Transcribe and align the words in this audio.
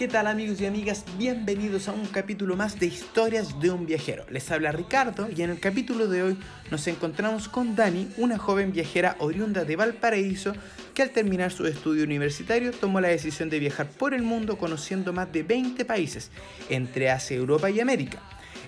¿Qué 0.00 0.08
tal 0.08 0.28
amigos 0.28 0.58
y 0.62 0.64
amigas? 0.64 1.04
Bienvenidos 1.18 1.86
a 1.86 1.92
un 1.92 2.06
capítulo 2.06 2.56
más 2.56 2.80
de 2.80 2.86
Historias 2.86 3.60
de 3.60 3.70
un 3.70 3.84
viajero. 3.84 4.24
Les 4.30 4.50
habla 4.50 4.72
Ricardo 4.72 5.28
y 5.28 5.42
en 5.42 5.50
el 5.50 5.60
capítulo 5.60 6.08
de 6.08 6.22
hoy 6.22 6.38
nos 6.70 6.86
encontramos 6.86 7.50
con 7.50 7.76
Dani, 7.76 8.08
una 8.16 8.38
joven 8.38 8.72
viajera 8.72 9.16
oriunda 9.18 9.66
de 9.66 9.76
Valparaíso 9.76 10.54
que 10.94 11.02
al 11.02 11.10
terminar 11.10 11.52
su 11.52 11.66
estudio 11.66 12.04
universitario 12.04 12.72
tomó 12.72 13.02
la 13.02 13.08
decisión 13.08 13.50
de 13.50 13.58
viajar 13.58 13.90
por 13.90 14.14
el 14.14 14.22
mundo 14.22 14.56
conociendo 14.56 15.12
más 15.12 15.30
de 15.32 15.42
20 15.42 15.84
países, 15.84 16.30
entre 16.70 17.10
Asia, 17.10 17.36
Europa 17.36 17.68
y 17.68 17.80
América. 17.80 18.22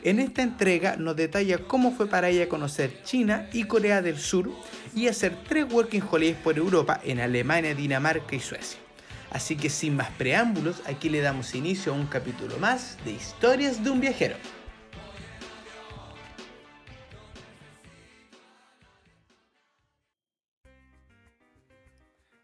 En 0.04 0.20
esta 0.20 0.42
entrega 0.42 0.96
nos 0.98 1.16
detalla 1.16 1.66
cómo 1.66 1.92
fue 1.92 2.10
para 2.10 2.28
ella 2.28 2.46
conocer 2.46 3.02
China 3.04 3.48
y 3.54 3.64
Corea 3.64 4.02
del 4.02 4.18
Sur 4.18 4.50
y 4.94 5.08
hacer 5.08 5.34
tres 5.48 5.64
working 5.72 6.02
holidays 6.10 6.36
por 6.44 6.58
Europa 6.58 7.00
en 7.02 7.20
Alemania, 7.20 7.74
Dinamarca 7.74 8.36
y 8.36 8.40
Suecia. 8.40 8.91
Así 9.32 9.56
que 9.56 9.70
sin 9.70 9.96
más 9.96 10.10
preámbulos, 10.10 10.82
aquí 10.84 11.08
le 11.08 11.22
damos 11.22 11.54
inicio 11.54 11.92
a 11.92 11.96
un 11.96 12.06
capítulo 12.06 12.58
más 12.58 13.02
de 13.02 13.12
Historias 13.12 13.82
de 13.82 13.88
un 13.88 13.98
viajero. 13.98 14.36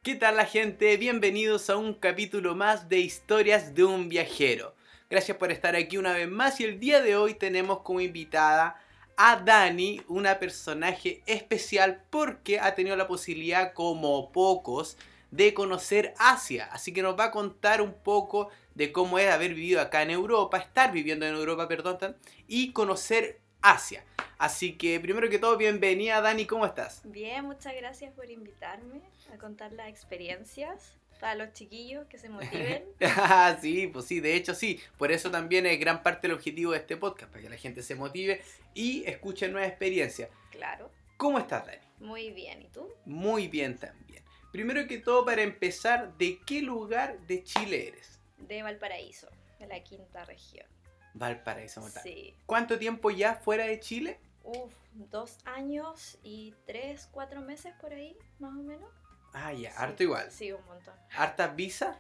¿Qué 0.03 0.15
tal 0.15 0.39
la 0.39 0.47
gente? 0.47 0.97
Bienvenidos 0.97 1.69
a 1.69 1.77
un 1.77 1.93
capítulo 1.93 2.55
más 2.55 2.89
de 2.89 3.01
Historias 3.01 3.75
de 3.75 3.85
un 3.85 4.09
viajero. 4.09 4.75
Gracias 5.11 5.37
por 5.37 5.53
estar 5.53 5.77
aquí 5.77 5.99
una 5.99 6.15
vez 6.15 6.27
más 6.27 6.59
y 6.59 6.65
el 6.65 6.81
día 6.81 7.03
de 7.03 7.17
hoy 7.17 7.35
tenemos 7.35 7.81
como 7.81 8.01
invitada 8.01 8.81
a 9.19 9.37
Dani, 9.37 10.01
una 10.09 10.39
personaje 10.39 11.23
especial 11.27 12.03
porque 12.09 12.59
ha 12.59 12.75
tenido 12.75 12.97
la 12.97 13.07
posibilidad 13.07 13.75
como 13.75 14.33
pocos 14.33 14.97
de 15.31 15.55
conocer 15.55 16.15
Asia. 16.19 16.69
Así 16.73 16.93
que 16.93 17.03
nos 17.03 17.19
va 17.19 17.25
a 17.25 17.31
contar 17.31 17.83
un 17.83 17.95
poco 17.95 18.51
de 18.75 18.93
cómo 18.93 19.19
es 19.19 19.31
haber 19.31 19.55
vivido 19.55 19.81
acá 19.81 20.03
en 20.03 20.11
Europa, 20.11 20.59
estar 20.59 20.93
viviendo 20.93 21.27
en 21.27 21.35
Europa, 21.35 21.69
perdón, 21.69 22.17
y 22.47 22.73
conocer 22.73 23.41
Asia. 23.61 24.05
Así 24.39 24.75
que 24.75 25.01
primero 25.01 25.29
que 25.29 25.39
todo, 25.39 25.57
bienvenida 25.57 26.21
Dani, 26.21 26.47
¿cómo 26.47 26.65
estás? 26.65 27.03
Bien, 27.05 27.45
muchas 27.45 27.75
gracias 27.75 28.13
por 28.15 28.31
invitarme 28.31 29.01
a 29.35 29.37
contar 29.37 29.73
las 29.73 29.89
experiencias 29.89 30.97
para 31.19 31.35
los 31.35 31.53
chiquillos 31.53 32.07
que 32.07 32.19
se 32.19 32.29
motiven. 32.29 32.85
Ah, 33.01 33.59
sí, 33.61 33.89
pues 33.89 34.05
sí, 34.05 34.21
de 34.21 34.37
hecho 34.37 34.55
sí. 34.55 34.81
Por 34.97 35.11
eso 35.11 35.31
también 35.31 35.67
es 35.67 35.79
gran 35.81 36.03
parte 36.03 36.29
del 36.29 36.37
objetivo 36.37 36.73
de 36.73 36.79
este 36.79 36.97
podcast, 36.97 37.33
para 37.33 37.43
que 37.43 37.51
la 37.51 37.57
gente 37.57 37.83
se 37.83 37.97
motive 37.97 38.41
y 38.75 39.03
escuche 39.07 39.49
nuevas 39.49 39.71
experiencias. 39.71 40.31
Claro. 40.51 40.91
¿Cómo 41.17 41.39
estás, 41.41 41.67
Dani? 41.67 41.79
Muy 41.99 42.31
bien, 42.31 42.63
¿y 42.63 42.69
tú? 42.69 42.89
Muy 43.05 43.49
bien 43.49 43.77
también. 43.77 44.08
Primero 44.53 44.87
que 44.87 44.99
todo, 44.99 45.25
para 45.25 45.43
empezar, 45.43 46.17
¿de 46.17 46.41
qué 46.47 46.63
lugar 46.63 47.19
de 47.27 47.43
Chile 47.45 47.89
eres? 47.89 48.19
De 48.39 48.63
Valparaíso, 48.63 49.29
de 49.59 49.67
la 49.67 49.83
quinta 49.83 50.25
región. 50.25 50.67
Valparaíso, 51.15 51.81
¿no? 51.81 51.89
Sí. 51.89 52.35
¿Cuánto 52.47 52.79
tiempo 52.79 53.11
ya 53.11 53.35
fuera 53.35 53.65
de 53.67 53.79
Chile? 53.81 54.19
Uf, 54.45 54.73
dos 54.93 55.39
años 55.45 56.19
y 56.23 56.55
tres, 56.67 57.09
cuatro 57.13 57.41
meses 57.43 57.75
por 57.81 57.93
ahí, 57.93 58.17
más 58.39 58.53
o 58.53 58.63
menos. 58.63 58.91
Ah, 59.35 59.53
ya, 59.53 59.71
Sí. 59.73 59.77
harto 59.79 60.03
igual. 60.03 60.31
Sí, 60.31 60.53
un 60.53 60.65
montón. 60.65 60.95
¿Hartas 61.15 61.55
visas? 61.55 61.97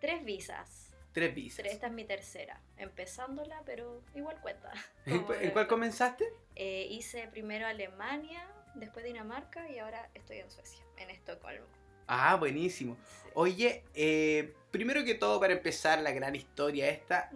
Tres 0.00 0.24
visas. 0.24 0.87
Tres 1.18 1.34
visas. 1.34 1.56
Tres, 1.56 1.72
esta 1.72 1.88
es 1.88 1.92
mi 1.92 2.04
tercera. 2.04 2.60
Empezándola, 2.76 3.60
pero 3.66 4.02
igual 4.14 4.40
cuenta. 4.40 4.72
¿En, 5.06 5.50
cuál 5.50 5.66
comenzaste? 5.66 6.24
Eh, 6.54 6.86
hice 6.90 7.26
primero 7.28 7.66
Alemania, 7.66 8.46
después 8.74 9.04
Dinamarca 9.04 9.68
y 9.68 9.78
ahora 9.78 10.08
estoy 10.14 10.38
en 10.38 10.48
Suecia, 10.48 10.84
en 10.96 11.10
Estocolmo. 11.10 11.66
Ah, 12.06 12.36
buenísimo. 12.36 12.96
Sí. 13.04 13.30
Oye, 13.34 13.84
eh, 13.94 14.54
primero 14.70 15.04
que 15.04 15.14
todo, 15.14 15.40
para 15.40 15.54
empezar 15.54 16.00
la 16.00 16.12
gran 16.12 16.36
historia 16.36 16.88
esta. 16.88 17.30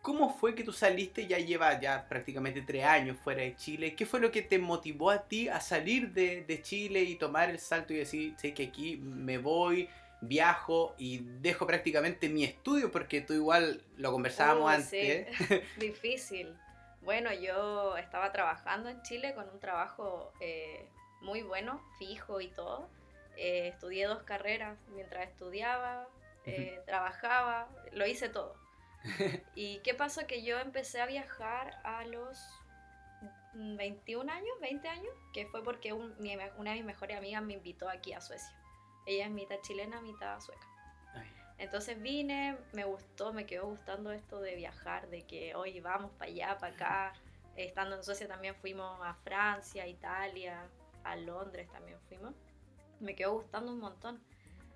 ¿cómo 0.00 0.32
fue 0.32 0.54
que 0.54 0.64
tú 0.64 0.72
saliste? 0.72 1.26
Ya 1.26 1.38
llevas 1.38 1.82
ya 1.82 2.08
prácticamente 2.08 2.62
tres 2.62 2.82
años 2.84 3.18
fuera 3.22 3.42
de 3.42 3.54
Chile. 3.56 3.94
¿Qué 3.94 4.06
fue 4.06 4.20
lo 4.20 4.30
que 4.30 4.40
te 4.40 4.58
motivó 4.58 5.10
a 5.10 5.28
ti 5.28 5.48
a 5.48 5.60
salir 5.60 6.12
de, 6.14 6.44
de 6.44 6.62
Chile 6.62 7.02
y 7.02 7.16
tomar 7.16 7.50
el 7.50 7.58
salto 7.58 7.92
y 7.92 7.96
decir, 7.96 8.34
sé 8.38 8.54
que 8.54 8.68
aquí 8.68 8.96
me 8.96 9.36
voy, 9.36 9.86
viajo 10.20 10.94
y 10.98 11.18
dejo 11.40 11.66
prácticamente 11.66 12.28
mi 12.28 12.44
estudio? 12.44 12.90
Porque 12.90 13.20
tú 13.20 13.32
igual 13.34 13.82
lo 13.96 14.10
conversábamos 14.12 14.70
antes. 14.72 15.26
sí. 15.38 15.60
Difícil. 15.78 16.56
Bueno, 17.02 17.32
yo 17.32 17.96
estaba 17.96 18.32
trabajando 18.32 18.88
en 18.88 19.00
Chile 19.02 19.32
con 19.34 19.48
un 19.48 19.60
trabajo 19.60 20.32
eh, 20.40 20.86
muy 21.22 21.42
bueno, 21.42 21.82
fijo 21.98 22.40
y 22.40 22.48
todo. 22.48 22.88
Eh, 23.36 23.68
estudié 23.68 24.06
dos 24.06 24.22
carreras 24.24 24.76
mientras 24.94 25.28
estudiaba, 25.28 26.08
eh, 26.44 26.80
trabajaba, 26.86 27.68
lo 27.92 28.06
hice 28.06 28.28
todo. 28.28 28.56
¿Y 29.54 29.78
qué 29.84 29.94
pasó? 29.94 30.26
Que 30.26 30.42
yo 30.42 30.58
empecé 30.58 31.00
a 31.00 31.06
viajar 31.06 31.80
a 31.84 32.04
los 32.04 32.36
mm, 33.54 33.76
21 33.76 34.30
años, 34.32 34.50
20 34.60 34.88
años, 34.88 35.14
que 35.32 35.46
fue 35.46 35.62
porque 35.62 35.92
un- 35.92 36.14
mi- 36.18 36.36
una 36.56 36.70
de 36.72 36.76
mis 36.78 36.84
mejores 36.84 37.16
amigas 37.16 37.42
me 37.44 37.52
invitó 37.54 37.88
aquí 37.88 38.12
a 38.12 38.20
Suecia. 38.20 38.57
Ella 39.08 39.24
es 39.24 39.30
mitad 39.30 39.56
chilena, 39.62 40.02
mitad 40.02 40.38
sueca. 40.38 40.66
Ay, 41.14 41.26
Entonces 41.56 42.00
vine, 42.00 42.58
me 42.74 42.84
gustó, 42.84 43.32
me 43.32 43.46
quedó 43.46 43.66
gustando 43.66 44.12
esto 44.12 44.38
de 44.38 44.54
viajar, 44.54 45.08
de 45.08 45.22
que 45.22 45.54
hoy 45.54 45.80
vamos 45.80 46.10
para 46.18 46.30
allá, 46.30 46.58
para 46.58 46.74
acá. 46.74 47.12
Estando 47.56 47.96
en 47.96 48.04
Suecia 48.04 48.28
también 48.28 48.54
fuimos 48.54 49.00
a 49.02 49.14
Francia, 49.14 49.84
a 49.84 49.86
Italia, 49.86 50.68
a 51.04 51.16
Londres 51.16 51.70
también 51.72 51.98
fuimos. 52.06 52.34
Me 53.00 53.14
quedó 53.14 53.32
gustando 53.32 53.72
un 53.72 53.80
montón. 53.80 54.22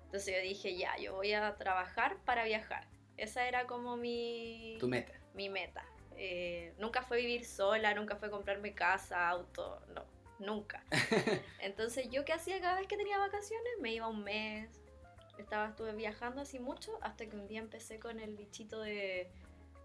Entonces 0.05 0.35
yo 0.35 0.41
dije, 0.41 0.75
ya, 0.75 0.97
yo 0.97 1.13
voy 1.13 1.31
a 1.33 1.55
trabajar 1.55 2.17
para 2.25 2.43
viajar. 2.43 2.87
Esa 3.17 3.47
era 3.47 3.67
como 3.67 3.97
mi, 3.97 4.77
tu 4.79 4.87
meta. 4.87 5.13
mi 5.35 5.47
meta. 5.49 5.85
Eh, 6.17 6.73
nunca 6.79 7.03
fue 7.03 7.17
vivir 7.17 7.45
sola, 7.45 7.93
nunca 7.93 8.15
fue 8.15 8.31
comprarme 8.31 8.73
casa, 8.73 9.29
auto, 9.29 9.79
no, 9.93 10.03
nunca. 10.39 10.83
Entonces 11.59 12.09
yo 12.09 12.25
qué 12.25 12.33
hacía 12.33 12.59
cada 12.61 12.79
vez 12.79 12.87
que 12.87 12.97
tenía 12.97 13.17
vacaciones, 13.17 13.73
me 13.79 13.93
iba 13.93 14.07
un 14.07 14.23
mes, 14.23 14.69
estaba, 15.37 15.69
estuve 15.69 15.93
viajando 15.93 16.41
así 16.41 16.59
mucho 16.59 16.97
hasta 17.01 17.25
que 17.25 17.35
un 17.35 17.47
día 17.47 17.59
empecé 17.59 17.99
con 17.99 18.19
el 18.19 18.35
bichito 18.35 18.81
de 18.81 19.29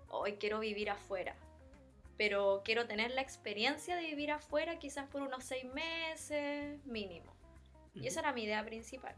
hoy 0.09 0.35
quiero 0.35 0.61
vivir 0.61 0.91
afuera. 0.91 1.35
Pero 2.17 2.63
quiero 2.65 2.87
tener 2.87 3.13
la 3.13 3.23
experiencia 3.23 3.95
de 3.95 4.03
vivir 4.03 4.33
afuera 4.33 4.79
quizás 4.79 5.09
por 5.09 5.23
unos 5.23 5.45
seis 5.45 5.65
meses 5.73 6.85
mínimo. 6.85 7.33
Y 7.95 8.07
esa 8.07 8.21
era 8.21 8.33
mi 8.33 8.45
idea 8.45 8.65
principal. 8.65 9.15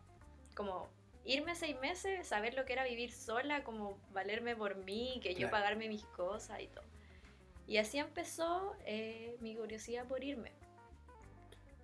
Como 0.54 0.88
irme 1.24 1.54
seis 1.54 1.78
meses, 1.80 2.26
saber 2.26 2.54
lo 2.54 2.64
que 2.64 2.74
era 2.74 2.84
vivir 2.84 3.12
sola, 3.12 3.64
como 3.64 3.98
valerme 4.12 4.54
por 4.54 4.76
mí, 4.76 5.20
que 5.22 5.34
yo 5.34 5.50
pagarme 5.50 5.88
mis 5.88 6.04
cosas 6.04 6.60
y 6.60 6.69
todo. 6.69 6.84
Y 7.66 7.78
así 7.78 7.98
empezó 7.98 8.74
eh, 8.84 9.36
mi 9.40 9.54
curiosidad 9.54 10.06
por 10.06 10.24
irme. 10.24 10.52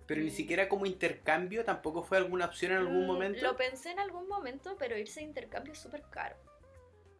Pero 0.07 0.21
ni 0.21 0.31
siquiera 0.31 0.69
como 0.69 0.85
intercambio 0.85 1.65
tampoco 1.65 2.01
fue 2.01 2.17
alguna 2.17 2.45
opción 2.45 2.71
en 2.71 2.77
algún 2.79 3.03
Mm, 3.03 3.07
momento. 3.07 3.41
Lo 3.43 3.57
pensé 3.57 3.91
en 3.91 3.99
algún 3.99 4.27
momento, 4.27 4.75
pero 4.79 4.97
irse 4.97 5.19
de 5.19 5.25
intercambio 5.25 5.73
es 5.73 5.79
súper 5.79 6.01
caro. 6.09 6.35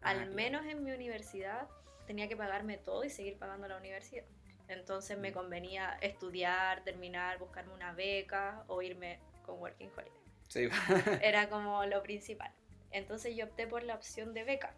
Ah, 0.01 0.11
Al 0.11 0.29
menos 0.31 0.65
en 0.65 0.83
mi 0.83 0.91
universidad 0.91 1.67
tenía 2.05 2.29
que 2.29 2.37
pagarme 2.37 2.77
todo 2.77 3.03
y 3.03 3.09
seguir 3.09 3.37
pagando 3.37 3.67
la 3.67 3.77
universidad. 3.77 4.23
Entonces 4.69 5.17
me 5.17 5.31
Mm. 5.31 5.33
convenía 5.33 5.97
estudiar, 6.01 6.83
terminar, 6.83 7.37
buscarme 7.39 7.73
una 7.73 7.91
beca 7.93 8.63
o 8.67 8.81
irme 8.81 9.19
con 9.45 9.59
Working 9.59 9.89
Holiday. 9.95 10.11
Sí. 10.47 10.69
Era 11.21 11.49
como 11.49 11.85
lo 11.85 12.01
principal. 12.03 12.51
Entonces 12.91 13.35
yo 13.35 13.45
opté 13.45 13.67
por 13.67 13.83
la 13.83 13.95
opción 13.95 14.33
de 14.33 14.43
beca. 14.45 14.73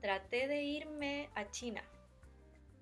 Traté 0.00 0.46
de 0.46 0.62
irme 0.62 1.28
a 1.34 1.50
China. 1.50 1.82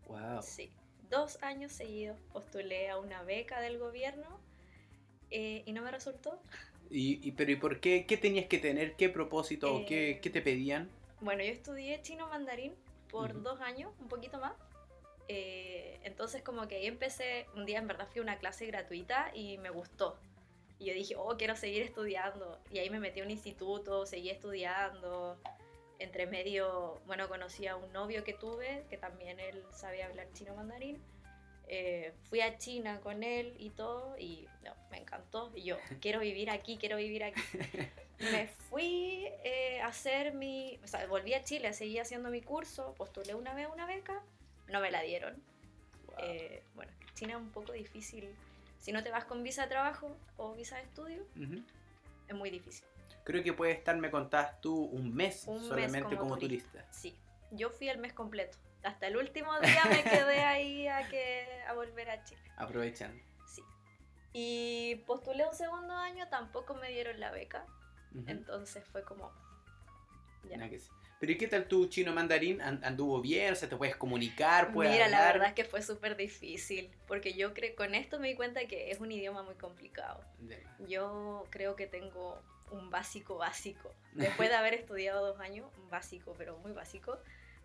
wow. 0.08 0.42
Sí. 0.42 0.70
Dos 1.10 1.38
años 1.42 1.72
seguidos 1.72 2.18
postulé 2.32 2.90
a 2.90 2.98
una 2.98 3.22
beca 3.22 3.60
del 3.60 3.78
gobierno 3.78 4.40
eh, 5.30 5.62
y 5.66 5.72
no 5.72 5.82
me 5.82 5.90
resultó. 5.90 6.40
Y, 6.90 7.26
y- 7.26 7.32
pero 7.32 7.50
¿y 7.52 7.56
por 7.56 7.80
qué? 7.80 8.06
¿Qué 8.06 8.16
tenías 8.16 8.46
que 8.46 8.58
tener? 8.58 8.94
¿Qué 8.96 9.08
propósito? 9.08 9.74
o 9.74 9.84
¿Qué, 9.84 10.18
Eh, 10.18 10.20
qué 10.22 10.30
te 10.30 10.40
pedían? 10.42 10.88
Bueno, 11.20 11.42
yo 11.42 11.50
estudié 11.52 12.00
chino 12.02 12.28
mandarín 12.28 12.74
por 13.10 13.30
Ujú. 13.30 13.40
dos 13.42 13.60
años, 13.60 13.92
un 14.00 14.08
poquito 14.08 14.38
más. 14.38 14.52
Eh, 15.28 15.98
entonces 16.04 16.42
como 16.42 16.68
que 16.68 16.76
ahí 16.76 16.86
empecé, 16.86 17.46
un 17.54 17.66
día 17.66 17.78
en 17.78 17.86
verdad 17.88 18.06
fui 18.08 18.20
a 18.20 18.22
una 18.22 18.38
clase 18.38 18.66
gratuita 18.66 19.30
y 19.34 19.58
me 19.58 19.70
gustó. 19.70 20.16
Y 20.78 20.86
yo 20.86 20.94
dije, 20.94 21.14
oh, 21.16 21.36
quiero 21.36 21.56
seguir 21.56 21.82
estudiando. 21.82 22.60
Y 22.70 22.78
ahí 22.78 22.90
me 22.90 23.00
metí 23.00 23.20
a 23.20 23.24
un 23.24 23.30
instituto, 23.30 24.06
seguí 24.06 24.30
estudiando. 24.30 25.38
Entre 25.98 26.26
medio, 26.26 27.00
bueno, 27.06 27.28
conocí 27.28 27.66
a 27.66 27.76
un 27.76 27.92
novio 27.92 28.22
que 28.22 28.34
tuve, 28.34 28.84
que 28.90 28.98
también 28.98 29.40
él 29.40 29.64
sabía 29.72 30.06
hablar 30.06 30.26
chino 30.32 30.54
mandarín. 30.54 31.02
Eh, 31.68 32.12
fui 32.28 32.40
a 32.42 32.58
China 32.58 33.00
con 33.00 33.24
él 33.24 33.56
y 33.58 33.70
todo, 33.70 34.16
y 34.18 34.46
no, 34.64 34.72
me 34.90 34.98
encantó. 34.98 35.50
Y 35.54 35.64
yo, 35.64 35.76
quiero 36.00 36.20
vivir 36.20 36.50
aquí, 36.50 36.76
quiero 36.76 36.96
vivir 36.96 37.24
aquí. 37.24 37.40
Me 38.18 38.46
fui 38.46 39.26
eh, 39.44 39.80
a 39.80 39.88
hacer 39.88 40.34
mi. 40.34 40.78
O 40.84 40.86
sea, 40.86 41.06
volví 41.06 41.34
a 41.34 41.42
Chile, 41.42 41.72
seguí 41.72 41.98
haciendo 41.98 42.30
mi 42.30 42.40
curso, 42.40 42.94
postulé 42.94 43.34
una 43.34 43.54
vez 43.54 43.68
una 43.72 43.86
beca, 43.86 44.22
no 44.68 44.80
me 44.80 44.90
la 44.90 45.02
dieron. 45.02 45.34
Wow. 46.06 46.16
Eh, 46.20 46.62
bueno, 46.74 46.92
China 47.14 47.32
es 47.32 47.38
un 47.38 47.50
poco 47.50 47.72
difícil. 47.72 48.34
Si 48.78 48.92
no 48.92 49.02
te 49.02 49.10
vas 49.10 49.24
con 49.24 49.42
visa 49.42 49.62
de 49.62 49.68
trabajo 49.68 50.16
o 50.36 50.54
visa 50.54 50.76
de 50.76 50.82
estudio, 50.82 51.26
es 52.28 52.34
muy 52.34 52.50
difícil. 52.50 52.86
Creo 53.26 53.42
que 53.42 53.52
puede 53.52 53.72
estar, 53.72 53.94
me 53.98 54.10
contabas 54.10 54.58
tú, 54.62 54.74
un 54.84 55.14
mes 55.14 55.44
Un 55.46 55.58
mes 55.58 55.66
solamente 55.66 56.16
como 56.16 56.20
como, 56.30 56.38
turista. 56.38 56.70
turista. 56.70 56.92
Sí, 56.92 57.18
yo 57.50 57.68
fui 57.70 57.88
el 57.90 57.98
mes 57.98 58.14
completo. 58.14 58.56
Hasta 58.82 59.08
el 59.08 59.16
último 59.16 59.58
día 59.60 59.82
me 59.90 60.02
quedé 60.04 60.44
ahí 60.44 60.86
a, 60.86 61.08
que, 61.08 61.44
a 61.68 61.74
volver 61.74 62.08
a 62.08 62.22
Chile. 62.24 62.40
Aprovechando. 62.56 63.20
Sí. 63.46 63.62
Y 64.32 65.02
postulé 65.06 65.44
un 65.44 65.54
segundo 65.54 65.94
año, 65.94 66.28
tampoco 66.28 66.74
me 66.74 66.88
dieron 66.88 67.18
la 67.18 67.32
beca. 67.32 67.66
Ujú. 68.14 68.24
Entonces 68.28 68.84
fue 68.86 69.02
como... 69.02 69.32
Ya. 70.48 70.56
Nada 70.58 70.70
que 70.70 70.78
sí. 70.78 70.88
Pero 71.18 71.32
¿y 71.32 71.38
qué 71.38 71.48
tal 71.48 71.66
tu 71.66 71.86
chino 71.86 72.12
mandarín? 72.12 72.60
¿An- 72.62 72.84
¿Anduvo 72.84 73.20
bien? 73.20 73.52
O 73.52 73.56
sea, 73.56 73.68
¿te 73.68 73.76
puedes 73.76 73.96
comunicar? 73.96 74.72
¿Puedes 74.72 74.92
Mira, 74.92 75.08
la 75.08 75.16
hablar? 75.18 75.32
verdad 75.32 75.48
es 75.48 75.54
que 75.54 75.64
fue 75.64 75.82
súper 75.82 76.14
difícil, 76.16 76.92
porque 77.08 77.32
yo 77.32 77.54
creo, 77.54 77.74
con 77.74 77.94
esto 77.96 78.20
me 78.20 78.28
di 78.28 78.36
cuenta 78.36 78.66
que 78.68 78.90
es 78.92 79.00
un 79.00 79.10
idioma 79.10 79.42
muy 79.42 79.54
complicado. 79.56 80.22
Yo 80.86 81.44
creo 81.50 81.74
que 81.74 81.86
tengo 81.88 82.38
un 82.70 82.90
básico 82.90 83.36
básico. 83.38 83.94
Después 84.12 84.48
de 84.48 84.54
haber 84.56 84.74
estudiado 84.74 85.26
dos 85.26 85.40
años, 85.40 85.70
un 85.78 85.88
básico, 85.90 86.34
pero 86.38 86.56
muy 86.58 86.72
básico, 86.72 87.18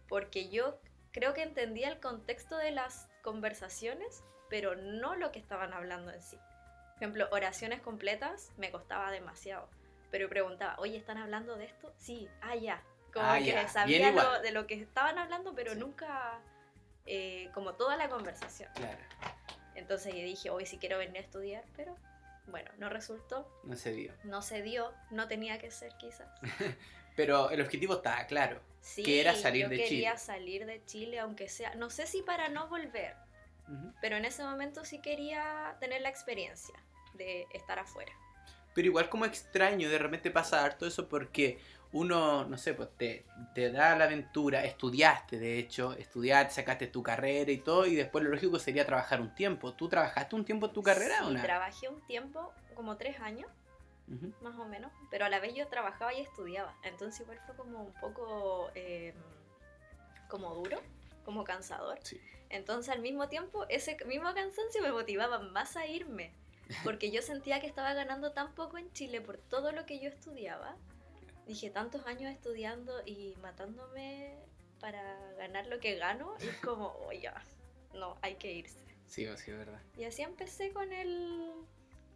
porque 0.07 0.49
yo 0.49 0.79
creo 1.11 1.33
que 1.33 1.43
entendía 1.43 1.89
el 1.89 1.99
contexto 1.99 2.57
de 2.57 2.71
las 2.71 3.07
conversaciones, 3.21 4.23
pero 4.49 4.75
no 4.75 5.15
lo 5.15 5.31
que 5.31 5.39
estaban 5.39 5.73
hablando 5.73 6.11
en 6.11 6.21
sí. 6.21 6.37
Por 6.37 6.97
ejemplo, 6.97 7.27
oraciones 7.31 7.81
completas 7.81 8.51
me 8.57 8.69
costaba 8.71 9.11
demasiado, 9.11 9.67
pero 10.11 10.29
preguntaba, 10.29 10.75
oye, 10.77 10.97
¿están 10.97 11.17
hablando 11.17 11.55
de 11.55 11.65
esto? 11.65 11.93
Sí, 11.97 12.29
ah, 12.41 12.55
ya. 12.55 12.83
Como 13.13 13.25
Ah, 13.25 13.39
que 13.39 13.45
ya, 13.47 13.67
sabía 13.67 14.11
lo- 14.11 14.41
de 14.41 14.51
lo 14.51 14.67
que 14.67 14.75
estaban 14.75 15.17
hablando, 15.17 15.53
pero 15.55 15.73
Sí. 15.73 15.79
nunca 15.79 16.39
eh, 17.07 17.49
como 17.53 17.73
toda 17.73 17.97
la 17.97 18.07
conversación. 18.09 18.69
Claro, 18.75 18.99
Entonces 19.73 20.13
yo 20.13 20.21
dije, 20.21 20.49
hoy 20.51 20.65
sí 20.67 20.77
quiero 20.77 20.97
venir 20.99 21.17
a 21.17 21.21
estudiar, 21.21 21.63
pero 21.75 21.97
bueno, 22.47 22.71
no 22.77 22.89
resultó, 22.89 23.47
no 23.63 23.75
se 23.75 23.91
dio. 23.93 24.13
no 24.23 24.41
se 24.41 24.61
dio, 24.61 24.93
no 25.11 25.27
tenía 25.27 25.59
que 25.59 25.71
ser 25.71 25.91
quizás. 25.99 26.29
Pero 27.15 27.49
el 27.49 27.61
objetivo 27.61 27.95
estaba 27.95 28.25
claro. 28.25 28.61
Sí, 28.79 29.03
Que 29.03 29.21
era 29.21 29.35
salir 29.35 29.63
yo 29.63 29.69
de 29.69 29.77
quería 29.77 30.11
Chile. 30.11 30.17
salir 30.17 30.65
de 30.65 30.83
Chile, 30.85 31.19
aunque 31.19 31.47
sea, 31.49 31.75
no 31.75 31.89
sé 31.89 32.07
si 32.07 32.21
para 32.23 32.49
no 32.49 32.67
volver, 32.67 33.15
pero 34.01 34.17
en 34.17 34.25
ese 34.25 34.43
momento 34.43 34.83
sí 34.83 34.99
quería 35.01 35.77
tener 35.79 36.01
la 36.01 36.09
experiencia 36.09 36.73
de 37.13 37.45
estar 37.53 37.77
afuera. 37.79 38.11
Pero 38.73 38.87
igual 38.87 39.07
como 39.07 39.25
extraño, 39.25 39.87
de 39.89 39.97
repente 39.99 40.31
pasa 40.31 40.65
harto 40.65 40.87
eso 40.87 41.07
porque 41.07 41.59
uno, 41.93 42.45
no 42.45 42.57
sé, 42.57 42.73
pues 42.73 42.89
te, 42.97 43.25
te 43.53 43.71
da 43.71 43.95
la 43.97 44.05
aventura, 44.05 44.63
estudiaste 44.63 45.37
de 45.37 45.59
hecho, 45.59 45.93
estudiaste, 45.93 46.53
sacaste 46.53 46.87
tu 46.87 47.03
carrera 47.03 47.51
y 47.51 47.57
todo, 47.57 47.85
y 47.85 47.95
después 47.95 48.23
lo 48.23 48.29
lógico 48.29 48.59
sería 48.59 48.85
trabajar 48.85 49.19
un 49.19 49.35
tiempo. 49.35 49.73
¿Tú 49.73 49.89
trabajaste 49.89 50.35
un 50.35 50.45
tiempo 50.45 50.67
en 50.67 50.73
tu 50.73 50.83
carrera 50.83 51.17
Sí, 51.19 51.25
o 51.25 51.29
no? 51.31 51.41
trabajé 51.41 51.89
un 51.89 51.99
tiempo, 52.07 52.53
como 52.75 52.95
tres 52.97 53.19
años, 53.19 53.49
más 54.41 54.57
o 54.57 54.65
menos, 54.65 54.91
pero 55.09 55.25
a 55.25 55.29
la 55.29 55.39
vez 55.39 55.53
yo 55.55 55.67
trabajaba 55.67 56.13
y 56.13 56.19
estudiaba, 56.21 56.73
entonces 56.83 57.21
igual 57.21 57.39
fue 57.45 57.55
como 57.55 57.81
un 57.83 57.93
poco 57.93 58.69
eh, 58.75 59.13
como 60.27 60.53
duro, 60.55 60.81
como 61.23 61.43
cansador. 61.45 61.97
Sí. 62.03 62.19
Entonces 62.49 62.93
al 62.93 62.99
mismo 63.01 63.29
tiempo 63.29 63.65
ese 63.69 63.95
mismo 64.05 64.33
cansancio 64.33 64.81
me 64.81 64.91
motivaba 64.91 65.39
más 65.39 65.77
a 65.77 65.85
irme, 65.87 66.33
porque 66.83 67.09
yo 67.11 67.21
sentía 67.21 67.61
que 67.61 67.67
estaba 67.67 67.93
ganando 67.93 68.31
tan 68.33 68.53
poco 68.53 68.77
en 68.77 68.91
Chile 68.91 69.21
por 69.21 69.37
todo 69.37 69.71
lo 69.71 69.85
que 69.85 69.99
yo 69.99 70.09
estudiaba. 70.09 70.75
Dije, 71.45 71.69
tantos 71.69 72.05
años 72.05 72.31
estudiando 72.31 73.01
y 73.05 73.35
matándome 73.41 74.35
para 74.79 75.17
ganar 75.37 75.67
lo 75.67 75.79
que 75.79 75.95
gano, 75.95 76.35
y 76.41 76.47
es 76.47 76.57
como, 76.57 76.87
oye, 77.07 77.29
no, 77.93 78.17
hay 78.21 78.35
que 78.35 78.51
irse. 78.51 78.79
Sí, 79.07 79.25
sí, 79.37 79.51
es 79.51 79.57
verdad. 79.57 79.81
Y 79.97 80.05
así 80.05 80.21
empecé 80.21 80.71
con 80.71 80.91
el... 80.93 81.51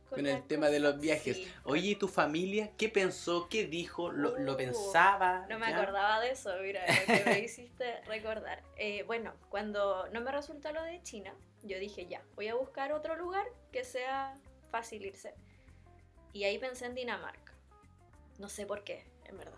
Con 0.10 0.24
la 0.24 0.34
el 0.38 0.44
tema 0.44 0.70
de 0.70 0.80
los 0.80 0.92
cosa, 0.94 1.02
viajes. 1.02 1.38
sí. 1.38 1.52
Oye, 1.64 1.90
¿y 1.90 1.96
tu 1.96 2.08
familia 2.08 2.72
qué 2.78 2.90
pensó? 2.90 3.50
¿Qué 3.50 3.66
dijo? 3.66 4.12
¿Lo, 4.12 4.38
lo 4.38 4.54
Uh, 4.54 4.58
pensaba? 4.58 5.46
No 5.50 5.58
me 5.60 5.68
¿Ya? 5.68 5.78
acordaba 5.82 6.20
de 6.22 6.30
eso, 6.32 6.52
mira, 6.62 6.86
lo 6.88 7.06
que 7.06 7.24
me 7.26 7.40
hiciste 7.40 8.02
recordar. 8.06 8.62
Eh, 8.78 9.04
bueno, 9.04 9.34
cuando 9.50 10.08
no 10.10 10.22
me 10.22 10.32
resultó 10.32 10.72
lo 10.72 10.84
de 10.84 11.02
China, 11.02 11.34
yo 11.64 11.80
dije 11.80 12.06
ya, 12.06 12.22
voy 12.36 12.48
a 12.48 12.56
buscar 12.56 12.94
otro 12.94 13.16
lugar 13.16 13.46
que 13.72 13.84
sea 13.84 14.36
fácil 14.70 15.06
irse. 15.06 15.34
Y 16.34 16.44
ahí 16.44 16.60
pensé 16.60 16.86
en 16.86 16.94
Dinamarca. 16.96 17.54
No 18.38 18.48
sé 18.48 18.66
por 18.68 18.84
qué, 18.84 19.04
en 19.28 19.38
verdad. 19.38 19.58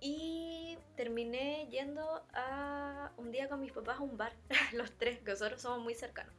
Y 0.00 0.78
terminé 0.96 1.66
yendo 1.70 2.24
a 2.34 3.12
un 3.16 3.30
día 3.30 3.48
con 3.48 3.60
mis 3.60 3.72
papás 3.72 3.98
a 3.98 4.02
un 4.02 4.16
bar, 4.16 4.32
los 4.72 4.92
tres, 4.92 5.20
que 5.20 5.30
nosotros 5.30 5.60
somos 5.60 5.80
muy 5.80 5.94
cercanos. 5.94 6.34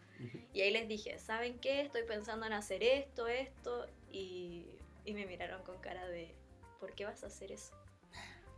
Y 0.54 0.62
ahí 0.62 0.72
les 0.72 0.88
dije, 0.88 1.18
¿saben 1.20 1.60
qué? 1.60 1.82
Estoy 1.82 2.04
pensando 2.04 2.46
en 2.46 2.54
hacer 2.54 2.84
esto, 2.84 3.28
esto. 3.28 3.88
Y, 4.12 4.66
y 5.04 5.14
me 5.14 5.26
miraron 5.26 5.62
con 5.64 5.78
cara 5.80 6.08
de, 6.08 6.34
¿por 6.80 6.94
qué 6.94 7.06
vas 7.06 7.24
a 7.24 7.28
hacer 7.28 7.52
eso? 7.52 7.74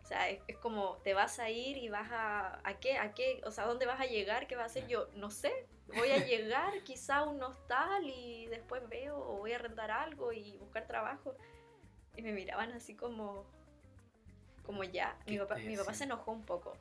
O 0.04 0.08
sea, 0.08 0.30
es, 0.30 0.40
es 0.48 0.58
como, 0.58 0.98
te 1.04 1.14
vas 1.14 1.40
a 1.40 1.50
ir 1.50 1.78
y 1.78 1.90
vas 1.90 2.10
a... 2.12 2.62
¿A 2.64 2.80
qué? 2.80 2.98
¿A 2.98 3.14
qué? 3.14 3.42
O 3.46 3.52
sea, 3.52 3.66
¿dónde 3.66 3.86
vas 3.86 4.00
a 4.00 4.06
llegar? 4.06 4.48
¿Qué 4.48 4.56
vas 4.56 4.64
a 4.64 4.66
hacer? 4.68 4.88
Yo, 4.88 5.08
no 5.16 5.32
sé. 5.32 5.68
Voy 5.96 6.12
a 6.12 6.26
llegar 6.26 6.82
quizá 6.86 7.18
a 7.18 7.24
un 7.24 7.42
hostal 7.42 8.08
y 8.08 8.46
después 8.48 8.88
veo 8.88 9.18
o 9.18 9.38
voy 9.38 9.52
a 9.54 9.58
rentar 9.58 9.92
algo 9.92 10.32
y 10.32 10.58
buscar 10.58 10.88
trabajo. 10.88 11.36
Y 12.16 12.22
me 12.22 12.32
miraban 12.32 12.72
así 12.72 12.96
como... 12.96 13.46
Como 14.68 14.84
ya. 14.84 15.18
Mi 15.26 15.34
¿Qué 15.34 15.40
papá, 15.40 15.56
mi 15.56 15.76
papá 15.76 15.94
se 15.96 16.04
enojó 16.04 16.32
un 16.32 16.44
poco. 16.44 16.78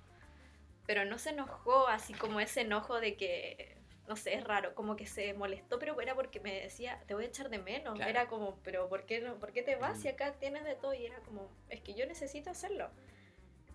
Pero 0.87 1.05
no 1.07 1.19
se 1.19 1.31
enojó 1.31 1.89
así 1.89 2.13
como 2.13 2.41
ese 2.41 2.61
enojo 2.61 3.01
de 3.01 3.17
que 3.17 3.77
no 4.07 4.15
sé, 4.15 4.35
es 4.35 4.45
raro, 4.45 4.75
como 4.75 4.95
que 4.95 5.07
se 5.07 5.35
molestó, 5.35 5.79
pero 5.79 6.01
era 6.01 6.15
porque 6.15 6.39
me 6.39 6.61
decía, 6.61 7.03
te 7.07 7.15
voy 7.15 7.25
a 7.25 7.27
echar 7.29 7.49
de 7.49 7.59
menos. 7.59 7.97
Claro. 7.97 8.11
Era 8.11 8.27
como, 8.29 8.57
pero 8.63 8.89
¿por 8.89 9.05
qué, 9.05 9.21
no, 9.21 9.35
¿por 9.37 9.53
qué 9.53 9.63
te 9.63 9.75
vas 9.77 10.01
si 10.01 10.07
acá 10.09 10.33
tienes 10.35 10.65
de 10.65 10.77
todo? 10.77 10.95
Y 10.95 11.07
era 11.07 11.19
como, 11.21 11.51
es 11.69 11.81
que 11.81 11.95
yo 11.95 12.07
necesito 12.07 12.51
hacerlo. 12.51 12.89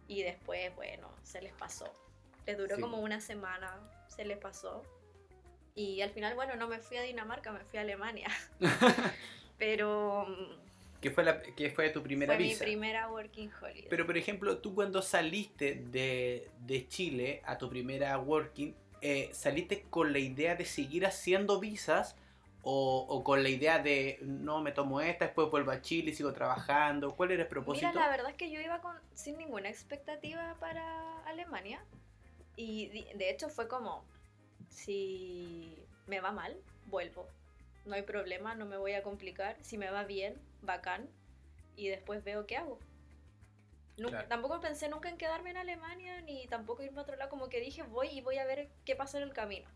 Y 0.08 0.24
después, 0.24 0.74
bueno, 0.76 1.10
se 1.24 1.42
les 1.42 1.54
pasó. 1.54 1.92
Les 2.46 2.58
duró 2.58 2.76
Sí. 2.76 2.82
como 2.82 3.00
una 3.00 3.20
semana, 3.20 3.78
se 4.08 4.24
les 4.24 4.38
pasó. 4.38 4.84
Y 5.76 6.02
al 6.02 6.12
final, 6.12 6.36
bueno, 6.36 6.56
no 6.56 6.68
me 6.68 6.80
fui 6.80 6.98
a 6.98 7.02
Dinamarca, 7.02 7.52
me 7.52 7.64
fui 7.66 7.80
a 7.80 7.82
Alemania. 7.82 8.28
pero 9.58 10.28
¿Qué 11.02 11.10
fue, 11.12 11.24
la, 11.24 11.42
qué 11.42 11.70
fue 11.72 11.90
tu 11.90 12.04
primera 12.04 12.36
fue 12.36 12.44
mi 12.44 12.50
visa? 12.50 12.64
primera 12.64 13.10
working 13.10 13.52
holiday. 13.62 13.88
Pero 13.90 14.06
por 14.06 14.18
ejemplo, 14.18 14.58
tú 14.60 14.76
cuando 14.76 15.02
saliste 15.02 15.76
de, 15.92 16.50
de 16.60 16.88
Chile 16.88 17.42
a 17.46 17.58
tu 17.58 17.70
primera 17.70 18.18
working, 18.20 18.76
eh, 19.02 19.30
¿saliste 19.34 19.84
con 19.90 20.14
la 20.14 20.20
idea 20.20 20.56
de 20.56 20.66
seguir 20.66 21.06
haciendo 21.06 21.60
visas 21.60 22.16
o, 22.64 23.06
o 23.10 23.24
con 23.24 23.42
la 23.42 23.50
idea 23.50 23.80
de 23.80 24.20
no 24.22 24.62
me 24.62 24.72
tomo 24.72 25.02
esta, 25.02 25.26
después 25.26 25.50
vuelvo 25.50 25.72
a 25.72 25.82
Chile 25.82 26.12
y 26.12 26.14
sigo 26.14 26.32
trabajando? 26.34 27.16
¿Cuál 27.16 27.32
era 27.32 27.44
el 27.44 27.50
propósito? 27.50 27.88
Mira, 27.88 28.00
la 28.00 28.10
verdad 28.10 28.30
es 28.32 28.38
que 28.38 28.52
yo 28.52 28.62
iba 28.62 28.80
con, 28.82 28.96
sin 29.16 29.38
ninguna 29.38 29.70
expectativa 29.70 30.56
para 30.60 31.20
Alemania. 31.26 31.84
Y 32.56 32.88
di- 32.88 33.08
de 33.16 33.30
hecho 33.32 33.50
fue 33.50 33.68
como, 33.68 34.04
si 34.70 35.78
me 36.08 36.20
va 36.20 36.32
mal, 36.32 36.56
vuelvo. 36.86 37.28
No 37.86 37.96
hay 37.96 38.04
problema, 38.04 38.56
no 38.56 38.66
me 38.66 38.78
voy 38.78 38.94
a 38.94 39.04
complicar. 39.04 39.58
Si 39.62 39.78
me 39.78 39.90
va 39.90 40.04
bien, 40.04 40.36
bacán. 40.62 41.10
Y 41.76 41.88
después 41.88 42.24
veo 42.24 42.46
qué 42.46 42.58
hago. 42.58 42.80
Nunca- 43.98 44.10
Claro. 44.12 44.28
Tampoco 44.30 44.60
pensé 44.62 44.90
nunca 44.90 45.10
en 45.10 45.18
quedarme 45.18 45.52
en 45.52 45.58
Alemania, 45.58 46.22
ni 46.22 46.48
tampoco 46.48 46.84
irme 46.84 47.00
a 47.00 47.04
otro 47.04 47.16
lado. 47.16 47.30
Como 47.30 47.50
que 47.50 47.60
dije, 47.60 47.84
voy 47.84 48.08
y 48.10 48.22
voy 48.22 48.38
a 48.38 48.46
ver 48.46 48.70
qué 48.86 48.96
pasa 48.96 49.18
en 49.18 49.24
el 49.24 49.34
camino. 49.34 49.68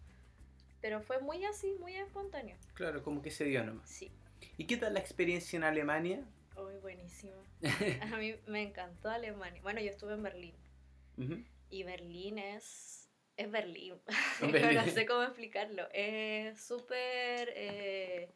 Pero 0.81 1.01
fue 1.01 1.19
muy 1.19 1.43
así, 1.45 1.73
muy 1.79 1.95
espontáneo. 1.95 2.57
Claro, 2.75 3.03
como 3.03 3.21
que 3.21 3.31
se 3.31 3.45
dio 3.45 3.63
nomás. 3.63 3.89
Sí. 3.89 4.11
¿Y 4.57 4.65
qué 4.67 4.77
tal 4.77 4.93
la 4.93 4.99
experiencia 4.99 5.57
en 5.57 5.63
Alemania? 5.63 6.23
Uy, 6.57 6.77
buenísimo. 6.81 7.33
A 8.13 8.17
mí 8.17 8.35
me 8.47 8.61
encantó 8.61 9.09
Alemania. 9.09 9.61
Bueno, 9.61 9.81
yo 9.81 9.89
estuve 9.89 10.13
en 10.13 10.23
Berlín. 10.23 10.53
Y 11.69 11.83
Berlín 11.83 12.37
es. 12.37 13.04
Es 13.37 13.51
Berlín. 13.51 13.95
Berlín. 14.41 14.75
no 14.75 14.85
sé 14.85 15.05
cómo 15.05 15.23
explicarlo. 15.23 15.87
Es 15.93 16.61
súper 16.61 17.51
eh, 17.55 18.29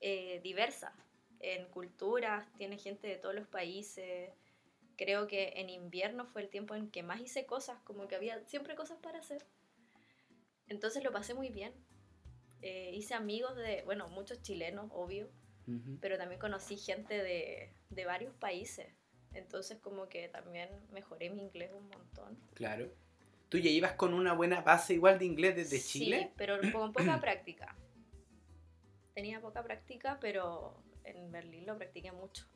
eh, 0.00 0.40
diversa 0.42 0.92
en 1.40 1.66
culturas, 1.68 2.46
tiene 2.56 2.76
gente 2.76 3.08
de 3.08 3.16
todos 3.16 3.34
los 3.34 3.46
países. 3.46 4.30
Creo 4.96 5.26
que 5.26 5.54
en 5.56 5.70
invierno 5.70 6.26
fue 6.26 6.42
el 6.42 6.50
tiempo 6.50 6.74
en 6.74 6.90
que 6.90 7.02
más 7.02 7.20
hice 7.20 7.46
cosas, 7.46 7.78
como 7.84 8.06
que 8.06 8.16
había 8.16 8.44
siempre 8.46 8.74
cosas 8.74 8.98
para 8.98 9.18
hacer. 9.18 9.46
Entonces 10.68 11.02
lo 11.02 11.10
pasé 11.12 11.32
muy 11.32 11.48
bien. 11.48 11.72
Eh, 12.60 12.92
hice 12.94 13.14
amigos 13.14 13.56
de, 13.56 13.82
bueno, 13.84 14.08
muchos 14.08 14.42
chilenos, 14.42 14.90
obvio, 14.92 15.30
pero 16.00 16.18
también 16.18 16.40
conocí 16.40 16.76
gente 16.76 17.22
de, 17.22 17.72
de 17.88 18.04
varios 18.04 18.34
países. 18.34 18.92
Entonces 19.32 19.78
como 19.78 20.08
que 20.08 20.28
también 20.28 20.68
mejoré 20.90 21.30
mi 21.30 21.40
inglés 21.40 21.70
un 21.72 21.88
montón. 21.88 22.36
Claro. 22.54 22.92
¿Tú 23.50 23.58
ya 23.58 23.68
ibas 23.68 23.92
con 23.92 24.14
una 24.14 24.32
buena 24.32 24.62
base 24.62 24.94
igual 24.94 25.18
de 25.18 25.26
inglés 25.26 25.56
desde 25.56 25.78
Sí, 25.78 25.98
Chile? 26.00 26.32
pero 26.36 26.58
con 26.72 26.92
poca 26.92 27.20
práctica. 27.20 27.76
Tenía 29.14 29.40
poca 29.40 29.62
práctica, 29.62 30.18
pero 30.20 30.82
en 31.04 31.30
Berlín 31.30 31.66
lo 31.66 31.76
practiqué 31.76 32.12
mucho. 32.12 32.46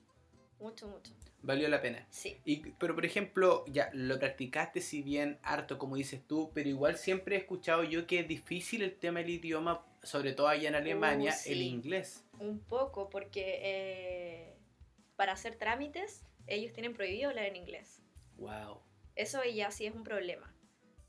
Mucho, 0.61 0.87
mucho. 0.89 1.13
Valió 1.43 1.69
la 1.69 1.83
pena. 1.83 2.07
Sí. 2.11 2.41
Y, 2.45 2.71
pero 2.79 2.95
por 2.95 3.05
ejemplo, 3.05 3.65
ya 3.67 3.91
lo 3.93 4.19
practicaste 4.19 4.81
si 4.81 5.03
bien 5.03 5.39
harto 5.43 5.79
como 5.79 5.97
dices 5.97 6.23
tú, 6.27 6.53
pero 6.55 6.69
igual 6.69 6.97
siempre 6.97 7.35
he 7.35 7.39
escuchado 7.41 7.83
yo 7.85 8.07
que 8.07 8.21
es 8.21 8.29
difícil 8.29 8.83
el 8.83 8.95
tema 8.95 9.19
del 9.19 9.31
idioma, 9.31 9.85
sobre 10.03 10.33
todo 10.33 10.47
allá 10.49 10.69
en 10.69 10.77
Alemania, 10.77 11.33
Uh, 11.33 11.39
sí. 11.39 11.53
el 11.53 11.63
inglés. 11.63 12.25
Un 12.39 12.61
poco, 12.61 13.11
porque 13.11 13.59
eh, 13.63 14.57
para 15.17 15.33
hacer 15.33 15.57
trámites, 15.57 16.23
ellos 16.47 16.73
tienen 16.73 16.95
prohibido 16.95 17.31
hablar 17.31 17.47
en 17.47 17.57
inglés. 17.57 18.01
Wow. 18.39 18.81
Eso 19.17 19.43
ya 19.45 19.71
sí 19.73 19.87
es 19.87 19.95
un 19.95 20.05
problema. 20.05 20.54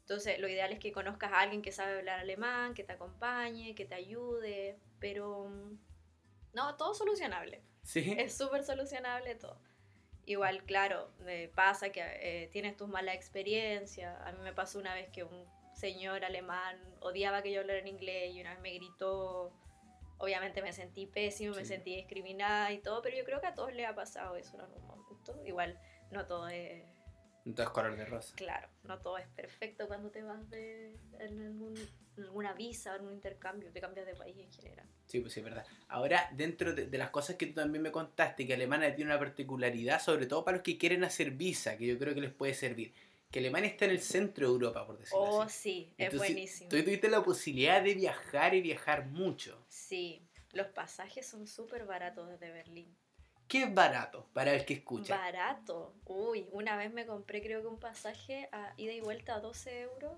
Entonces, 0.06 0.38
lo 0.38 0.48
ideal 0.48 0.72
es 0.72 0.78
que 0.78 0.92
conozcas 0.92 1.32
a 1.34 1.40
alguien 1.40 1.64
que 1.64 1.72
sabe 1.72 1.98
hablar 1.98 2.20
alemán, 2.20 2.76
que 2.76 2.84
te 2.84 2.94
acompañe, 2.94 3.74
que 3.74 3.86
te 3.86 3.96
ayude, 3.96 4.78
pero 5.00 5.50
mm, 5.50 5.80
no, 6.54 6.76
todo 6.78 6.94
solucionable. 6.94 7.64
Sí. 7.82 8.14
Es 8.20 8.38
súper 8.38 8.64
solucionable 8.64 9.34
todo. 9.34 9.60
Igual, 10.28 10.64
claro, 10.64 11.10
me 11.22 11.48
pasa 11.48 11.90
que 11.92 12.02
eh, 12.04 12.50
tienes 12.52 12.78
tus 12.78 12.88
malas 12.88 13.16
experiencias. 13.16 14.16
A 14.22 14.32
mí 14.32 14.38
me 14.44 14.54
pasó 14.54 14.78
una 14.78 14.94
vez 14.94 15.10
que 15.10 15.24
un 15.24 15.46
señor 15.74 16.24
alemán 16.24 16.78
odiaba 17.00 17.42
que 17.42 17.52
yo 17.52 17.62
hablara 17.62 17.80
en 17.80 17.88
inglés 17.88 18.36
y 18.36 18.42
una 18.42 18.52
vez 18.52 18.60
me 18.60 18.74
gritó. 18.76 19.52
Obviamente 20.20 20.62
me 20.62 20.72
sentí 20.72 21.08
pésimo, 21.08 21.56
me 21.56 21.62
Sí. 21.62 21.70
sentí 21.70 21.96
discriminada 21.96 22.72
y 22.72 22.78
todo, 22.78 23.02
pero 23.02 23.18
yo 23.18 23.26
creo 23.26 23.42
que 23.42 23.48
a 23.48 23.56
todos 23.56 23.74
les 23.74 23.88
ha 23.88 23.96
pasado 23.96 24.36
eso 24.36 24.54
en 24.56 24.62
algún 24.62 24.86
momento. 24.86 25.42
Igual, 25.46 25.80
no 26.12 26.28
todo 26.28 26.48
es 26.48 26.84
Entonces 27.46 27.72
color 27.74 27.96
de 27.96 28.06
rosa. 28.06 28.36
Claro, 28.36 28.68
no 28.84 29.00
todo 29.00 29.18
es 29.18 29.28
perfecto 29.28 29.88
cuando 29.88 30.10
te 30.10 30.24
vas 30.24 30.50
de 30.50 30.96
en 31.20 31.42
algún, 31.42 31.76
en 32.18 32.24
alguna 32.24 32.54
visa, 32.54 32.96
en 32.96 33.06
un 33.06 33.14
intercambio, 33.14 33.72
te 33.72 33.80
cambias 33.80 34.08
de 34.08 34.16
país 34.16 34.36
en 34.38 34.52
general. 34.52 34.86
Sí, 35.06 35.20
pues 35.20 35.34
sí, 35.34 35.42
es 35.42 35.44
verdad. 35.44 35.66
Ahora, 35.88 36.28
dentro 36.34 36.74
de, 36.74 36.88
de 36.88 36.98
las 36.98 37.12
cosas 37.12 37.36
que 37.36 37.46
tú 37.46 37.54
también 37.54 37.84
me 37.84 37.92
contaste, 37.92 38.48
que 38.48 38.56
Alemania 38.56 38.96
tiene 38.96 39.12
una 39.12 39.20
particularidad, 39.20 40.02
sobre 40.02 40.26
todo 40.26 40.44
para 40.44 40.58
los 40.58 40.64
que 40.64 40.78
quieren 40.78 41.04
hacer 41.04 41.32
visa, 41.32 41.78
que 41.78 41.86
yo 41.86 42.00
creo 42.00 42.16
que 42.16 42.22
les 42.22 42.34
puede 42.34 42.56
servir. 42.56 42.94
Que 43.30 43.40
Alemania 43.40 43.70
está 43.70 43.86
en 43.86 43.92
el 43.92 44.02
centro 44.02 44.48
de 44.48 44.54
Europa, 44.54 44.86
por 44.86 44.98
decirlo 44.98 45.26
Oh, 45.26 45.42
así. 45.44 45.60
sí, 45.60 45.94
es 45.98 46.06
Entonces, 46.06 46.32
buenísimo. 46.32 46.70
Tú 46.70 46.84
tuviste 46.84 47.10
la 47.10 47.24
posibilidad 47.24 47.82
de 47.84 47.94
viajar 47.94 48.56
y 48.56 48.62
viajar 48.62 49.06
mucho. 49.08 49.64
Sí, 49.70 50.26
los 50.54 50.68
pasajes 50.68 51.28
son 51.28 51.46
súper 51.46 51.86
baratos 51.86 52.28
desde 52.30 52.52
Berlín. 52.52 52.96
¿Qué 53.48 53.64
es 53.64 53.74
barato 53.74 54.28
para 54.34 54.54
el 54.54 54.66
que 54.66 54.74
escucha? 54.76 55.16
Barato. 55.18 55.94
Uy, 56.06 56.48
una 56.52 56.78
vez 56.78 56.92
me 56.92 57.06
compré 57.06 57.42
creo 57.42 57.62
que 57.62 57.68
un 57.68 57.80
pasaje 57.80 58.50
a 58.52 58.74
ida 58.78 58.92
y 58.94 59.02
vuelta 59.02 59.36
a 59.36 59.40
12 59.40 59.82
euros. 59.82 60.18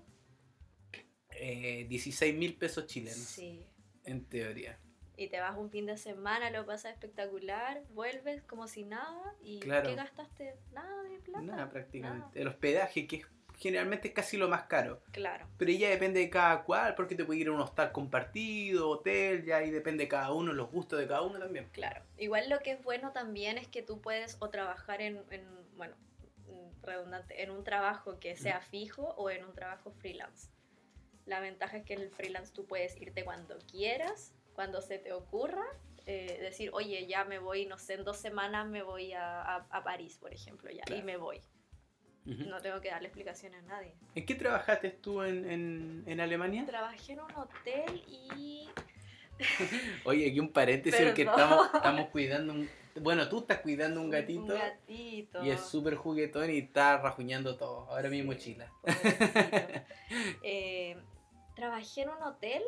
Eh, 1.32 1.86
16 1.88 2.34
mil 2.34 2.56
pesos 2.56 2.86
chilenos, 2.86 3.18
Sí. 3.18 3.66
en 4.04 4.24
teoría. 4.24 4.78
Y 5.16 5.28
te 5.28 5.40
vas 5.40 5.56
un 5.58 5.70
fin 5.70 5.86
de 5.86 5.96
semana, 5.96 6.50
lo 6.50 6.64
pasas 6.64 6.92
espectacular, 6.92 7.82
vuelves 7.90 8.42
como 8.44 8.66
si 8.68 8.84
nada 8.84 9.34
y 9.42 9.60
Claro. 9.60 9.88
¿qué 9.88 9.94
gastaste? 9.96 10.56
Nada 10.72 11.02
de 11.02 11.18
plata. 11.18 11.42
Nada, 11.44 11.70
prácticamente. 11.70 12.26
Nada. 12.28 12.40
El 12.40 12.48
hospedaje, 12.48 13.06
que 13.06 13.16
es, 13.16 13.26
generalmente 13.58 14.08
es 14.08 14.14
casi 14.14 14.36
lo 14.36 14.48
más 14.48 14.62
caro. 14.64 15.02
Claro. 15.12 15.46
Pero 15.58 15.72
ya 15.72 15.90
depende 15.90 16.20
de 16.20 16.30
cada 16.30 16.62
cual, 16.62 16.94
porque 16.94 17.14
te 17.14 17.24
puede 17.24 17.40
ir 17.40 17.48
a 17.48 17.52
un 17.52 17.60
hostal 17.60 17.92
compartido, 17.92 18.88
hotel, 18.88 19.44
ya 19.44 19.56
ahí 19.58 19.70
depende 19.70 20.04
de 20.04 20.08
cada 20.08 20.32
uno, 20.32 20.52
los 20.52 20.70
gustos 20.70 20.98
de 20.98 21.06
cada 21.08 21.22
uno 21.22 21.38
también. 21.38 21.68
Claro. 21.72 22.02
Igual 22.16 22.48
lo 22.48 22.60
que 22.60 22.70
es 22.72 22.82
bueno 22.82 23.12
también 23.12 23.58
es 23.58 23.66
que 23.68 23.82
tú 23.82 24.00
puedes 24.00 24.36
o 24.40 24.48
trabajar 24.48 25.02
en, 25.02 25.22
en, 25.30 25.44
bueno, 25.76 25.94
redundante, 26.82 27.42
en 27.42 27.50
un 27.50 27.64
trabajo 27.64 28.18
que 28.18 28.36
sea 28.36 28.60
fijo 28.60 29.02
o 29.16 29.28
en 29.30 29.44
un 29.44 29.52
trabajo 29.54 29.90
freelance. 29.90 30.48
La 31.26 31.40
ventaja 31.40 31.76
es 31.76 31.84
que 31.84 31.94
en 31.94 32.00
el 32.00 32.10
freelance 32.10 32.52
tú 32.54 32.64
puedes 32.64 32.96
irte 32.96 33.24
cuando 33.24 33.58
quieras, 33.70 34.32
cuando 34.54 34.80
se 34.80 34.98
te 34.98 35.12
ocurra, 35.12 35.64
eh, 36.06 36.38
decir, 36.40 36.70
oye, 36.72 37.06
ya 37.06 37.24
me 37.24 37.38
voy, 37.38 37.66
no 37.66 37.76
sé, 37.76 37.94
en 37.94 38.04
dos 38.04 38.16
semanas 38.16 38.66
me 38.66 38.82
voy 38.82 39.12
a, 39.12 39.42
a- 39.42 39.66
a 39.70 39.84
París, 39.84 40.16
por 40.18 40.32
ejemplo, 40.32 40.70
ya, 40.70 40.82
Claro. 40.84 41.02
y 41.02 41.04
me 41.04 41.16
voy. 41.18 41.42
No 42.36 42.60
tengo 42.60 42.80
que 42.80 42.90
darle 42.90 43.08
explicaciones 43.08 43.62
a 43.64 43.66
nadie. 43.66 43.94
¿En 44.14 44.26
qué 44.26 44.34
trabajaste 44.34 44.90
tú 44.90 45.22
en, 45.22 45.48
en, 45.50 46.02
en 46.06 46.20
Alemania? 46.20 46.64
Trabajé 46.66 47.12
en 47.14 47.20
un 47.20 47.34
hotel 47.34 48.02
y... 48.06 48.68
Oye, 50.04 50.28
aquí 50.28 50.40
un 50.40 50.52
paréntesis 50.52 51.00
porque 51.06 51.22
estamos, 51.22 51.70
estamos 51.74 52.08
cuidando 52.08 52.52
un... 52.52 52.68
Bueno, 53.00 53.28
tú 53.28 53.38
estás 53.38 53.60
cuidando 53.60 54.00
un 54.00 54.10
gatito 54.10 54.40
Un 54.42 54.48
gatito. 54.58 55.44
y 55.44 55.50
es 55.50 55.60
súper 55.60 55.94
juguetón 55.94 56.50
y 56.50 56.58
está 56.58 56.98
rajuñando 56.98 57.56
todo. 57.56 57.86
Ahora 57.90 58.08
mi 58.10 58.20
Sí. 58.20 58.26
mochila. 58.26 58.72
Pobrecito. 58.82 59.24
Eh, 60.42 60.96
trabajé 61.54 62.02
en 62.02 62.08
un 62.10 62.22
hotel 62.22 62.62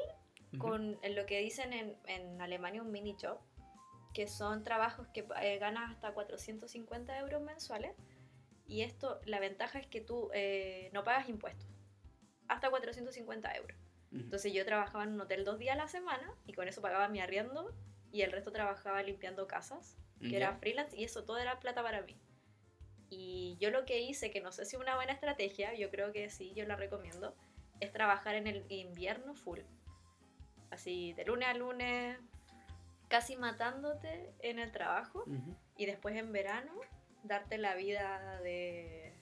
con 0.58 0.98
en 1.02 1.14
lo 1.16 1.26
que 1.26 1.38
dicen 1.40 1.72
en, 1.72 1.96
en 2.06 2.40
Alemania 2.40 2.82
un 2.82 2.90
mini 2.92 3.16
job, 3.20 3.38
que 4.12 4.26
son 4.26 4.62
trabajos 4.62 5.06
que 5.14 5.26
eh, 5.42 5.58
ganas 5.58 5.90
hasta 5.90 6.12
450 6.12 7.18
euros 7.18 7.40
mensuales. 7.42 7.92
Y 8.70 8.82
esto, 8.82 9.20
la 9.24 9.40
ventaja 9.40 9.80
es 9.80 9.86
que 9.88 10.00
tú 10.00 10.30
eh, 10.32 10.90
no 10.92 11.02
pagas 11.02 11.28
impuestos. 11.28 11.68
Hasta 12.46 12.70
450 12.70 13.56
euros. 13.56 13.76
Ujú. 14.12 14.20
Entonces 14.22 14.52
yo 14.52 14.64
trabajaba 14.64 15.02
en 15.02 15.10
un 15.14 15.20
hotel 15.20 15.44
dos 15.44 15.58
días 15.58 15.74
a 15.74 15.76
la 15.76 15.88
semana 15.88 16.32
y 16.46 16.52
con 16.52 16.68
eso 16.68 16.80
pagaba 16.80 17.08
mi 17.08 17.20
arriendo 17.20 17.74
y 18.12 18.22
el 18.22 18.30
resto 18.30 18.52
trabajaba 18.52 19.02
limpiando 19.02 19.48
casas, 19.48 19.98
que 20.20 20.36
era 20.36 20.54
freelance 20.54 20.96
y 20.96 21.02
eso 21.02 21.24
todo 21.24 21.38
era 21.38 21.58
plata 21.58 21.82
para 21.82 22.02
mí. 22.02 22.16
Y 23.08 23.56
yo 23.58 23.70
lo 23.70 23.84
que 23.86 24.02
hice, 24.02 24.30
que 24.30 24.40
no 24.40 24.52
sé 24.52 24.64
si 24.64 24.76
es 24.76 24.82
una 24.82 24.94
buena 24.94 25.12
estrategia, 25.12 25.74
yo 25.74 25.90
creo 25.90 26.12
que 26.12 26.30
sí, 26.30 26.52
yo 26.54 26.64
la 26.64 26.76
recomiendo, 26.76 27.34
es 27.80 27.90
trabajar 27.90 28.36
en 28.36 28.46
el 28.46 28.64
invierno 28.68 29.34
full. 29.34 29.60
Así, 30.70 31.12
de 31.14 31.24
lunes 31.24 31.48
a 31.48 31.54
lunes, 31.54 32.18
casi 33.08 33.36
matándote 33.36 34.32
en 34.40 34.60
el 34.60 34.70
trabajo 34.70 35.24
y 35.76 35.86
después 35.86 36.14
en 36.14 36.30
verano 36.30 36.72
darte 37.22 37.58
la 37.58 37.74
vida 37.74 38.40
de, 38.42 39.12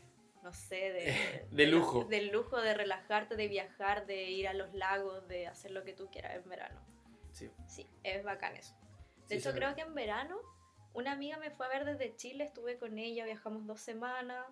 no 0.43 0.52
sé, 0.52 0.93
de... 0.93 1.47
De 1.50 1.67
lujo. 1.67 2.05
Del 2.05 2.28
lujo 2.28 2.61
de 2.61 2.75
relajarte, 2.75 3.37
de 3.37 3.49
viajar, 3.49 4.07
de 4.07 4.31
ir 4.31 4.49
a 4.49 4.55
los 4.55 4.73
lagos, 4.75 5.26
de 5.28 5.47
hacer 5.47 5.71
lo 5.71 5.85
que 5.85 5.93
tú 5.93 6.09
quieras 6.11 6.37
en 6.37 6.49
verano. 6.49 6.81
Sí. 7.33 7.50
Sí, 7.67 7.87
es 8.02 8.25
bacán 8.25 8.57
eso. 8.57 8.75
Sí, 9.23 9.28
De 9.28 9.37
hecho, 9.37 9.50
eso 9.50 9.59
creo 9.59 9.75
que 9.75 9.83
en 9.83 9.95
verano 9.95 10.38
una 10.99 11.12
amiga 11.12 11.37
me 11.38 11.50
fue 11.50 11.67
a 11.67 11.69
ver 11.69 11.85
desde 11.85 12.17
Chile, 12.17 12.45
estuve 12.45 12.76
con 12.78 12.99
ella, 12.99 13.25
viajamos 13.25 13.67
dos 13.67 13.81
semanas. 13.81 14.45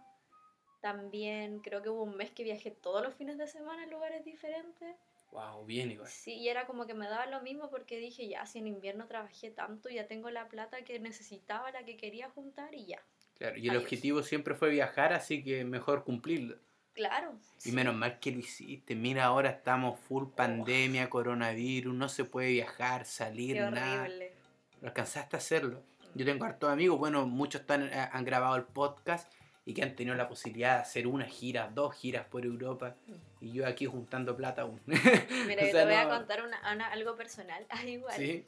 También 0.80 1.60
creo 1.60 1.82
que 1.82 1.88
hubo 1.88 2.04
un 2.04 2.16
mes 2.16 2.30
que 2.30 2.44
viajé 2.44 2.70
todos 2.70 3.02
los 3.02 3.14
fines 3.14 3.38
de 3.38 3.48
semana 3.48 3.82
en 3.84 3.90
lugares 3.90 4.24
diferentes. 4.24 4.96
Wow, 5.32 5.64
bien 5.64 5.90
igual. 5.90 6.08
Sí, 6.08 6.34
y 6.34 6.48
era 6.48 6.66
como 6.66 6.86
que 6.86 6.94
me 6.94 7.08
daba 7.08 7.26
lo 7.26 7.40
mismo 7.40 7.68
porque 7.68 7.98
dije, 7.98 8.28
ya, 8.28 8.46
si 8.46 8.60
en 8.60 8.68
invierno 8.68 9.08
trabajé 9.08 9.50
tanto, 9.50 9.88
ya 9.88 10.06
tengo 10.06 10.30
la 10.30 10.48
plata 10.48 10.84
que 10.84 11.00
necesitaba, 11.00 11.72
la 11.72 11.84
que 11.84 11.96
quería 11.96 12.30
juntar 12.30 12.74
y 12.74 12.86
ya. 12.86 13.02
Claro, 13.38 13.56
y 13.56 13.64
el 13.64 13.70
Adiós. 13.70 13.82
objetivo 13.84 14.22
siempre 14.22 14.54
fue 14.54 14.70
viajar, 14.70 15.12
así 15.12 15.42
que 15.44 15.64
mejor 15.64 16.04
cumplirlo. 16.04 16.56
Claro. 16.94 17.34
Y 17.58 17.60
sí. 17.70 17.72
menos 17.72 17.94
mal 17.94 18.18
que 18.18 18.32
lo 18.32 18.38
hiciste. 18.38 18.94
Mira, 18.94 19.24
ahora 19.26 19.50
estamos 19.50 20.00
full 20.00 20.28
pandemia, 20.34 21.10
coronavirus, 21.10 21.94
no 21.94 22.08
se 22.08 22.24
puede 22.24 22.50
viajar, 22.52 23.04
salir, 23.04 23.56
Qué 23.56 23.60
nada. 23.70 24.08
Pero 24.08 24.88
alcanzaste 24.88 25.36
a 25.36 25.38
hacerlo. 25.38 25.82
Yo 26.14 26.24
tengo 26.24 26.46
hartos 26.46 26.70
amigos, 26.70 26.98
bueno, 26.98 27.26
muchos 27.26 27.60
están, 27.60 27.88
eh, 27.92 28.08
han 28.10 28.24
grabado 28.24 28.56
el 28.56 28.62
podcast 28.64 29.30
y 29.66 29.74
que 29.74 29.82
han 29.82 29.94
tenido 29.94 30.16
la 30.16 30.28
posibilidad 30.28 30.76
de 30.76 30.80
hacer 30.82 31.06
una 31.06 31.26
gira, 31.26 31.68
dos 31.74 31.94
giras 31.94 32.24
por 32.26 32.46
Europa. 32.46 32.94
Y 33.42 33.52
yo 33.52 33.66
aquí 33.66 33.84
juntando 33.84 34.34
plata 34.34 34.62
aún. 34.62 34.80
Mira, 34.86 35.00
O 35.62 35.66
yo 35.66 35.72
sea, 35.72 35.72
te 35.72 35.84
voy 35.84 35.94
a 35.94 36.08
contar 36.08 36.42
una, 36.46 36.58
una- 36.72 36.86
algo 36.90 37.14
personal. 37.16 37.66
Ah, 37.70 37.84
igual. 37.84 38.16
Sí. 38.16 38.44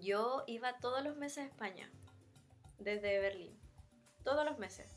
Yo 0.00 0.44
iba 0.46 0.74
todos 0.78 1.02
los 1.02 1.16
meses 1.16 1.38
a 1.38 1.46
España, 1.46 1.90
desde 2.78 3.18
Berlín. 3.18 3.50
Todos 4.24 4.44
los 4.44 4.58
meses. 4.58 4.96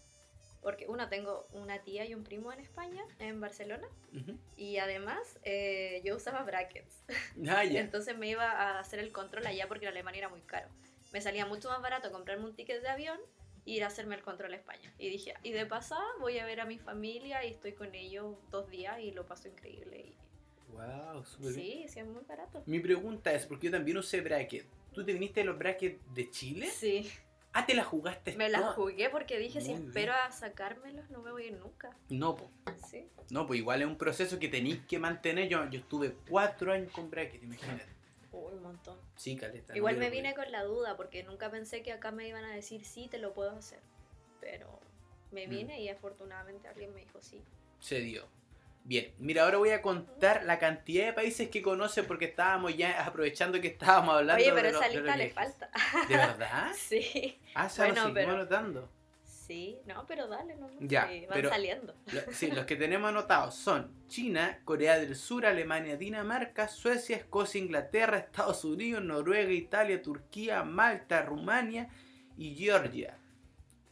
Porque 0.62 0.86
uno, 0.88 1.08
tengo 1.08 1.46
una 1.54 1.84
tía 1.84 2.06
y 2.06 2.14
un 2.14 2.24
primo 2.24 2.52
en 2.52 2.60
España, 2.60 3.04
en 3.20 3.40
Barcelona. 3.40 3.88
Ujú. 4.14 4.38
Y 4.58 4.78
además, 4.78 5.40
eh, 5.44 6.02
yo 6.04 6.16
usaba 6.16 6.44
brackets. 6.44 7.04
Ah, 7.50 7.64
ya. 7.64 7.80
Entonces 7.80 8.18
me 8.18 8.28
iba 8.28 8.50
a 8.50 8.80
hacer 8.80 9.00
el 9.00 9.12
control 9.12 9.46
allá 9.46 9.68
porque 9.68 9.86
en 9.86 9.92
Alemania 9.92 10.20
era 10.20 10.30
muy 10.30 10.42
caro. 10.42 10.68
Me 11.14 11.22
salía 11.22 11.46
mucho 11.46 11.70
más 11.70 11.82
barato 11.82 12.12
comprarme 12.12 12.46
un 12.46 12.56
ticket 12.56 12.82
de 12.82 12.90
avión 12.90 13.20
e 13.66 13.72
ir 13.72 13.84
a 13.84 13.88
hacerme 13.88 14.16
el 14.16 14.24
control 14.24 14.54
a 14.54 14.58
España. 14.58 14.94
Y 14.98 15.10
dije, 15.10 15.36
y 15.44 15.52
de 15.52 15.66
pasada 15.66 16.06
voy 16.20 16.40
a 16.40 16.46
ver 16.46 16.60
a 16.60 16.66
mi 16.66 16.80
familia 16.80 17.46
y 17.46 17.52
estoy 17.52 17.74
con 17.74 17.94
ellos 17.94 18.36
dos 18.50 18.70
días 18.70 19.00
y 19.00 19.12
lo 19.12 19.26
paso 19.26 19.48
increíble. 19.48 20.00
Y... 20.00 20.18
Wow, 20.74 21.24
súper 21.24 21.54
bien. 21.54 21.66
Sí, 21.66 21.88
sí, 21.88 22.00
es 22.00 22.06
muy 22.08 22.24
barato. 22.28 22.64
Mi 22.66 22.80
pregunta 22.80 23.32
es, 23.32 23.46
porque 23.46 23.68
yo 23.68 23.72
también 23.72 23.98
usé 23.98 24.22
bracket. 24.22 24.66
¿Tú 24.94 25.06
te 25.06 25.14
viniste 25.14 25.44
los 25.44 25.58
brackets 25.58 26.00
de 26.14 26.30
Chile? 26.32 26.68
Sí, 26.68 27.10
Ah, 27.60 27.66
te 27.66 27.74
la 27.74 27.84
jugaste. 27.84 28.36
me 28.36 28.50
toda? 28.52 28.74
jugué 28.74 29.10
porque 29.10 29.38
dije, 29.40 29.62
si 29.62 29.70
bien. 29.70 29.88
espero 29.88 30.14
a 30.14 30.32
sacármelos 30.32 31.10
no 31.10 31.22
me 31.22 31.32
voy 31.32 31.44
a 31.44 31.48
ir 31.48 31.54
nunca. 31.58 31.90
No. 32.10 32.38
Sí. 32.90 33.08
no, 33.32 33.48
pues 33.48 33.60
igual 33.60 33.82
es 33.82 33.88
un 33.88 33.98
proceso 33.98 34.38
que 34.40 34.48
tenéis 34.48 34.80
que 34.88 35.00
mantener. 35.00 35.48
Yo, 35.50 35.68
yo 35.70 35.80
estuve 35.80 36.14
cuatro 36.30 36.72
años 36.72 36.92
con 36.92 37.10
bracket, 37.10 37.42
imagínate. 37.44 37.86
Uy, 38.32 38.54
un 38.54 38.62
montón. 38.62 39.00
Sí, 39.16 39.36
caleta. 39.36 39.76
Igual 39.76 39.98
me 39.98 40.10
vine 40.12 40.36
con 40.36 40.52
la 40.52 40.64
duda 40.64 40.96
porque 40.98 41.24
nunca 41.24 41.50
pensé 41.50 41.82
que 41.82 41.92
acá 41.92 42.12
me 42.12 42.28
iban 42.28 42.44
a 42.44 42.54
decir 42.54 42.86
sí, 42.86 43.08
te 43.10 43.18
lo 43.18 43.34
puedo 43.34 43.52
hacer. 43.52 43.80
Pero 44.40 44.80
me 45.32 45.48
Mm. 45.48 45.50
vine 45.50 45.82
y 45.82 45.90
afortunadamente 45.90 46.68
alguien 46.68 46.94
me 46.94 47.00
dijo 47.02 47.20
sí. 47.22 47.42
Se 47.80 48.00
dio. 48.02 48.26
Bien, 48.88 49.14
mira, 49.20 49.44
ahora 49.44 49.58
voy 49.58 49.72
a 49.72 49.82
contar 49.82 50.46
la 50.46 50.60
cantidad 50.60 51.08
de 51.08 51.12
países 51.14 51.50
que 51.50 51.62
conoce 51.62 52.04
porque 52.04 52.24
estábamos 52.24 52.76
ya 52.78 53.06
aprovechando 53.06 53.60
que 53.60 53.68
estábamos 53.68 54.16
hablando 54.16 54.42
Oye, 54.42 54.46
de 54.54 54.62
pero 54.62 54.72
los- 54.72 54.80
esa 54.82 54.88
de 54.90 54.96
los 54.96 55.04
lista 55.04 55.18
le 55.18 55.30
falta. 55.32 55.70
¿De 56.08 56.16
verdad? 56.16 56.72
Sí, 56.78 57.38
Ah, 57.54 57.68
lo 57.78 57.84
Bueno, 57.86 58.14
pero- 58.14 58.32
anotando. 58.32 58.90
sí, 59.26 59.78
no, 59.86 60.06
pero 60.08 60.28
dale, 60.30 60.56
no. 60.56 60.70
Ya, 60.80 61.06
sí, 61.10 61.26
van 61.26 61.36
pero- 61.36 61.50
saliendo. 61.50 61.96
Lo- 62.14 62.32
Sí, 62.32 62.50
los 62.50 62.64
que 62.66 62.78
tenemos 62.78 63.10
anotados 63.10 63.56
son 63.56 63.92
China, 64.08 64.62
Corea 64.64 64.98
del 64.98 65.18
Sur, 65.18 65.46
Alemania, 65.46 65.98
Dinamarca, 65.98 66.70
Suecia, 66.70 67.18
Escocia, 67.18 67.60
Inglaterra, 67.60 68.18
Estados 68.20 68.64
Unidos, 68.64 69.04
Noruega, 69.04 69.52
Italia, 69.52 70.02
Turquía, 70.02 70.64
Malta, 70.64 71.24
Rumania 71.24 71.90
y 72.38 72.56
Georgia. 72.56 73.18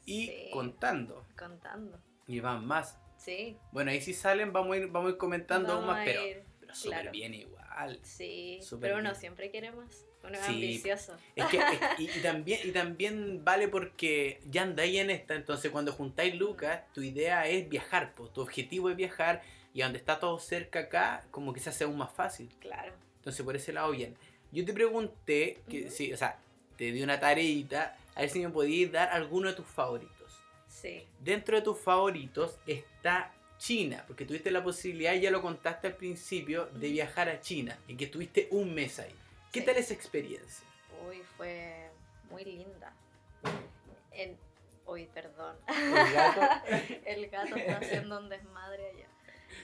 Y 0.06 0.28
Sí. 0.28 0.50
contando. 0.54 1.26
Contando. 1.38 2.00
Y 2.28 2.40
van 2.40 2.66
más. 2.66 2.98
Sí. 3.26 3.58
Bueno, 3.72 3.90
ahí 3.92 4.02
si 4.02 4.14
salen 4.14 4.54
vamos 4.54 4.76
a 4.76 4.80
ir, 4.80 4.88
vamos 4.88 5.10
a 5.10 5.12
ir 5.14 5.18
comentando 5.18 5.74
aún 5.74 5.88
más, 5.88 6.06
pero, 6.06 6.22
pero 6.60 6.76
súper 6.76 6.92
claro. 7.00 7.12
bien 7.12 7.34
igual. 7.34 8.00
Sí. 8.04 8.60
Pero 8.80 8.96
uno 8.96 9.10
bien. 9.10 9.16
siempre 9.16 9.50
quiere 9.52 9.72
más. 9.72 10.06
Uno 10.24 10.34
es 10.36 10.46
Sí. 10.46 10.54
ambicioso. 10.54 11.18
Es 11.36 11.46
que, 11.48 11.58
es- 11.58 12.00
y, 12.00 12.04
y 12.20 12.22
también, 12.22 12.60
y 12.64 12.72
también 12.72 13.44
vale 13.44 13.68
porque 13.68 14.40
ya 14.50 14.62
andáis 14.62 14.98
en 15.00 15.10
esta, 15.10 15.36
entonces 15.36 15.72
cuando 15.72 15.92
juntáis 15.92 16.36
lucas, 16.36 16.82
tu 16.94 17.02
idea 17.02 17.48
es 17.48 17.68
viajar, 17.68 18.14
pues, 18.16 18.32
tu 18.34 18.42
objetivo 18.42 18.90
es 18.90 18.96
viajar 18.96 19.42
y 19.74 19.82
donde 19.82 19.98
está 19.98 20.20
todo 20.20 20.40
cerca 20.40 20.80
acá, 20.82 21.26
como 21.32 21.52
que 21.54 21.60
se 21.60 21.70
hace 21.70 21.84
aún 21.84 21.98
más 21.98 22.12
fácil. 22.14 22.50
Claro. 22.60 22.94
Entonces 23.18 23.44
por 23.44 23.56
ese 23.56 23.74
lado 23.74 23.92
bien. 23.92 24.16
Yo 24.52 24.64
te 24.66 24.72
pregunté, 24.74 25.62
que 25.70 25.82
Ujú. 25.86 25.92
sí, 25.92 26.14
o 26.14 26.18
sea, 26.18 26.38
te 26.78 26.92
di 26.92 27.02
una 27.02 27.20
tareita, 27.20 27.98
a 28.16 28.22
ver 28.22 28.30
si 28.30 28.40
me 28.40 28.50
podías 28.50 28.92
dar 28.92 29.10
alguno 29.10 29.50
de 29.50 29.56
tus 29.56 29.66
favoritos. 29.66 30.15
Sí. 30.82 31.08
Dentro 31.20 31.56
de 31.56 31.62
tus 31.62 31.80
favoritos 31.80 32.58
está 32.68 33.32
China, 33.58 34.04
porque 34.08 34.26
tuviste 34.26 34.52
la 34.52 34.62
posibilidad, 34.64 35.14
ya 35.14 35.32
lo 35.32 35.42
contaste 35.42 35.88
al 35.88 35.96
principio, 35.96 36.66
de 36.68 36.90
viajar 36.90 37.30
a 37.30 37.40
China 37.40 37.78
y 37.88 37.96
que 37.96 38.06
estuviste 38.06 38.50
un 38.52 38.74
mes 38.74 39.00
ahí. 39.00 39.16
¿Qué 39.54 39.62
Sí. 39.62 39.66
tal 39.66 39.78
esa 39.78 39.94
experiencia? 39.94 40.68
Uy, 41.08 41.22
fue 41.38 41.90
muy 42.30 42.44
linda. 42.44 42.94
En... 44.12 44.38
Uy, 44.86 45.06
perdón. 45.14 45.56
El 45.68 46.14
gato. 46.14 46.42
El 47.06 47.30
gato 47.30 47.56
está 47.56 47.78
haciendo 47.78 48.20
un 48.20 48.30
desmadre 48.30 48.90
allá. 48.90 49.08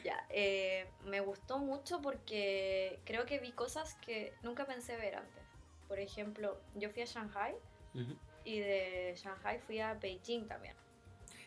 Ya, 0.05 0.25
eh, 0.29 0.87
me 1.05 1.19
gustó 1.19 1.59
mucho 1.59 2.01
porque 2.01 2.99
creo 3.03 3.25
que 3.25 3.37
vi 3.39 3.51
cosas 3.51 3.95
que 3.95 4.33
nunca 4.41 4.65
pensé 4.65 4.95
ver 4.95 5.15
antes. 5.17 5.43
Por 5.89 5.99
ejemplo, 5.99 6.57
yo 6.75 6.89
fui 6.89 7.01
a 7.01 7.05
Shanghai 7.05 7.53
Ujú. 7.93 8.15
y 8.45 8.59
de 8.61 9.13
Shanghai 9.17 9.59
fui 9.59 9.79
a 9.79 9.93
Beijing 9.95 10.47
también. 10.47 10.75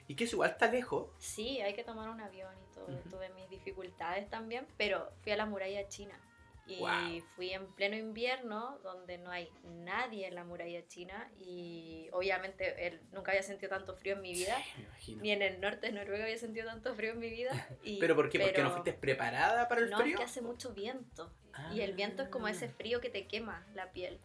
Y 0.07 0.17
que 0.17 0.25
es 0.25 0.33
igual 0.33 0.51
está 0.51 0.71
lejos. 0.71 1.09
Sí, 1.19 1.61
hay 1.61 1.75
que 1.75 1.85
tomar 1.85 2.09
un 2.11 2.21
avión 2.21 2.53
y 2.71 2.75
todo. 2.75 2.85
Ujú. 2.87 3.09
Tuve 3.11 3.31
mis 3.31 3.49
dificultades 3.49 4.29
también, 4.29 4.67
pero 4.77 5.11
fui 5.23 5.33
a 5.33 5.37
la 5.37 5.47
muralla 5.47 5.89
china. 5.89 6.19
Y 6.67 6.79
Guau. 6.79 7.21
fui 7.37 7.51
en 7.53 7.67
pleno 7.75 7.95
invierno, 7.95 8.79
donde 8.83 9.19
no 9.19 9.31
hay 9.31 9.51
nadie 9.65 10.27
en 10.27 10.35
la 10.35 10.45
muralla 10.45 10.87
china. 10.89 11.31
Y 11.39 12.09
obviamente 12.13 12.87
él, 12.87 13.01
nunca 13.13 13.33
había 13.33 13.43
sentido 13.43 13.69
tanto 13.71 13.95
frío 13.97 14.15
en 14.15 14.23
mi 14.23 14.33
vida. 14.33 14.57
Imagino. 14.79 15.23
Ni 15.23 15.31
en 15.33 15.43
el 15.43 15.61
norte 15.61 15.87
de 15.89 15.93
Noruega 15.93 16.25
había 16.25 16.39
sentido 16.39 16.67
tanto 16.67 16.95
frío 16.95 17.13
en 17.13 17.19
mi 17.19 17.29
vida. 17.29 17.51
Y, 17.83 17.99
¿Pero 18.01 18.17
por 18.17 18.31
qué? 18.31 18.39
¿Porque 18.41 18.63
no 18.63 18.69
pero- 18.69 18.71
fuiste 18.83 18.93
preparada 18.95 19.69
para 19.69 19.83
el 19.83 19.91
No, 19.91 19.99
frío? 19.99 20.15
es 20.15 20.19
que 20.21 20.25
hace 20.25 20.41
mucho 20.41 20.73
viento. 20.73 21.31
Y 21.73 21.83
el 21.83 21.93
viento 21.93 22.23
es 22.23 22.29
como 22.31 22.49
ese 22.49 22.67
Ah. 22.67 22.75
frío 22.77 23.01
que 23.01 23.11
te 23.11 23.27
quema 23.27 23.67
la 23.75 23.93
piel. 23.93 24.19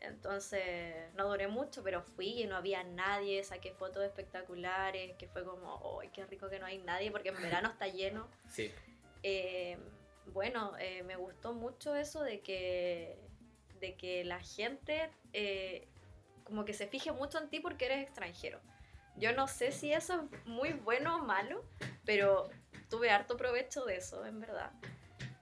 Entonces 0.00 1.12
no 1.14 1.28
duré 1.28 1.48
mucho, 1.48 1.82
pero 1.82 2.02
fui 2.02 2.42
y 2.42 2.46
no 2.46 2.56
había 2.56 2.84
nadie, 2.84 3.42
saqué 3.42 3.72
fotos 3.72 4.04
espectaculares, 4.04 5.16
que 5.16 5.26
fue 5.26 5.44
como, 5.44 6.00
¡ay, 6.00 6.10
qué 6.12 6.24
rico 6.26 6.48
que 6.48 6.58
no 6.58 6.66
hay 6.66 6.78
nadie! 6.78 7.10
Porque 7.10 7.30
en 7.30 7.40
verano 7.40 7.68
está 7.68 7.88
lleno. 7.88 8.28
Sí. 8.48 8.70
Eh, 9.22 9.76
bueno, 10.26 10.72
eh, 10.78 11.02
me 11.02 11.16
gustó 11.16 11.52
mucho 11.52 11.96
eso 11.96 12.22
de 12.22 12.40
que, 12.40 13.18
de 13.80 13.96
que 13.96 14.24
la 14.24 14.40
gente 14.40 15.10
eh, 15.32 15.88
como 16.46 16.64
que 16.64 16.74
se 16.74 16.86
fije 16.86 17.10
mucho 17.12 17.38
en 17.38 17.50
ti 17.50 17.60
porque 17.60 17.86
eres 17.86 18.02
extranjero. 18.04 18.60
Yo 19.16 19.32
no 19.34 19.48
sé 19.48 19.72
si 19.72 19.92
eso 19.92 20.28
es 20.32 20.46
muy 20.46 20.72
bueno 20.72 21.16
o 21.16 21.18
malo, 21.20 21.64
pero 22.04 22.50
tuve 22.88 23.10
harto 23.10 23.36
provecho 23.36 23.84
de 23.84 23.96
eso, 23.96 24.24
en 24.24 24.40
verdad. 24.40 24.70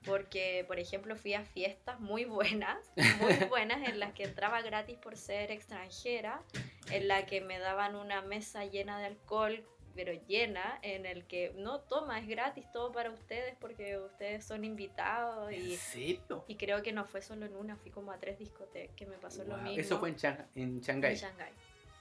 Porque, 0.04 0.64
por 0.66 0.78
ejemplo, 0.78 1.16
fui 1.16 1.34
a 1.34 1.44
fiestas 1.44 1.99
muy 2.00 2.25
buenas, 2.25 2.78
muy 3.20 3.34
buenas, 3.49 3.88
en 3.88 3.99
las 3.99 4.12
que 4.12 4.25
entraba 4.25 4.61
gratis 4.62 4.99
por 4.99 5.16
ser 5.16 5.50
extranjera, 5.50 6.42
en 6.90 7.09
la 7.09 7.24
que 7.26 7.40
me 7.40 7.59
daban 7.59 7.96
una 7.96 8.20
mesa 8.22 8.64
llena 8.66 8.98
de 8.98 9.07
alcohol, 9.07 9.64
pero 9.94 10.12
llena, 10.26 10.79
en 10.83 11.07
el 11.07 11.24
que 11.24 11.52
no 11.57 11.81
toma, 11.81 12.18
es 12.18 12.26
gratis 12.26 12.64
todo 12.72 12.90
para 12.92 13.11
ustedes 13.12 13.55
porque 13.61 13.96
ustedes 13.98 14.44
son 14.44 14.64
invitados 14.64 15.52
¿En 15.52 15.62
y, 15.68 15.76
serio? 15.76 16.44
y 16.48 16.57
creo 16.57 16.83
que 16.83 16.92
no 16.92 17.05
fue 17.05 17.22
solo 17.22 17.46
en 17.46 17.55
una, 17.55 17.76
fui 17.76 17.90
como 17.92 18.11
a 18.11 18.18
tres 18.18 18.38
discotecas, 18.38 18.94
que 18.96 19.07
me 19.07 19.16
pasó 19.18 19.44
lo 19.44 19.57
mismo. 19.59 19.79
Eso 19.81 19.98
fue 20.00 20.09
en, 20.09 20.16
Chang- 20.16 20.46
en 20.57 20.81
Shanghái. 20.81 21.12
en 21.12 21.18
Shanghái. 21.20 21.52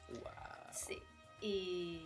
Wow. 0.09 0.73
Sí, 0.73 0.97
y 1.41 2.01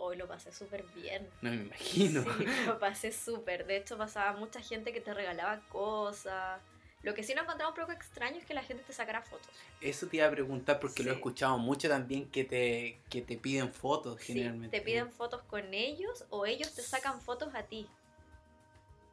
hoy 0.00 0.16
lo 0.16 0.26
pasé 0.26 0.50
súper 0.52 0.82
bien. 0.94 1.28
No 1.42 1.50
me 1.50 1.56
imagino. 1.56 2.22
Sí, 2.22 2.46
lo 2.66 2.78
pasé 2.78 3.12
súper. 3.12 3.66
De 3.66 3.76
hecho, 3.76 3.96
pasaba 3.96 4.32
mucha 4.38 4.60
gente 4.60 4.92
que 4.92 5.00
te 5.00 5.14
regalaba 5.14 5.60
cosas. 5.68 6.60
Lo 7.02 7.14
que 7.14 7.22
sí 7.22 7.34
no 7.34 7.42
encontraba 7.42 7.70
un 7.72 7.76
poco 7.78 7.92
extraño 7.92 8.36
es 8.36 8.44
que 8.44 8.52
la 8.52 8.62
gente 8.62 8.82
te 8.82 8.92
sacara 8.92 9.22
fotos. 9.22 9.48
Eso 9.80 10.06
te 10.06 10.18
iba 10.18 10.26
a 10.26 10.30
preguntar 10.30 10.80
porque 10.80 11.02
lo 11.02 11.10
he 11.10 11.14
escuchado 11.14 11.56
mucho 11.56 11.88
también 11.88 12.28
que 12.30 12.44
te, 12.44 13.00
que 13.08 13.22
te 13.22 13.38
piden 13.38 13.72
fotos 13.72 14.20
Sí, 14.20 14.34
generalmente. 14.34 14.78
te 14.78 14.84
piden 14.84 15.10
fotos 15.10 15.42
con 15.44 15.72
ellos 15.72 16.26
o 16.28 16.44
ellos 16.44 16.74
te 16.74 16.82
sacan 16.82 17.20
fotos 17.22 17.54
a 17.54 17.62
ti. 17.62 17.88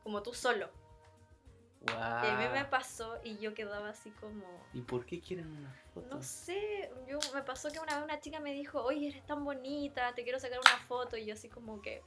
Como 0.04 0.22
tú 0.22 0.34
solo. 0.34 0.70
Wow. 1.82 1.96
Y 1.96 2.28
a 2.28 2.38
mí 2.38 2.46
me 2.54 2.66
pasó 2.66 3.20
y 3.24 3.38
yo 3.38 3.54
quedaba 3.54 3.90
así 3.90 4.10
como... 4.12 4.44
¿Y 4.74 4.82
por 4.82 5.06
qué 5.06 5.22
quieren 5.22 5.48
una 5.48 5.74
foto? 5.94 6.08
No 6.16 6.22
sé, 6.24 6.90
yo, 7.08 7.20
me 7.34 7.44
pasó 7.44 7.70
que 7.72 7.80
una 7.80 7.96
vez 7.96 8.04
una 8.04 8.20
chica 8.20 8.40
me 8.40 8.52
dijo, 8.54 8.84
oye, 8.84 9.08
eres 9.10 9.26
tan 9.26 9.44
bonita, 9.46 10.14
te 10.16 10.24
quiero 10.24 10.40
sacar 10.40 10.60
una 10.60 10.78
foto. 10.88 11.16
Y 11.18 11.26
yo 11.26 11.34
así 11.34 11.50
como 11.50 11.82
que, 11.82 12.02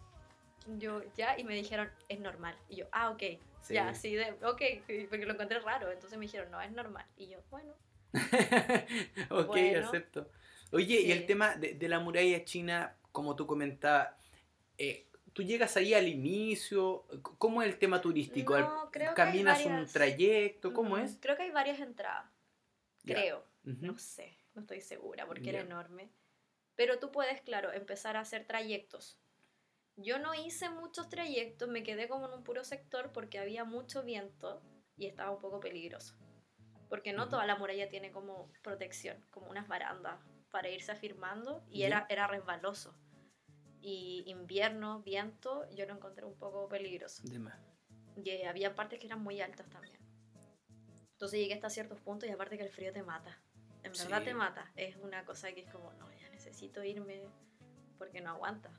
yo 0.79 1.03
ya, 1.15 1.39
y 1.39 1.45
me 1.45 1.55
dijeron, 1.55 1.91
es 2.09 2.21
normal. 2.21 2.57
Y 2.69 2.77
yo, 2.77 2.87
ah, 2.93 3.11
ok, 3.11 3.23
Sí. 3.63 3.75
ya, 3.75 3.95
sí, 3.95 4.15
de, 4.15 4.33
ok, 4.43 4.63
sí, 4.87 5.07
porque 5.09 5.25
lo 5.27 5.35
encontré 5.35 5.61
raro. 5.61 5.91
Entonces 5.93 6.19
me 6.19 6.25
dijeron, 6.27 6.51
no, 6.51 6.61
es 6.61 6.73
normal. 6.73 7.07
Y 7.17 7.29
yo, 7.29 7.39
bueno, 7.51 7.73
ok, 9.31 9.47
Bueno. 9.47 9.87
acepto. 9.87 10.29
Oye, 10.73 11.01
y 11.01 11.13
el 11.13 11.21
Sí. 11.21 11.27
tema 11.27 11.55
de, 11.57 11.75
de 11.75 11.89
la 11.89 12.01
muralla 12.01 12.45
china, 12.45 12.97
como 13.13 13.37
tú 13.37 13.47
comentabas, 13.47 14.15
eh, 14.79 15.07
tú 15.33 15.43
llegas 15.43 15.77
ahí 15.77 15.95
al 15.95 16.09
inicio, 16.09 17.07
¿cómo 17.23 17.63
es 17.63 17.69
el 17.69 17.79
tema 17.79 18.01
turístico? 18.01 18.59
No, 18.59 18.91
creo 18.91 19.15
que 19.15 19.23
hay 19.23 19.29
¿Caminas 19.29 19.65
un 19.65 19.87
trayecto? 19.87 20.73
¿Cómo 20.73 20.97
es? 20.97 21.19
Creo 21.21 21.37
que 21.37 21.45
hay 21.45 21.51
varias 21.51 21.81
entradas, 21.81 22.31
creo. 23.05 23.45
No 23.63 23.99
sé, 23.99 24.39
no 24.55 24.63
estoy 24.63 24.81
segura 24.81 25.27
porque 25.27 25.51
era 25.51 25.61
enorme. 25.61 26.11
Pero 26.77 26.99
tú 26.99 27.13
puedes, 27.13 27.43
claro, 27.43 27.73
empezar 27.73 28.17
a 28.17 28.21
hacer 28.21 28.47
trayectos. 28.47 29.19
Yo 29.97 30.19
no 30.19 30.35
hice 30.35 30.71
muchos 30.71 31.11
trayectos, 31.11 31.69
me 31.69 31.83
quedé 31.83 32.09
como 32.09 32.27
en 32.27 32.33
un 32.33 32.43
puro 32.43 32.65
sector 32.65 33.13
porque 33.13 33.39
había 33.39 33.65
mucho 33.65 34.03
viento 34.03 34.63
y 34.97 35.07
estaba 35.07 35.31
un 35.31 35.41
poco 35.41 35.61
peligroso. 35.61 36.15
Porque 36.89 37.13
no 37.13 37.29
toda 37.29 37.45
la 37.45 37.57
muralla 37.57 37.89
tiene 37.89 38.11
como 38.11 38.51
protección, 38.63 39.23
como 39.31 39.51
unas 39.51 39.69
barandas 39.69 40.19
para 40.51 40.71
irse 40.71 40.91
afirmando 40.91 41.63
y 41.71 41.83
era, 41.83 42.07
era 42.09 42.27
resbaloso. 42.27 42.95
Y 43.83 44.25
invierno, 44.27 45.01
viento, 45.03 45.69
yo 45.75 45.87
lo 45.87 45.95
encontré 45.95 46.25
un 46.27 46.35
poco 46.35 46.69
peligroso. 46.69 47.23
Más. 47.39 47.55
Y 48.23 48.29
eh, 48.31 48.47
había 48.47 48.75
partes 48.75 48.99
que 48.99 49.07
eran 49.07 49.23
muy 49.23 49.41
altas 49.41 49.69
también. 49.71 49.97
Entonces 51.13 51.39
llegué 51.41 51.55
hasta 51.55 51.71
ciertos 51.71 52.01
puntos 52.01 52.29
y 52.29 52.33
aparte 52.33 52.57
que 52.57 52.65
el 52.65 52.71
frío 52.71 52.93
te 52.93 53.03
mata. 53.03 53.39
En 53.83 53.93
verdad 53.93 54.19
Sí. 54.19 54.25
te 54.27 54.35
mata. 54.35 54.71
Es 54.77 54.97
una 54.97 55.25
cosa 55.25 55.53
que 55.53 55.61
es 55.63 55.71
como, 55.71 55.93
no, 55.95 56.11
ya 56.21 56.29
necesito 56.31 56.83
irme 56.85 57.23
porque 57.99 58.21
no 58.21 58.31
aguanta. 58.31 58.71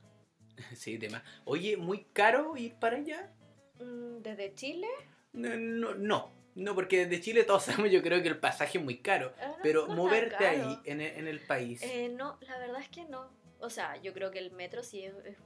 Sí, 0.76 0.98
más. 1.10 1.22
Oye, 1.44 1.76
¿muy 1.76 2.04
caro 2.12 2.56
ir 2.56 2.74
para 2.74 2.96
allá? 2.98 3.32
Mm, 3.80 4.18
Desde 4.22 4.54
Chile, 4.54 4.86
No, 5.32 5.48
no, 5.56 5.94
no, 5.94 6.32
no, 6.54 6.74
porque 6.74 7.06
desde 7.06 7.22
Chile 7.22 7.44
todos 7.44 7.64
sabemos, 7.86 7.90
yo 7.90 8.02
creo 8.02 8.22
que 8.22 8.28
el 8.28 8.38
pasaje 8.38 8.78
es 8.78 8.84
muy 8.84 8.98
caro. 8.98 9.32
eh, 9.40 9.46
no- 9.48 9.56
Pero 9.62 9.88
moverte 9.88 10.36
caro. 10.36 10.68
ahí, 10.68 10.78
en 10.84 11.00
el, 11.00 11.16
en 11.16 11.26
el 11.26 11.40
país. 11.40 11.82
Eh, 11.82 12.08
no, 12.10 12.38
la 12.42 12.58
verdad 12.58 12.80
es 12.80 12.88
que 12.88 13.04
no. 13.06 13.30
O 13.62 13.70
sea, 13.70 13.96
yo 13.96 14.12
creo 14.12 14.30
que 14.30 14.38
el 14.40 14.50
metro 14.52 14.82
sí 14.82 15.04
es, 15.04 15.14
es 15.24 15.38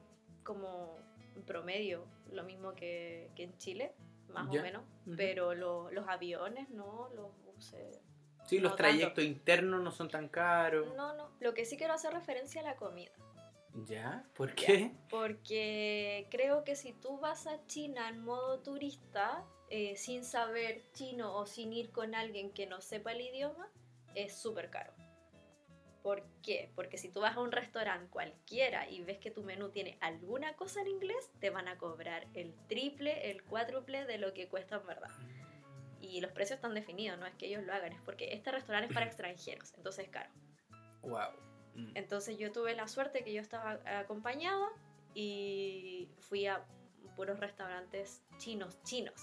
como 0.42 0.98
en 1.34 1.42
promedio 1.44 2.04
lo 2.32 2.42
mismo 2.44 2.74
que, 2.74 3.30
que 3.36 3.44
en 3.44 3.56
Chile, 3.58 3.92
más 4.28 4.50
Ya. 4.50 4.60
o 4.60 4.62
menos. 4.62 4.82
Pero 5.16 5.54
lo- 5.54 5.90
los 5.92 6.08
aviones 6.08 6.68
no, 6.70 7.08
los 7.14 7.30
buses. 7.44 8.00
sí, 8.46 8.58
los 8.58 8.72
tanto. 8.72 8.76
trayectos 8.76 9.24
internos 9.24 9.80
no 9.82 9.90
son 9.90 10.08
tan 10.08 10.28
caros. 10.28 10.94
No, 10.96 11.14
no. 11.14 11.30
Lo 11.40 11.52
que 11.54 11.64
sí 11.64 11.76
quiero 11.76 11.92
hacer 11.94 12.12
referencia 12.12 12.60
a 12.62 12.64
la 12.64 12.76
comida. 12.76 13.12
¿Ya? 13.84 14.24
¿Por 14.34 14.54
qué? 14.54 14.92
Porque 15.10 16.26
creo 16.30 16.64
que 16.64 16.76
si 16.76 16.94
tú 16.94 17.18
vas 17.18 17.46
a 17.46 17.66
China 17.66 18.08
en 18.08 18.24
modo 18.24 18.60
turista, 18.60 19.44
eh, 19.68 19.96
sin 19.96 20.24
saber 20.24 20.90
chino 20.94 21.36
o 21.36 21.44
sin 21.44 21.72
ir 21.74 21.90
con 21.92 22.14
alguien 22.14 22.52
que 22.52 22.66
no 22.66 22.80
sepa 22.80 23.12
el 23.12 23.20
idioma, 23.20 23.68
es 24.14 24.34
súper 24.38 24.70
caro. 24.70 24.94
¿Por 26.06 26.22
qué? 26.40 26.70
Porque 26.76 26.98
si 26.98 27.08
tú 27.08 27.18
vas 27.18 27.36
a 27.36 27.40
un 27.40 27.50
restaurante 27.50 28.08
cualquiera 28.10 28.88
y 28.88 29.02
ves 29.02 29.18
que 29.18 29.32
tu 29.32 29.42
menú 29.42 29.70
tiene 29.70 29.98
alguna 30.00 30.54
cosa 30.54 30.80
en 30.82 30.86
inglés, 30.86 31.32
te 31.40 31.50
van 31.50 31.66
a 31.66 31.78
cobrar 31.78 32.28
el 32.34 32.54
triple, 32.68 33.32
el 33.32 33.42
cuádruple 33.42 34.04
de 34.04 34.16
lo 34.18 34.32
que 34.32 34.46
cuesta 34.46 34.76
en 34.76 34.86
verdad. 34.86 35.10
Y 36.00 36.20
los 36.20 36.30
precios 36.30 36.58
están 36.58 36.74
definidos, 36.74 37.18
no 37.18 37.26
es 37.26 37.34
que 37.34 37.46
ellos 37.46 37.64
lo 37.64 37.72
hagan, 37.74 37.92
es 37.92 38.00
porque 38.02 38.32
este 38.32 38.52
restaurante 38.52 38.86
es 38.86 38.94
para 38.94 39.06
extranjeros, 39.10 39.74
entonces 39.76 40.04
es 40.04 40.10
caro. 40.12 40.30
Wow. 41.02 41.32
Mm. 41.74 41.96
Entonces 41.96 42.38
yo 42.38 42.52
tuve 42.52 42.76
la 42.76 42.86
suerte 42.86 43.24
que 43.24 43.32
yo 43.32 43.40
estaba 43.40 43.80
acompañada 43.98 44.68
y 45.12 46.08
fui 46.18 46.46
a 46.46 46.64
puros 47.16 47.40
restaurantes 47.40 48.22
chinos, 48.38 48.80
chinos. 48.84 49.20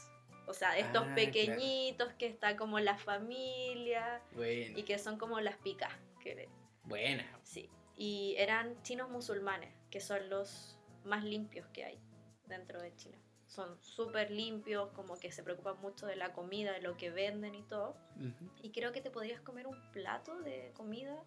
O 0.48 0.54
sea, 0.54 0.78
estos 0.78 1.04
Ah, 1.04 1.06
claro. 1.06 1.16
pequeñitos 1.16 2.12
que 2.16 2.26
está 2.26 2.58
como 2.58 2.78
la 2.82 2.98
familia 2.98 4.22
Bueno. 4.34 4.78
y 4.78 4.84
que 4.84 5.00
son 5.00 5.18
como 5.18 5.40
las 5.40 5.56
picas. 5.56 5.94
Que 6.22 6.50
Buena. 6.84 7.26
Sí. 7.44 7.70
Y 7.96 8.36
eran 8.38 8.82
chinos 8.84 9.10
musulmanes, 9.10 9.74
que 9.90 10.00
son 10.00 10.30
los 10.30 10.80
más 11.06 11.24
limpios 11.24 11.68
que 11.68 11.86
hay 11.86 12.00
dentro 12.48 12.82
de 12.82 12.96
China. 12.96 13.18
Son 13.48 13.78
súper 13.82 14.32
limpios, 14.32 14.90
como 14.94 15.20
que 15.20 15.32
se 15.32 15.44
preocupan 15.44 15.80
mucho 15.80 16.08
de 16.08 16.16
la 16.16 16.34
comida, 16.34 16.72
de 16.72 16.82
lo 16.82 16.98
que 16.98 17.12
venden 17.12 17.54
y 17.54 17.62
todo. 17.64 17.96
Y 18.62 18.72
creo 18.72 18.92
que 18.92 19.02
te 19.02 19.12
podrías 19.12 19.42
comer 19.42 19.68
un 19.68 19.80
plato 19.92 20.40
de 20.40 20.72
comida 20.76 21.24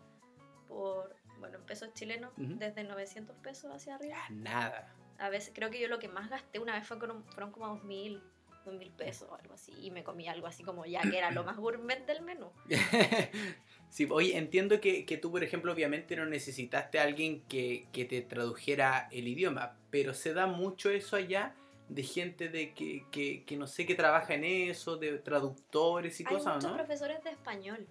por, 0.66 1.14
bueno, 1.38 1.58
en 1.58 1.64
pesos 1.64 1.92
chilenos, 1.94 2.32
desde 2.36 2.82
900 2.82 3.36
pesos 3.36 3.70
hacia 3.72 3.94
arriba. 3.94 4.16
Ah, 4.18 4.28
nada. 4.30 4.92
A 5.18 5.28
veces, 5.28 5.52
creo 5.54 5.70
que 5.70 5.80
yo 5.80 5.86
lo 5.88 6.00
que 6.00 6.08
más 6.08 6.28
gasté 6.28 6.58
una 6.58 6.74
vez 6.74 6.86
fue 6.86 6.98
con 6.98 7.24
fueron 7.26 7.52
como 7.52 7.68
2000, 7.68 8.20
2000 8.66 8.90
pesos 8.92 9.28
o 9.30 9.34
algo 9.34 9.54
así. 9.54 9.72
Y 9.80 9.90
me 9.90 10.04
comí 10.04 10.28
algo 10.28 10.46
así 10.46 10.62
como 10.62 10.84
ya 10.84 11.00
que 11.00 11.16
era 11.16 11.30
lo 11.30 11.44
más 11.44 11.56
gourmet 11.56 12.04
del 12.06 12.22
menú. 12.22 12.50
sí, 13.88 14.06
oye, 14.10 14.36
entiendo 14.36 14.80
que, 14.80 15.06
que 15.06 15.16
tú, 15.16 15.30
por 15.30 15.42
ejemplo, 15.42 15.72
obviamente 15.72 16.16
no 16.16 16.26
necesitaste 16.26 16.98
a 16.98 17.04
alguien 17.04 17.42
que, 17.42 17.86
que 17.92 18.04
te 18.04 18.20
tradujera 18.22 19.08
el 19.10 19.28
idioma, 19.28 19.76
pero 19.90 20.12
se 20.12 20.34
da 20.34 20.46
mucho 20.46 20.90
eso 20.90 21.16
allá 21.16 21.54
de 21.88 22.02
gente 22.02 22.48
de 22.48 22.74
que, 22.74 23.06
que, 23.10 23.44
que 23.44 23.56
no 23.56 23.66
sé, 23.66 23.86
que 23.86 23.94
trabaja 23.94 24.34
en 24.34 24.44
eso, 24.44 24.96
de 24.96 25.18
traductores 25.18 26.18
y 26.20 26.24
hay 26.24 26.34
cosas, 26.34 26.56
muchos 26.56 26.70
¿no? 26.70 26.76
profesores 26.76 27.22
de 27.22 27.30
español, 27.30 27.86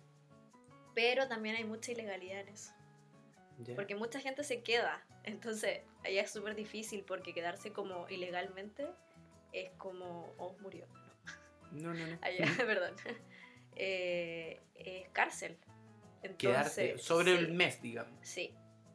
pero 0.94 1.28
también 1.28 1.56
hay 1.56 1.64
mucha 1.64 1.92
ilegalidad 1.92 2.42
en 2.42 2.50
eso. 2.50 2.74
Ya. 3.60 3.76
Porque 3.76 3.96
mucha 3.96 4.20
gente 4.20 4.44
se 4.44 4.62
queda. 4.64 5.06
Entonces, 5.24 5.80
allá 6.04 6.22
es 6.22 6.32
súper 6.32 6.56
difícil 6.56 7.06
porque 7.08 7.34
quedarse 7.34 7.72
como 7.72 8.08
ilegalmente 8.10 8.86
es 9.54 9.72
como, 9.78 10.34
oh, 10.38 10.56
murió. 10.62 10.86
No, 11.72 11.94
No, 11.94 11.94
no, 11.94 12.08
no. 12.12 12.18
allá, 12.22 12.46
perdón. 12.58 12.94
Eh, 13.76 14.62
es 14.76 15.08
cárcel. 15.10 15.58
Entonces, 16.24 16.38
Quedarte 16.38 16.98
sobre 16.98 17.38
sí, 17.38 17.46
el 17.46 17.54
mes, 17.54 17.82
digamos. 17.82 18.14
Sí. 18.22 18.52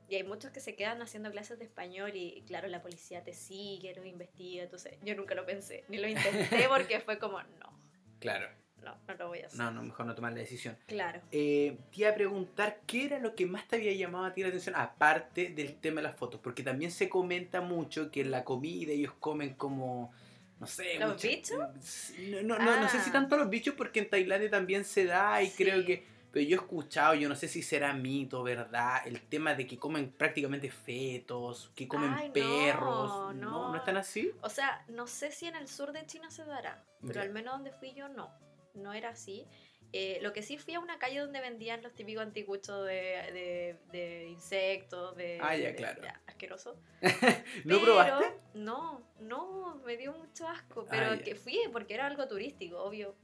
Y 0.08 0.16
hay 0.16 0.24
muchos 0.24 0.50
que 0.50 0.58
se 0.58 0.74
quedan 0.74 1.00
haciendo 1.02 1.30
clases 1.30 1.58
de 1.60 1.64
español 1.64 2.10
y 2.16 2.42
claro, 2.46 2.66
la 2.66 2.82
policía 2.82 3.22
te 3.22 3.32
sigue, 3.32 3.94
lo 3.94 4.04
investiga. 4.04 4.64
Entonces, 4.64 4.98
yo 5.02 5.14
nunca 5.14 5.34
lo 5.36 5.46
pensé, 5.46 5.84
ni 5.88 5.98
lo 5.98 6.08
intenté 6.08 6.66
porque 6.68 6.98
fue 7.00 7.18
como, 7.20 7.40
no, 7.40 7.78
Claro. 8.18 8.48
no, 8.82 8.96
no 9.06 9.14
lo 9.14 9.28
voy 9.28 9.38
a 9.42 9.46
hacer. 9.46 9.60
No, 9.60 9.70
no, 9.70 9.82
mejor 9.84 10.06
no 10.06 10.16
tomar 10.16 10.32
la 10.32 10.40
decisión. 10.40 10.76
Claro. 10.88 11.20
Eh, 11.30 11.78
te 11.92 12.00
iba 12.00 12.10
a 12.10 12.14
preguntar 12.14 12.80
qué 12.88 13.04
era 13.04 13.20
lo 13.20 13.36
que 13.36 13.46
más 13.46 13.68
te 13.68 13.76
había 13.76 13.92
llamado 13.92 14.24
a 14.24 14.34
ti 14.34 14.42
la 14.42 14.48
atención, 14.48 14.74
aparte 14.74 15.50
del 15.50 15.76
tema 15.76 16.00
de 16.00 16.08
las 16.08 16.16
fotos, 16.16 16.40
porque 16.42 16.64
también 16.64 16.90
se 16.90 17.08
comenta 17.08 17.60
mucho 17.60 18.10
que 18.10 18.22
en 18.22 18.32
la 18.32 18.42
comida 18.42 18.90
ellos 18.92 19.12
comen 19.20 19.54
como, 19.54 20.12
no 20.60 20.66
sé, 20.66 20.98
¿Los 20.98 21.10
mucha- 21.12 21.28
bichos? 21.28 21.58
No, 21.58 22.42
no, 22.42 22.58
no, 22.58 22.80
no 22.80 22.88
sé 22.88 23.00
si 23.00 23.10
Ah. 23.10 23.14
tanto 23.14 23.36
los 23.36 23.48
bichos, 23.50 23.74
porque 23.74 24.00
en 24.00 24.10
Tailandia 24.10 24.50
también 24.50 24.84
se 24.84 25.06
da 25.06 25.42
y 25.42 25.48
Sí. 25.48 25.64
creo 25.64 25.84
que, 25.84 26.06
pero 26.30 26.46
yo 26.46 26.56
he 26.56 26.60
escuchado, 26.60 27.14
yo 27.14 27.28
no 27.28 27.34
sé 27.34 27.48
si 27.48 27.62
será 27.62 27.92
mito, 27.92 28.42
verdad, 28.42 29.00
el 29.06 29.20
tema 29.22 29.54
de 29.54 29.66
que 29.66 29.78
comen 29.78 30.10
prácticamente 30.12 30.70
fetos, 30.70 31.72
que 31.74 31.88
comen 31.88 32.12
Ay, 32.12 32.28
no, 32.28 32.32
perros, 32.34 33.34
¿no? 33.34 33.50
no. 33.50 33.68
¿No 33.70 33.76
están 33.76 33.96
así? 33.96 34.30
O 34.42 34.48
sea, 34.50 34.84
no 34.88 35.06
sé 35.06 35.32
si 35.32 35.46
en 35.46 35.56
el 35.56 35.66
sur 35.66 35.92
de 35.92 36.04
China 36.06 36.30
se 36.30 36.44
dará, 36.44 36.84
pero 37.06 37.20
al 37.22 37.30
menos 37.30 37.54
donde 37.54 37.72
fui 37.72 37.92
yo 37.94 38.08
no, 38.08 38.30
no 38.74 38.92
era 38.92 39.08
así. 39.10 39.46
Eh, 39.92 40.18
lo 40.22 40.32
que 40.32 40.42
sí 40.42 40.56
fui 40.56 40.74
a 40.74 40.80
una 40.80 40.98
calle 41.00 41.18
donde 41.18 41.40
vendían 41.40 41.82
los 41.82 41.92
típicos 41.94 42.22
anticuchos 42.22 42.86
de, 42.86 42.94
de, 43.32 43.76
de 43.90 44.28
insectos, 44.28 45.16
de... 45.16 45.38
Ah, 45.42 45.56
ya, 45.56 45.68
de- 45.68 45.74
claro. 45.74 46.00
asqueroso. 46.26 46.76
¿No 47.64 47.80
Pero- 47.80 47.82
probaste? 47.84 48.26
No, 48.54 49.02
no, 49.18 49.76
me 49.84 49.96
dio 49.96 50.12
mucho 50.12 50.46
asco, 50.46 50.82
Ah, 50.82 50.88
pero 50.90 51.14
ya. 51.16 51.22
que 51.22 51.34
fui 51.34 51.58
porque 51.72 51.94
era 51.94 52.06
algo 52.06 52.28
turístico, 52.28 52.80
obvio. 52.82 53.16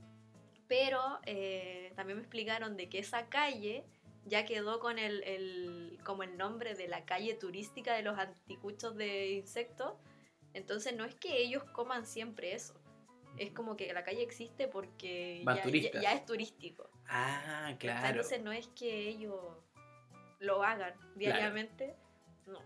Pero 0.69 1.01
eh, 1.25 1.93
también 1.95 2.19
me 2.19 2.23
explicaron 2.25 2.77
de 2.77 2.89
que 2.89 2.99
esa 2.99 3.29
calle 3.29 3.85
ya 4.25 4.45
quedó 4.45 4.81
con 4.81 4.99
el, 4.99 5.23
el- 5.23 5.99
como 6.05 6.25
el 6.25 6.37
nombre 6.37 6.75
de 6.75 6.89
la 6.89 7.05
calle 7.05 7.35
turística 7.35 7.95
de 7.95 8.03
los 8.03 8.19
anticuchos 8.19 8.97
de 8.97 9.31
insectos. 9.35 9.93
Entonces 10.53 10.97
no 10.97 11.05
es 11.05 11.15
que 11.15 11.39
ellos 11.43 11.63
coman 11.73 12.07
siempre 12.07 12.55
eso. 12.55 12.75
Es 13.39 13.51
como 13.53 13.77
que 13.77 13.93
la 13.93 14.05
calle 14.05 14.23
existe 14.23 14.69
porque 14.69 15.43
ya, 15.45 15.63
turistas. 15.63 16.03
ya- 16.03 16.11
ya 16.11 16.13
es 16.15 16.27
turístico. 16.27 16.91
Ah, 17.09 17.75
claro. 17.79 18.09
Entonces 18.09 18.43
no 18.43 18.53
es 18.53 18.67
que 18.69 19.09
ellos 19.09 19.35
lo 20.41 20.63
hagan 20.63 20.95
diariamente. 21.15 21.95
No, 22.47 22.61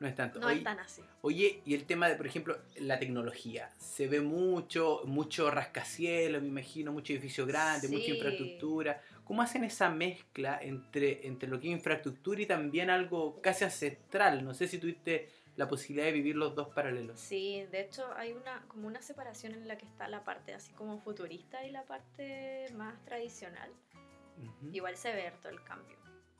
No 0.00 0.06
es 0.06 0.14
tanto. 0.14 0.38
no 0.38 0.46
Oye, 0.46 0.58
es 0.58 0.64
tan 0.64 0.78
así. 0.78 1.02
Oye, 1.22 1.60
y 1.64 1.74
el 1.74 1.84
tema 1.84 2.08
de, 2.08 2.14
por 2.14 2.26
ejemplo, 2.26 2.58
la 2.76 2.98
tecnología. 2.98 3.70
Se 3.78 4.06
ve 4.06 4.20
mucho, 4.20 5.02
mucho 5.04 5.50
rascacielos, 5.50 6.40
me 6.42 6.48
imagino, 6.48 6.92
mucho 6.92 7.12
edificio 7.12 7.44
grande, 7.46 7.88
mucha 7.88 8.10
infraestructura. 8.10 9.00
¿Cómo 9.24 9.42
hacen 9.42 9.64
esa 9.64 9.90
mezcla 9.90 10.58
entre, 10.62 11.26
entre 11.26 11.48
lo 11.48 11.60
que 11.60 11.66
es 11.68 11.72
infraestructura 11.72 12.40
y 12.40 12.46
también 12.46 12.88
algo 12.90 13.40
casi 13.42 13.64
ancestral? 13.64 14.44
No 14.44 14.54
sé 14.54 14.68
si 14.68 14.78
tuviste 14.78 15.28
la 15.58 15.66
posibilidad 15.66 16.06
de 16.06 16.12
vivir 16.12 16.36
los 16.36 16.54
dos 16.54 16.68
paralelos. 16.68 17.18
Sí, 17.18 17.66
de 17.72 17.80
hecho 17.80 18.06
hay 18.14 18.32
una 18.32 18.64
como 18.68 18.86
una 18.86 19.02
separación 19.02 19.54
en 19.54 19.66
la 19.66 19.76
que 19.76 19.86
está 19.86 20.06
la 20.08 20.22
parte 20.22 20.54
así 20.54 20.72
como 20.72 21.00
futurista 21.00 21.66
y 21.66 21.72
la 21.72 21.84
parte 21.84 22.66
más 22.76 23.04
tradicional. 23.04 23.68
Ujú. 24.38 24.70
Igual 24.72 24.96
se 24.96 25.12
ve 25.12 25.26
harto 25.26 25.48
el 25.48 25.60
cambio, 25.64 25.98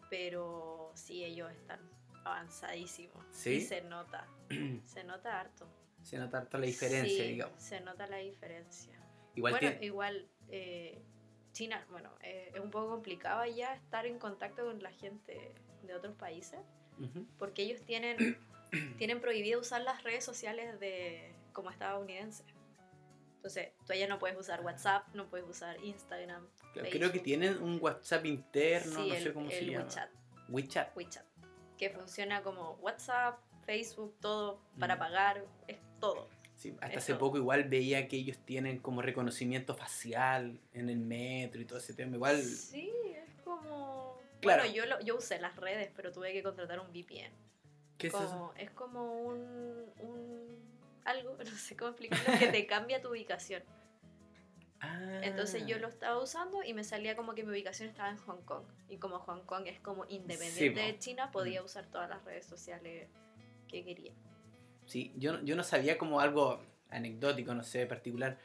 pero 0.09 0.93
sí 0.95 1.25
ellos 1.25 1.51
están 1.51 1.81
avanzadísimos 2.25 3.27
¿Sí? 3.33 3.55
y 3.55 3.61
se 3.61 3.83
nota, 3.83 4.29
se 4.85 5.03
nota 5.03 5.41
harto. 5.41 5.67
Se 6.01 6.17
nota 6.17 6.39
harta 6.39 6.57
la 6.59 6.67
diferencia, 6.67 7.25
Sí, 7.25 7.33
digamos. 7.33 7.61
Se 7.61 7.81
nota 7.81 8.07
la 8.07 8.19
diferencia. 8.19 9.01
Igual 9.35 9.53
bueno, 9.53 9.83
igual 9.83 10.29
eh, 10.49 11.03
China, 11.51 11.85
bueno, 11.91 12.13
eh, 12.23 12.53
es 12.55 12.61
un 12.61 12.71
poco 12.71 12.91
complicado 12.91 13.45
ya 13.47 13.75
estar 13.75 14.07
en 14.07 14.21
contacto 14.21 14.65
con 14.65 14.81
la 14.81 14.93
gente 14.93 15.53
de 15.83 15.95
otros 15.95 16.15
países 16.15 16.61
Ujú. 17.01 17.27
porque 17.37 17.63
ellos 17.63 17.81
tienen, 17.83 18.17
tienen 18.99 19.21
prohibido 19.21 19.61
usar 19.61 19.83
las 19.83 20.03
redes 20.03 20.25
sociales 20.25 20.79
de 20.81 21.33
como 21.53 21.71
estadounidenses. 21.71 22.47
Entonces, 23.37 23.69
tú 23.87 23.93
allá 23.93 24.09
no 24.09 24.19
puedes 24.19 24.37
usar 24.37 24.61
WhatsApp, 24.63 25.07
no 25.15 25.29
puedes 25.29 25.49
usar 25.49 25.83
Instagram. 25.85 26.47
Claro, 26.73 26.89
Creo 26.91 27.13
que 27.13 27.21
tienen 27.21 27.63
un 27.63 27.79
WhatsApp 27.81 28.27
interno, 28.27 29.03
Sí, 29.03 29.09
no 29.09 29.15
el, 29.15 29.23
sé 29.23 29.33
cómo 29.33 29.51
se 29.51 29.59
el 29.61 29.71
llama. 29.71 29.85
WeChat, 29.85 30.11
WeChat. 30.49 30.97
WeChat, 30.97 31.25
que 31.79 31.91
funciona 31.91 32.43
como 32.43 32.73
WhatsApp, 32.83 33.39
Facebook, 33.65 34.17
todo 34.21 34.61
para 34.79 34.97
Mm. 34.97 34.99
pagar, 34.99 35.45
es 35.69 35.79
todo. 36.01 36.29
Sí, 36.57 36.77
hasta 36.81 36.99
hace 36.99 37.15
poco 37.15 37.37
igual 37.37 37.65
veía 37.65 38.09
que 38.09 38.17
ellos 38.17 38.37
tienen 38.45 38.81
como 38.81 39.01
reconocimiento 39.03 39.75
facial 39.77 40.61
en 40.73 40.91
el 40.91 40.99
metro 40.99 41.61
y 41.61 41.65
todo 41.65 41.79
ese 41.79 41.95
tema. 41.95 42.17
Igual, 42.17 42.43
Sí, 42.43 42.91
es 43.15 43.41
como... 43.45 44.19
Claro. 44.41 44.63
Bueno, 44.65 44.75
yo, 44.75 44.87
lo- 44.87 45.01
yo 45.01 45.17
usé 45.17 45.39
las 45.39 45.55
redes, 45.57 45.91
pero 45.95 46.11
tuve 46.11 46.33
que 46.33 46.43
contratar 46.43 46.81
un 46.81 46.89
VPN. 46.93 47.31
¿Qué 47.99 48.07
es 48.07 48.15
eso? 48.15 48.27
como, 48.29 48.55
es 48.57 48.71
como 48.71 49.23
un, 49.23 49.85
un- 50.01 50.59
algo, 51.05 51.37
no 51.39 51.45
sé 51.57 51.77
cómo 51.77 51.91
explicarlo, 51.91 52.39
que 52.39 52.49
te 52.49 52.67
cambia 52.67 53.03
tu 53.03 53.11
ubicación. 53.11 53.63
Ah. 54.81 55.21
Entonces 55.23 55.67
yo 55.67 55.79
lo 55.79 55.89
estaba 55.89 56.23
usando 56.23 56.63
y 56.63 56.73
me 56.73 56.85
salía 56.85 57.17
como 57.17 57.35
que 57.35 57.43
mi 57.43 57.51
ubicación 57.51 57.89
estaba 57.89 58.11
en 58.11 58.17
Hong 58.19 58.43
Kong. 58.43 58.65
Y 58.89 58.99
como 58.99 59.19
Hong 59.19 59.41
Kong 59.45 59.67
es 59.67 59.81
como 59.81 60.05
independiente 60.09 60.81
de 60.81 60.99
China, 60.99 61.31
podía 61.33 61.63
usar 61.63 61.87
todas 61.87 62.09
las 62.09 62.25
redes 62.25 62.47
sociales 62.47 63.09
que 63.67 63.85
quería. 63.85 64.13
Sí, 64.87 65.13
yo, 65.17 65.43
yo 65.43 65.57
no 65.57 65.65
sabía 65.65 65.99
como 65.99 66.21
algo 66.21 66.63
anecdótico, 66.91 67.55
no 67.55 67.65
sé, 67.65 67.87
particular, 67.87 68.39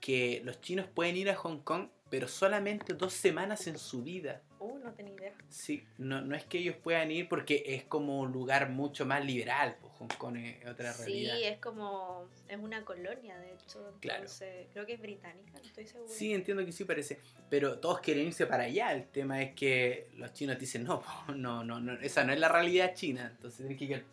que 0.00 0.42
los 0.44 0.60
chinos 0.60 0.86
pueden 0.88 1.16
ir 1.16 1.30
a 1.30 1.36
Hong 1.36 1.60
Kong, 1.60 1.88
pero 2.10 2.28
solamente 2.28 2.92
dos 2.94 3.12
semanas 3.12 3.66
en 3.66 3.78
su 3.78 4.02
vida. 4.02 4.42
Uh, 4.58 4.78
no 4.78 4.92
tenía 4.94 5.14
idea. 5.14 5.34
Sí, 5.48 5.84
no, 5.98 6.22
no 6.22 6.34
es 6.34 6.44
que 6.44 6.58
ellos 6.58 6.76
puedan 6.76 7.10
ir 7.10 7.28
porque 7.28 7.62
es 7.66 7.84
como 7.84 8.20
un 8.20 8.32
lugar 8.32 8.70
mucho 8.70 9.04
más 9.04 9.24
liberal, 9.24 9.76
pues 9.80 9.92
Hong 9.98 10.08
Kong 10.18 10.36
es 10.36 10.66
otra 10.66 10.92
Sí, 10.92 11.02
realidad. 11.26 11.52
es 11.52 11.58
como, 11.58 12.28
es 12.48 12.56
una 12.58 12.84
colonia 12.84 13.38
de 13.38 13.52
hecho. 13.52 13.96
Claro. 14.00 14.20
Entonces, 14.22 14.66
creo 14.72 14.86
que 14.86 14.94
es 14.94 15.00
británica, 15.00 15.52
no 15.58 15.64
estoy 15.66 15.86
segura. 15.86 16.10
Sí, 16.12 16.32
entiendo 16.32 16.64
que 16.64 16.72
sí 16.72 16.84
parece, 16.84 17.18
pero 17.50 17.78
todos 17.78 18.00
quieren 18.00 18.26
irse 18.28 18.46
para 18.46 18.64
allá. 18.64 18.92
El 18.92 19.06
tema 19.08 19.42
es 19.42 19.54
que 19.54 20.08
los 20.16 20.32
chinos 20.32 20.58
dicen, 20.58 20.84
no, 20.84 21.00
po, 21.02 21.32
no, 21.34 21.62
no, 21.62 21.78
no, 21.80 21.92
esa 22.00 22.24
no 22.24 22.32
es 22.32 22.40
la 22.40 22.48
realidad 22.48 22.94
china. 22.94 23.28
Entonces 23.34 23.58
tienes 23.58 23.78
que 23.78 23.84
ir. 23.84 24.04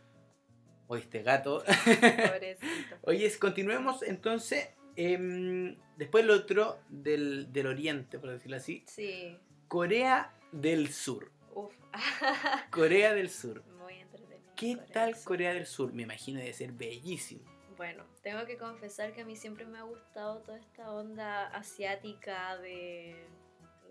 Oye, 0.87 1.01
este 1.03 1.23
gato. 1.23 1.63
Pobrecito. 1.63 2.97
Oye, 3.03 3.31
continuemos 3.39 4.03
entonces. 4.03 4.69
em, 4.97 5.75
después 5.97 6.25
lo 6.25 6.33
otro 6.35 6.79
del, 6.89 7.51
del 7.53 7.67
oriente, 7.67 8.19
por 8.19 8.29
decirlo 8.29 8.57
así. 8.57 8.83
Sí, 8.87 9.37
Corea 9.73 10.31
del 10.51 10.93
Sur. 10.93 11.31
uff. 11.55 11.73
Corea 12.69 13.15
del 13.15 13.31
Sur. 13.31 13.63
Muy 13.79 13.95
entretenido. 13.95 14.53
¿Qué 14.55 14.75
Corea 14.75 14.93
tal 14.93 15.13
del. 15.13 15.23
Corea 15.23 15.53
del 15.55 15.65
Sur? 15.65 15.93
Me 15.93 16.03
imagino 16.03 16.39
debe 16.39 16.53
ser 16.53 16.73
bellísimo. 16.73 17.41
Bueno, 17.75 18.05
tengo 18.21 18.45
que 18.45 18.55
confesar 18.55 19.13
que 19.13 19.21
a 19.21 19.25
mí 19.25 19.35
siempre 19.35 19.65
me 19.65 19.79
ha 19.79 19.81
gustado 19.81 20.43
toda 20.43 20.59
esta 20.59 20.93
onda 20.93 21.47
asiática 21.47 22.55
de, 22.59 23.25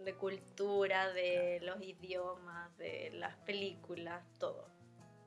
de 0.05 0.15
cultura, 0.15 1.13
de 1.13 1.59
los 1.63 1.83
idiomas, 1.83 2.79
de 2.79 3.11
las 3.15 3.35
películas, 3.39 4.23
todo. 4.39 4.69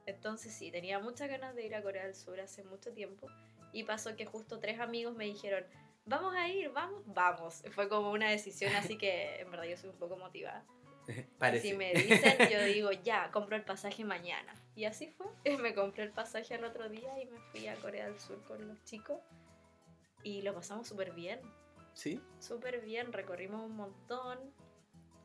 Entonces 0.05 0.53
sí, 0.53 0.71
tenía 0.71 0.99
muchas 0.99 1.27
ganas 1.27 1.53
de 1.53 1.65
ir 1.65 1.75
a 1.75 1.83
Corea 1.83 2.05
del 2.05 2.15
Sur 2.15 2.39
hace 2.39 2.63
mucho 2.63 2.93
tiempo 2.93 3.27
y 3.73 3.83
pasó 3.83 4.15
que 4.15 4.25
justo 4.25 4.59
tres 4.59 4.79
amigos 4.79 5.17
me 5.17 5.25
dijeron, 5.25 5.65
vamos 6.05 6.35
a 6.35 6.47
ir, 6.47 6.69
vamos, 6.71 7.03
vamos. 7.05 7.63
Fue 7.71 7.89
como 7.89 8.11
una 8.11 8.29
decisión 8.29 8.73
así 8.75 8.97
que 8.97 9.41
en 9.41 9.51
verdad 9.51 9.65
yo 9.65 9.77
soy 9.77 9.89
un 9.89 9.97
poco 9.97 10.17
motivada. 10.17 10.65
Si 11.61 11.73
me 11.73 11.93
dicen, 11.93 12.49
yo 12.51 12.63
digo, 12.63 12.91
ya, 12.91 13.29
compro 13.31 13.55
el 13.55 13.63
pasaje 13.63 14.03
mañana. 14.03 14.53
Y 14.75 14.85
así 14.85 15.07
fue. 15.07 15.27
Me 15.61 15.73
compré 15.73 16.03
el 16.03 16.11
pasaje 16.11 16.55
al 16.55 16.63
otro 16.63 16.89
día 16.89 17.21
y 17.21 17.25
me 17.25 17.39
fui 17.51 17.67
a 17.67 17.75
Corea 17.75 18.05
del 18.05 18.19
Sur 18.19 18.43
con 18.45 18.67
los 18.67 18.83
chicos. 18.83 19.19
Y 20.23 20.41
lo 20.41 20.53
pasamos 20.53 20.87
súper 20.87 21.13
bien. 21.13 21.39
¿Sí? 21.93 22.19
Súper 22.39 22.81
bien, 22.81 23.13
recorrimos 23.13 23.63
un 23.63 23.75
montón. 23.75 24.39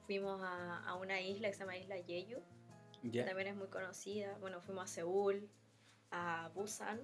Fuimos 0.07 0.43
a, 0.43 0.85
a, 0.85 0.95
una 0.95 1.21
isla 1.21 1.49
que 1.49 1.55
se 1.55 1.61
llama 1.61 1.77
Isla 1.77 1.97
Jeju. 2.07 2.43
Ya. 3.03 3.25
También 3.25 3.49
es 3.49 3.57
muy 3.57 3.69
conocida. 3.69 4.37
Bueno, 4.41 4.61
fuimos 4.61 4.85
a 4.85 4.87
Seúl, 4.87 5.49
a 6.11 6.51
Busan, 6.55 7.01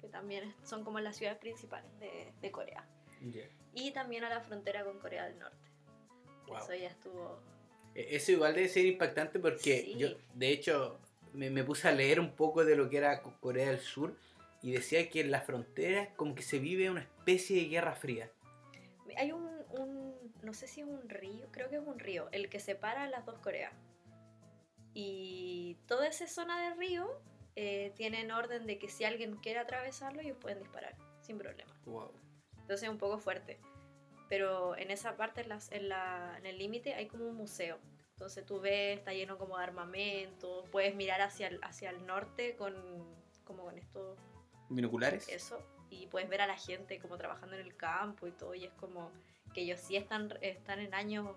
que 0.00 0.08
también 0.08 0.54
son 0.62 0.84
como 0.84 1.00
las 1.00 1.16
ciudades 1.16 1.38
principales 1.38 1.98
de, 1.98 2.32
de 2.40 2.50
Corea. 2.50 2.88
Ya. 3.32 3.44
Y 3.74 3.90
también 3.92 4.24
a 4.24 4.28
la 4.28 4.40
frontera 4.40 4.84
con 4.84 4.98
Corea 4.98 5.24
del 5.26 5.38
Norte. 5.38 5.68
Wow. 6.46 6.58
Eso 6.58 6.74
ya 6.74 6.88
estuvo 6.88 7.40
E- 7.94 8.16
Eso 8.16 8.32
igual 8.32 8.54
debe 8.54 8.68
ser 8.68 8.86
impactante 8.86 9.38
porque 9.38 9.82
Sí. 9.82 9.94
yo, 9.96 10.08
de 10.34 10.48
hecho, 10.50 10.98
me, 11.32 11.48
me 11.50 11.64
puse 11.64 11.88
a 11.88 11.92
leer 11.92 12.20
un 12.20 12.32
poco 12.32 12.64
de 12.64 12.76
lo 12.76 12.88
que 12.90 12.98
era 12.98 13.22
Co- 13.22 13.34
Corea 13.40 13.68
del 13.70 13.78
Sur 13.80 14.14
y 14.62 14.72
decía 14.72 15.08
que 15.08 15.20
en 15.20 15.30
la 15.30 15.40
frontera 15.40 16.14
como 16.16 16.34
que 16.34 16.42
se 16.42 16.58
vive 16.58 16.90
una 16.90 17.00
especie 17.02 17.56
de 17.62 17.68
guerra 17.68 17.94
fría. 17.94 18.30
Hay 19.16 19.30
un, 19.32 19.48
un- 19.70 20.14
no 20.42 20.52
sé 20.54 20.66
si 20.66 20.80
es 20.80 20.86
un 20.86 21.08
río, 21.08 21.46
creo 21.52 21.68
que 21.70 21.76
es 21.76 21.82
un 21.86 21.98
río, 21.98 22.28
el 22.32 22.48
que 22.48 22.58
separa 22.60 23.08
las 23.08 23.24
dos 23.26 23.38
Coreas. 23.38 23.72
Y 24.92 25.76
toda 25.86 26.06
esa 26.06 26.26
zona 26.26 26.68
del 26.68 26.78
río 26.78 27.08
eh, 27.56 27.92
tienen 27.96 28.30
orden 28.30 28.66
de 28.66 28.78
que 28.78 28.88
si 28.88 29.04
alguien 29.04 29.36
quiere 29.36 29.58
atravesarlo, 29.60 30.20
ellos 30.20 30.36
pueden 30.40 30.58
disparar, 30.60 30.94
sin 31.22 31.38
problema. 31.38 31.72
Wow. 31.86 32.10
Entonces 32.64 32.84
es 32.84 32.88
un 32.88 32.98
poco 32.98 33.18
fuerte. 33.18 33.60
Pero 34.28 34.74
en 34.76 34.90
esa 34.90 35.16
parte, 35.16 35.42
en, 35.42 35.50
las- 35.50 35.70
en 35.70 35.88
la- 35.88 36.34
en 36.38 36.46
el 36.46 36.58
límite, 36.58 36.94
hay 36.94 37.06
como 37.06 37.26
un 37.28 37.36
museo. 37.36 37.78
Entonces 38.12 38.46
tú 38.46 38.58
ves, 38.60 38.98
está 38.98 39.12
lleno 39.12 39.36
como 39.38 39.58
de 39.58 39.64
armamento, 39.64 40.64
puedes 40.72 40.94
mirar 40.94 41.20
hacia 41.20 41.48
el, 41.48 41.60
hacia 41.62 41.90
el 41.90 42.06
norte 42.06 42.56
con, 42.56 42.74
como 43.44 43.64
con 43.64 43.76
esto, 43.76 44.16
¿Binoculares? 44.70 45.28
eso 45.28 45.58
y 45.90 46.06
puedes 46.06 46.28
ver 46.28 46.40
a 46.40 46.46
la 46.46 46.56
gente 46.56 46.98
como 46.98 47.16
trabajando 47.18 47.54
en 47.56 47.60
el 47.62 47.76
campo 47.76 48.26
y 48.26 48.32
todo 48.32 48.54
y 48.54 48.64
es 48.64 48.72
como 48.74 49.10
que 49.52 49.60
ellos 49.62 49.78
sí 49.80 49.96
están, 49.96 50.32
están 50.40 50.78
en 50.80 50.94
años 50.94 51.36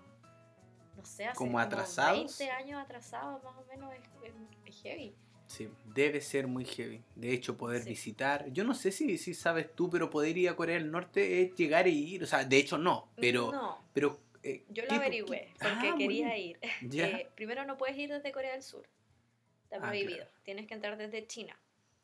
no 0.96 1.04
sé, 1.04 1.26
hace 1.26 1.36
¿Como 1.36 1.58
atrasados? 1.60 2.38
20 2.38 2.50
años 2.50 2.80
atrasados 2.82 3.42
más 3.44 3.56
o 3.56 3.64
menos 3.66 3.92
es- 3.94 4.32
es 4.64 4.82
heavy. 4.82 5.14
Sí, 5.48 5.68
debe 5.94 6.20
ser 6.20 6.46
muy 6.46 6.64
heavy. 6.64 7.02
De 7.16 7.32
hecho, 7.32 7.56
poder 7.56 7.82
Sí. 7.82 7.88
visitar. 7.90 8.52
Yo 8.52 8.62
no 8.64 8.74
sé 8.74 8.92
si, 8.92 9.16
si 9.18 9.32
sabes 9.34 9.74
tú, 9.74 9.88
pero 9.90 10.10
poder 10.10 10.36
ir 10.38 10.48
a 10.50 10.54
Corea 10.54 10.76
del 10.76 10.90
Norte 10.90 11.42
es 11.42 11.54
llegar 11.56 11.86
e 11.88 11.90
ir. 11.90 12.22
O 12.22 12.26
sea, 12.26 12.44
de 12.44 12.56
hecho, 12.58 12.78
no. 12.78 13.08
Pero. 13.16 13.50
no, 13.50 13.82
pero 13.94 14.20
eh, 14.42 14.64
yo 14.68 14.82
lo 14.84 14.88
¿qué- 14.90 14.94
averigüé 14.94 15.48
porque 15.58 15.88
Ah, 15.88 15.94
quería 15.98 16.36
ir. 16.38 16.58
Eh, 16.62 17.28
primero 17.34 17.64
no 17.64 17.76
puedes 17.76 17.96
ir 17.98 18.10
desde 18.10 18.30
Corea 18.30 18.52
del 18.52 18.62
Sur. 18.62 18.86
Está 19.64 19.76
Ah, 19.78 19.88
prohibido. 19.88 20.16
claro. 20.18 20.30
Tienes 20.44 20.66
que 20.66 20.74
entrar 20.74 20.96
desde 20.96 21.26
China. 21.26 21.58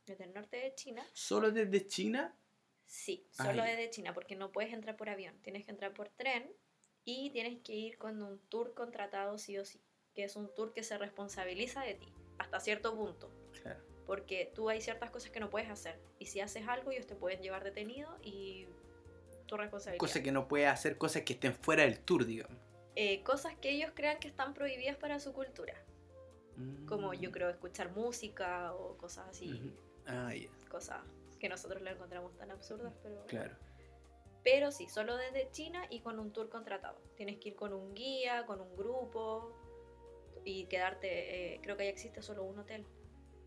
Desde 0.07 0.25
el 0.25 0.35
norte 0.35 0.57
de 0.57 0.75
China. 0.75 1.07
Solo 1.13 1.51
desde 1.53 1.87
China. 1.87 2.35
Sí, 2.87 3.25
Ah, 3.39 3.45
solo 3.47 3.59
ya. 3.59 3.65
desde 3.67 3.91
China, 3.91 4.13
porque 4.15 4.37
no 4.37 4.53
puedes 4.53 4.73
entrar 4.73 4.97
por 4.97 5.09
avión, 5.09 5.35
tienes 5.43 5.65
que 5.65 5.71
entrar 5.71 5.93
por 5.95 6.09
tren 6.11 6.51
y 7.05 7.31
tienes 7.31 7.61
que 7.63 7.75
ir 7.75 7.97
con 7.99 8.23
un 8.23 8.39
tour 8.49 8.75
contratado 8.75 9.39
sí 9.39 9.57
o 9.59 9.65
sí, 9.65 9.81
que 10.15 10.25
es 10.25 10.37
un 10.37 10.53
tour 10.55 10.73
que 10.75 10.83
se 10.83 10.99
responsabiliza 10.99 11.83
de 11.83 11.95
ti, 11.95 12.09
hasta 12.39 12.61
cierto 12.61 12.95
punto, 12.97 13.31
Claro. 13.63 13.81
porque 14.07 14.51
tú 14.55 14.69
hay 14.69 14.81
ciertas 14.81 15.11
cosas 15.11 15.31
que 15.31 15.41
no 15.41 15.51
puedes 15.51 15.71
hacer 15.71 15.99
y 16.19 16.27
si 16.27 16.41
haces 16.41 16.67
algo 16.69 16.91
ellos 16.91 17.07
te 17.07 17.15
pueden 17.15 17.41
llevar 17.43 17.65
detenido 17.65 18.17
y 18.23 18.67
tu 19.47 19.57
responsabilidad. 19.57 19.99
Cosa 20.01 20.23
que 20.23 20.33
no 20.33 20.49
puede 20.49 20.67
hacer 20.67 20.97
cosas 20.99 21.23
que 21.23 21.35
estén 21.35 21.55
fuera 21.55 21.83
del 21.85 22.01
tour, 22.01 22.25
digamos. 22.25 22.57
Eh, 22.97 23.23
cosas 23.25 23.55
que 23.57 23.71
ellos 23.71 23.91
crean 23.95 24.19
que 24.19 24.29
están 24.29 24.55
prohibidas 24.55 24.97
para 24.97 25.19
su 25.21 25.33
cultura, 25.33 25.75
como 26.87 27.11
Mm. 27.13 27.15
yo 27.17 27.31
creo 27.33 27.49
escuchar 27.51 27.91
música 27.91 28.73
o 28.75 28.97
cosas 28.97 29.29
así. 29.29 29.75
Ah, 30.07 30.33
ya, 30.35 30.49
cosas 30.69 31.03
que 31.41 31.49
nosotros 31.49 31.83
le 31.83 31.91
encontramos 31.91 32.35
tan 32.37 32.51
absurdas, 32.51 32.93
pero... 33.03 33.25
claro. 33.27 33.55
Pero 34.45 34.71
sí, 34.73 34.87
solo 34.89 35.17
desde 35.17 35.51
China 35.53 35.87
y 35.89 36.01
con 36.01 36.19
un 36.19 36.31
tour 36.33 36.51
contratado. 36.51 36.99
Tienes 37.17 37.39
que 37.39 37.49
ir 37.51 37.55
con 37.57 37.73
un 37.73 37.95
guía, 37.95 38.45
con 38.47 38.61
un 38.61 38.77
grupo 38.77 39.57
y 40.45 40.67
quedarte, 40.67 41.55
eh, 41.55 41.61
creo 41.63 41.77
que 41.77 41.85
ya 41.85 41.91
existe 41.91 42.23
solo 42.23 42.45
un 42.45 42.59
hotel. 42.59 42.85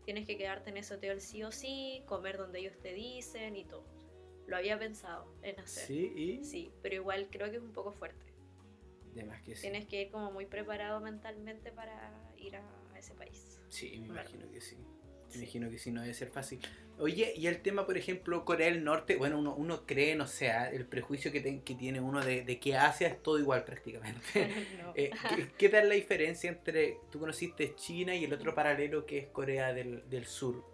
Tienes 0.04 0.26
que 0.26 0.36
quedarte 0.36 0.70
en 0.70 0.78
ese 0.78 0.94
hotel 0.94 1.20
sí 1.20 1.42
o 1.42 1.52
sí, 1.52 2.02
comer 2.06 2.38
donde 2.38 2.60
ellos 2.60 2.78
te 2.80 2.92
dicen 2.94 3.56
y 3.56 3.64
todo. 3.64 3.84
Lo 4.46 4.56
había 4.56 4.78
pensado 4.78 5.30
en 5.42 5.60
hacer. 5.60 5.86
Sí, 5.86 6.12
y. 6.16 6.44
Sí, 6.44 6.72
pero 6.82 6.94
igual 6.94 7.28
creo 7.30 7.50
que 7.50 7.56
es 7.56 7.62
un 7.62 7.72
poco 7.72 7.92
fuerte. 7.92 8.32
Además 9.12 9.42
que 9.42 9.54
sí. 9.54 9.62
Tienes 9.62 9.86
que 9.86 10.02
ir 10.02 10.10
como 10.10 10.30
muy 10.30 10.46
preparado 10.46 11.00
mentalmente 11.00 11.72
para 11.72 12.32
ir 12.38 12.56
a, 12.56 12.64
a 12.94 12.98
ese 12.98 13.14
país. 13.14 13.60
Sí, 13.68 13.98
me 14.00 14.06
imagino 14.06 14.50
que 14.50 14.60
sí. 14.60 14.76
Imagino 15.34 15.68
que 15.70 15.78
sí, 15.78 15.90
no 15.92 16.00
debe 16.02 16.14
ser 16.14 16.28
fácil. 16.28 16.60
Oye, 16.98 17.32
y 17.36 17.46
el 17.46 17.60
tema, 17.62 17.86
por 17.86 17.96
ejemplo, 17.96 18.44
Corea 18.44 18.66
del 18.70 18.82
Norte, 18.82 19.16
bueno, 19.16 19.38
uno, 19.38 19.54
uno 19.54 19.86
cree, 19.86 20.16
no 20.16 20.26
sé, 20.26 20.50
ah, 20.50 20.68
el 20.70 20.84
prejuicio 20.84 21.30
que, 21.30 21.40
te- 21.40 21.60
que 21.62 21.74
tiene 21.74 22.00
uno 22.00 22.24
de, 22.24 22.42
de 22.42 22.58
que 22.58 22.76
Asia 22.76 23.06
es 23.08 23.22
todo 23.22 23.38
igual 23.38 23.64
prácticamente. 23.64 24.20
No. 24.82 24.92
Eh, 24.96 25.10
¿qué, 25.36 25.48
qué 25.56 25.68
tal 25.68 25.88
la 25.88 25.94
diferencia 25.94 26.50
entre, 26.50 26.98
tú 27.12 27.20
conociste 27.20 27.74
China 27.76 28.14
y 28.16 28.24
el 28.24 28.32
otro 28.32 28.54
paralelo 28.54 29.06
que 29.06 29.18
es 29.18 29.26
Corea 29.28 29.72
del, 29.72 30.08
del 30.10 30.26
Sur? 30.26 30.64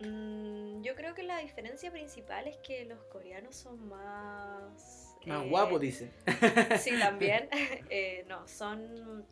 Mm, 0.00 0.82
yo 0.82 0.94
creo 0.94 1.14
que 1.14 1.22
la 1.22 1.38
diferencia 1.38 1.90
principal 1.90 2.46
es 2.48 2.56
que 2.58 2.84
los 2.84 3.02
coreanos 3.04 3.54
son 3.56 3.88
más... 3.88 5.04
Más 5.26 5.44
eh, 5.44 5.48
guapo, 5.48 5.78
dicen. 5.78 6.10
Sí, 6.80 6.92
también. 6.98 7.48
Eh, 7.90 8.24
no, 8.28 8.46
son 8.48 9.24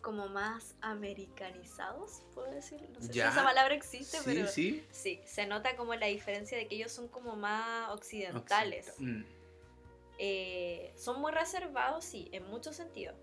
como 0.00 0.28
más 0.28 0.74
americanizados, 0.80 2.22
puedo 2.34 2.50
decir. 2.50 2.80
No 2.90 3.00
sé 3.00 3.12
Ya. 3.12 3.30
si 3.30 3.36
esa 3.38 3.44
palabra 3.44 3.74
existe, 3.74 4.18
Sí, 4.18 4.22
pero 4.24 4.46
sí. 4.48 4.84
sí, 4.90 5.20
se 5.24 5.46
nota 5.46 5.76
como 5.76 5.94
la 5.94 6.06
diferencia 6.06 6.56
de 6.58 6.66
que 6.68 6.76
ellos 6.76 6.92
son 6.92 7.08
como 7.08 7.36
más 7.36 7.90
occidentales. 7.90 8.94
Mm, 8.98 9.22
Eh, 10.22 10.92
son 10.96 11.18
muy 11.20 11.32
reservados, 11.32 12.04
sí, 12.04 12.28
en 12.32 12.44
muchos 12.50 12.76
sentidos. 12.76 13.16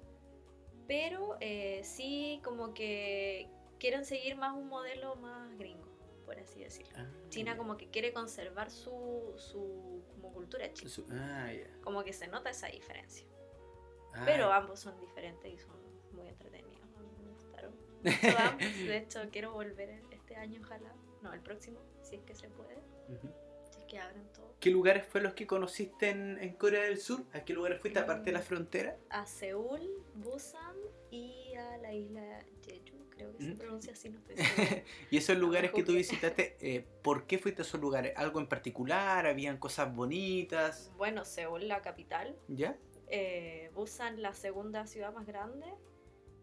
Pero 0.88 1.38
eh, 1.42 1.82
sí 1.84 2.42
como 2.44 2.74
que 2.74 3.48
quieren 3.80 4.04
seguir 4.04 4.36
más 4.36 4.56
un 4.56 4.68
modelo 4.68 5.16
más 5.18 5.56
gringo, 5.60 5.86
por 6.26 6.40
así 6.40 6.60
decirlo. 6.64 6.94
ah, 6.98 7.06
China 7.30 7.56
como 7.56 7.78
que 7.78 7.90
quiere 7.92 8.14
conservar 8.14 8.72
su, 8.72 9.32
su 9.38 10.02
como 10.16 10.34
cultura 10.34 10.74
china. 10.74 10.90
Su- 10.90 11.06
Ah. 11.12 11.52
Como 11.84 12.04
que 12.04 12.14
se 12.14 12.26
nota 12.28 12.50
esa 12.50 12.66
diferencia. 12.68 13.28
Ah, 14.16 14.24
Pero 14.26 14.52
ambos 14.52 14.80
son 14.80 15.00
diferentes 15.00 15.54
y 15.54 15.58
son 15.60 15.76
muy 16.14 16.28
entretenidos. 16.28 16.67
Ambos. 18.38 18.60
De 18.88 18.98
hecho, 18.98 19.20
quiero 19.32 19.52
volver 19.54 20.02
este 20.12 20.36
año, 20.36 20.62
ojalá. 20.64 20.94
No, 21.22 21.34
el 21.34 21.42
próximo, 21.42 21.80
si 22.04 22.16
es 22.16 22.22
que 22.24 22.36
se 22.36 22.50
puede. 22.50 22.76
ujú. 23.10 23.30
Si 23.72 23.80
es 23.80 23.86
que 23.86 24.00
abren 24.00 24.28
todo. 24.34 24.56
¿Qué 24.60 24.70
lugares 24.70 25.06
fue 25.06 25.20
los 25.22 25.34
que 25.34 25.46
conociste 25.46 26.10
en, 26.10 26.38
en 26.40 26.54
Corea 26.54 26.84
del 26.84 26.98
Sur? 27.00 27.24
¿A 27.34 27.42
qué 27.42 27.54
lugares 27.54 27.80
fuiste 27.82 28.00
aparte 28.00 28.26
de 28.26 28.32
la 28.32 28.42
frontera? 28.42 28.98
A 29.10 29.26
Seúl, 29.26 29.82
Busan 30.16 30.76
y 31.12 31.54
a 31.56 31.78
la 31.78 31.94
isla 31.94 32.40
Jeju. 32.66 32.98
Creo 33.10 33.34
que 33.36 33.44
se 33.44 33.50
Mm. 33.50 33.58
pronuncia 33.58 33.94
así, 33.94 34.10
no 34.10 34.20
estoy 34.20 34.36
segura. 34.38 34.84
Y 35.10 35.18
esos 35.18 35.38
lugares 35.38 35.72
que 35.72 35.84
tú 35.84 35.94
visitaste, 35.94 36.56
eh, 36.62 36.86
¿por 37.02 37.26
qué 37.26 37.40
fuiste 37.40 37.62
a 37.64 37.66
esos 37.66 37.82
lugares? 37.82 38.14
¿Algo 38.16 38.40
en 38.40 38.48
particular? 38.48 39.26
¿Habían 39.26 39.58
cosas 39.58 39.94
bonitas? 39.94 40.92
bueno, 40.98 41.26
Seúl, 41.26 41.68
la 41.68 41.82
capital. 41.82 42.36
¿Ya? 42.48 42.78
eh, 43.08 43.70
Busan, 43.74 44.22
la 44.22 44.34
segunda 44.34 44.86
ciudad 44.86 45.14
más 45.14 45.26
grande. 45.26 45.66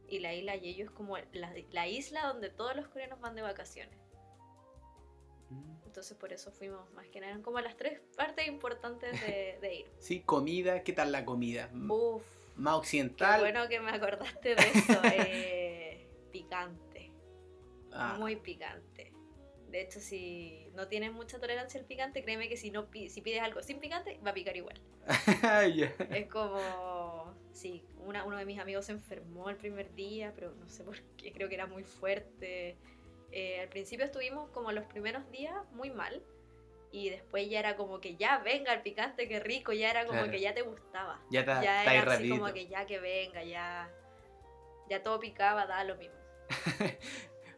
Y 0.09 0.19
la 0.21 0.35
isla 0.35 0.53
Jeju 0.59 0.83
es 0.83 0.91
como 0.91 1.17
la, 1.33 1.53
la 1.71 1.89
isla 1.89 2.27
donde 2.27 2.51
todos 2.51 2.77
los 2.77 2.89
coreanos 2.89 3.21
van 3.21 3.35
de 3.35 3.43
vacaciones. 3.43 3.99
Mm. 5.51 5.77
Entonces 5.87 6.17
por 6.17 6.33
eso 6.33 6.51
fuimos 6.53 6.91
más 6.93 7.07
que 7.09 7.21
nada. 7.21 7.33
Eran 7.33 7.43
como 7.43 7.61
las 7.61 7.77
tres 7.77 8.01
partes 8.17 8.47
importantes 8.47 9.21
de, 9.21 9.59
de 9.63 9.75
ir. 9.75 9.91
Sí, 9.99 10.21
comida, 10.21 10.83
¿qué 10.83 10.93
tal 10.93 11.13
la 11.13 11.25
comida? 11.25 11.69
M- 11.73 11.93
Uf, 11.93 12.25
¿Más 12.57 12.75
qué 12.75 12.79
occidental? 12.79 13.41
bueno 13.41 13.69
que 13.69 13.81
me 13.81 13.91
acordaste 13.91 14.55
de 14.55 14.63
eso. 14.63 15.01
eh, 15.13 16.07
picante, 16.31 17.11
Ah, 17.93 18.17
muy 18.19 18.35
picante. 18.37 19.13
De 19.69 19.81
hecho, 19.81 20.01
si 20.01 20.69
no 20.75 20.89
tienes 20.89 21.13
mucha 21.13 21.39
tolerancia 21.41 21.79
al 21.81 21.87
picante, 21.87 22.23
créeme 22.23 22.49
que 22.49 22.57
si 22.57 22.71
no 22.73 22.89
si 22.93 23.21
pides 23.21 23.41
algo 23.41 23.63
sin 23.63 23.79
picante, 23.81 24.19
va 24.25 24.31
a 24.31 24.35
picar 24.35 24.57
igual. 24.57 24.81
ya. 25.77 25.93
Es 26.11 26.27
como, 26.29 26.59
sí, 27.55 27.83
una- 28.05 28.25
uno 28.25 28.37
de 28.37 28.45
mis 28.45 28.59
amigos 28.59 28.85
se 28.85 28.93
enfermó 28.93 29.49
el 29.49 29.57
primer 29.57 29.95
día, 29.95 30.33
pero 30.35 30.55
no 30.55 30.69
sé 30.69 30.85
por 30.85 31.01
qué, 31.17 31.33
creo 31.33 31.49
que 31.49 31.55
era 31.55 31.67
muy 31.67 31.85
fuerte. 31.85 32.77
Eh, 33.33 33.61
al 33.61 33.69
principio 33.69 34.05
estuvimos 34.05 34.51
como 34.51 34.71
los 34.73 34.85
primeros 34.85 35.29
días 35.33 35.55
muy 35.73 35.91
mal 35.91 36.23
y 36.93 37.09
después 37.11 37.49
ya 37.51 37.59
era 37.61 37.77
como 37.77 38.01
que 38.01 38.15
ya 38.17 38.39
venga 38.39 38.73
el 38.75 38.83
picante, 38.83 39.27
qué 39.27 39.41
rico, 39.41 39.73
ya 39.73 39.91
era 39.91 40.03
como 40.05 40.19
Claro. 40.19 40.31
que 40.33 40.41
ya 40.41 40.55
te 40.55 40.63
gustaba. 40.63 41.21
Ya 41.31 41.41
está, 41.41 41.63
ya 41.63 41.83
era 41.83 42.01
así 42.03 42.11
rapidito. 42.11 42.39
como 42.39 42.53
que 42.53 42.67
ya 42.69 42.87
que 42.87 42.99
venga, 43.01 43.43
ya, 43.43 43.91
ya 44.91 45.03
todo 45.03 45.19
picaba, 45.19 45.67
da 45.67 45.83
lo 45.85 45.97
mismo. 45.97 46.15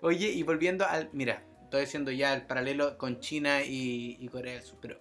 Oye, 0.00 0.28
y 0.28 0.42
volviendo 0.42 0.86
al. 0.86 1.10
Mira, 1.12 1.42
estoy 1.64 1.82
haciendo 1.82 2.10
ya 2.10 2.32
el 2.34 2.46
paralelo 2.46 2.96
con 2.98 3.20
China 3.20 3.62
y, 3.62 4.16
y 4.20 4.28
Corea 4.28 4.54
del 4.54 4.62
Sur, 4.62 4.78
pero 4.80 4.98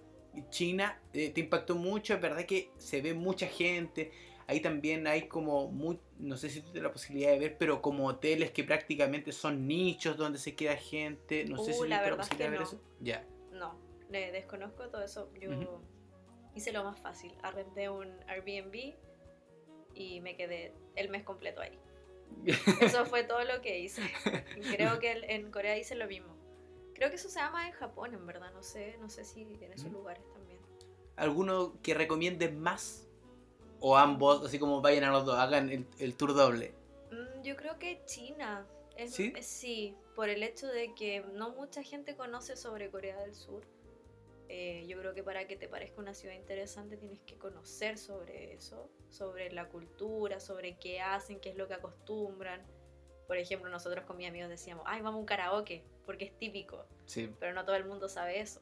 China 0.50 1.00
eh, 1.14 1.30
te 1.30 1.40
impactó 1.40 1.74
mucho, 1.76 2.14
es 2.14 2.20
verdad 2.20 2.44
que 2.44 2.70
se 2.78 3.00
ve 3.00 3.14
mucha 3.14 3.46
gente. 3.46 4.10
Ahí 4.48 4.60
también 4.60 5.06
hay 5.06 5.28
como, 5.28 5.68
muy, 5.70 5.98
no 6.18 6.36
sé 6.36 6.48
si 6.50 6.62
tienes 6.62 6.82
la 6.82 6.92
posibilidad 6.92 7.30
de 7.32 7.38
ver, 7.38 7.58
pero 7.58 7.82
como 7.82 8.06
hoteles 8.06 8.50
que 8.50 8.64
prácticamente 8.64 9.32
son 9.32 9.66
nichos 9.66 10.16
donde 10.16 10.38
se 10.38 10.54
queda 10.54 10.76
gente. 10.76 11.44
No 11.44 11.58
sé 11.58 11.72
Uh, 11.72 11.74
si 11.74 11.88
la 11.88 11.88
tienes 11.88 11.90
la 11.90 12.02
verdad 12.02 12.20
es 12.20 12.28
posibilidad 12.28 12.46
de 12.46 12.50
ver 12.50 12.60
no. 12.60 12.66
eso. 12.66 12.80
Ya. 13.00 13.26
No, 13.52 13.78
le 14.10 14.32
desconozco 14.32 14.88
todo 14.88 15.02
eso. 15.02 15.32
Yo 15.40 15.50
hice 16.54 16.72
lo 16.72 16.84
más 16.84 16.98
fácil. 16.98 17.34
Arrendé 17.42 17.88
un 17.90 18.08
Airbnb 18.28 18.94
y 19.94 20.20
me 20.20 20.36
quedé 20.36 20.74
el 20.94 21.08
mes 21.08 21.24
completo 21.24 21.60
ahí. 21.60 21.78
Eso 22.80 23.06
fue 23.06 23.22
todo 23.22 23.42
lo 23.44 23.62
que 23.62 23.78
hice. 23.78 24.02
Creo 24.74 24.98
que 24.98 25.12
en 25.28 25.50
Corea 25.50 25.76
hice 25.78 25.94
lo 25.94 26.06
mismo. 26.06 26.34
Creo 26.94 27.08
que 27.10 27.16
eso 27.16 27.28
se 27.28 27.38
llama 27.38 27.66
en 27.68 27.72
Japón, 27.74 28.14
en 28.14 28.26
verdad. 28.26 28.52
No 28.52 28.62
sé, 28.62 28.96
no 29.00 29.08
sé 29.10 29.24
si 29.24 29.42
en 29.42 29.72
esos 29.72 29.92
lugares 29.92 30.24
también. 30.32 30.58
¿Alguno 31.16 31.80
que 31.82 31.94
recomiendes 31.94 32.52
más? 32.54 33.05
O 33.80 33.96
ambos, 33.96 34.44
así 34.46 34.58
como 34.58 34.80
vayan 34.80 35.04
a 35.04 35.10
los 35.10 35.24
dos, 35.26 35.38
hagan 35.38 35.68
el, 35.70 35.86
el 35.98 36.16
tour 36.16 36.34
doble. 36.34 36.72
Mm, 37.10 37.42
yo 37.42 37.56
creo 37.56 37.78
que 37.78 38.02
China. 38.06 38.66
Es, 38.96 39.14
¿Sí? 39.14 39.32
es- 39.36 39.46
sí, 39.46 39.94
por 40.14 40.30
el 40.30 40.42
hecho 40.42 40.66
de 40.68 40.94
que 40.94 41.20
no 41.34 41.50
mucha 41.50 41.82
gente 41.82 42.16
conoce 42.16 42.56
sobre 42.56 42.90
Corea 42.90 43.18
del 43.20 43.34
Sur. 43.34 43.62
Eh, 44.48 44.86
yo 44.86 44.96
creo 44.98 45.12
que 45.12 45.22
para 45.22 45.46
que 45.46 45.56
te 45.56 45.68
parezca 45.68 46.00
una 46.00 46.14
ciudad 46.14 46.34
interesante 46.34 46.96
tienes 46.96 47.20
que 47.22 47.36
conocer 47.36 47.98
sobre 47.98 48.54
eso, 48.54 48.88
sobre 49.10 49.50
la 49.52 49.68
cultura, 49.68 50.38
sobre 50.40 50.78
qué 50.78 51.00
hacen, 51.00 51.40
qué 51.40 51.50
es 51.50 51.56
lo 51.56 51.66
que 51.68 51.74
acostumbran. 51.74 52.64
Por 53.26 53.36
ejemplo, 53.38 53.68
nosotros 53.68 54.04
con 54.06 54.16
mis 54.16 54.28
amigos 54.28 54.48
decíamos, 54.48 54.84
ay, 54.86 55.02
vamos 55.02 55.16
a 55.18 55.20
un 55.20 55.26
karaoke, 55.26 55.82
porque 56.06 56.26
es 56.26 56.38
típico, 56.38 56.86
Sí. 57.06 57.28
pero 57.40 57.52
no 57.54 57.64
todo 57.64 57.74
el 57.76 57.84
mundo 57.84 58.08
sabe 58.08 58.38
eso. 58.40 58.60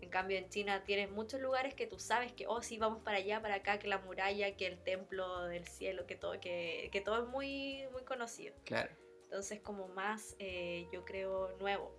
En 0.00 0.10
cambio, 0.10 0.38
en 0.38 0.48
China 0.48 0.84
tienes 0.84 1.10
muchos 1.10 1.40
lugares 1.40 1.74
que 1.74 1.86
tú 1.86 1.98
sabes 1.98 2.32
que, 2.32 2.46
oh, 2.46 2.62
sí, 2.62 2.78
vamos 2.78 3.02
para 3.02 3.18
allá, 3.18 3.42
para 3.42 3.56
acá, 3.56 3.78
que 3.78 3.88
la 3.88 3.98
muralla, 3.98 4.56
que 4.56 4.66
el 4.66 4.78
templo 4.78 5.46
del 5.46 5.66
cielo, 5.66 6.06
que 6.06 6.14
todo, 6.14 6.38
que, 6.40 6.88
que 6.92 7.00
todo 7.00 7.24
es 7.24 7.28
muy, 7.28 7.86
muy 7.92 8.02
conocido. 8.02 8.54
Claro. 8.64 8.90
Entonces, 9.24 9.60
como 9.60 9.88
más, 9.88 10.36
eh, 10.38 10.88
yo 10.92 11.04
creo, 11.04 11.56
nuevo. 11.58 11.94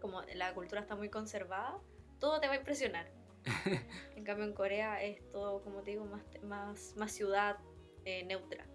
Como 0.00 0.22
la 0.34 0.54
cultura 0.54 0.80
está 0.80 0.94
muy 0.94 1.10
conservada, 1.10 1.78
todo 2.18 2.40
te 2.40 2.46
va 2.46 2.54
a 2.54 2.56
impresionar. 2.56 3.10
en 4.16 4.24
cambio, 4.24 4.46
en 4.46 4.54
Corea 4.54 5.02
es 5.02 5.20
todo, 5.30 5.62
como 5.62 5.82
te 5.82 5.90
digo, 5.92 6.04
más, 6.06 6.22
más, 6.42 6.94
más 6.96 7.12
ciudad 7.12 7.58
eh, 8.04 8.24
neutra. 8.24 8.66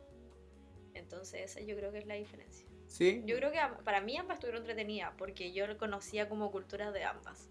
Entonces, 0.94 1.42
esa 1.42 1.62
yo 1.62 1.76
creo 1.76 1.92
que 1.92 2.00
es 2.00 2.06
la 2.06 2.16
diferencia. 2.16 2.68
¿Sí? 2.88 3.24
Yo 3.26 3.38
creo 3.38 3.52
que 3.52 3.60
para 3.84 4.02
mí 4.02 4.18
ambas 4.18 4.36
estuvieron 4.36 4.62
entretenidas, 4.62 5.14
porque 5.18 5.52
yo 5.52 5.78
conocía 5.80 6.30
como 6.30 6.52
culturas 6.52 6.94
de 6.94 7.04
ambas. 7.04 7.50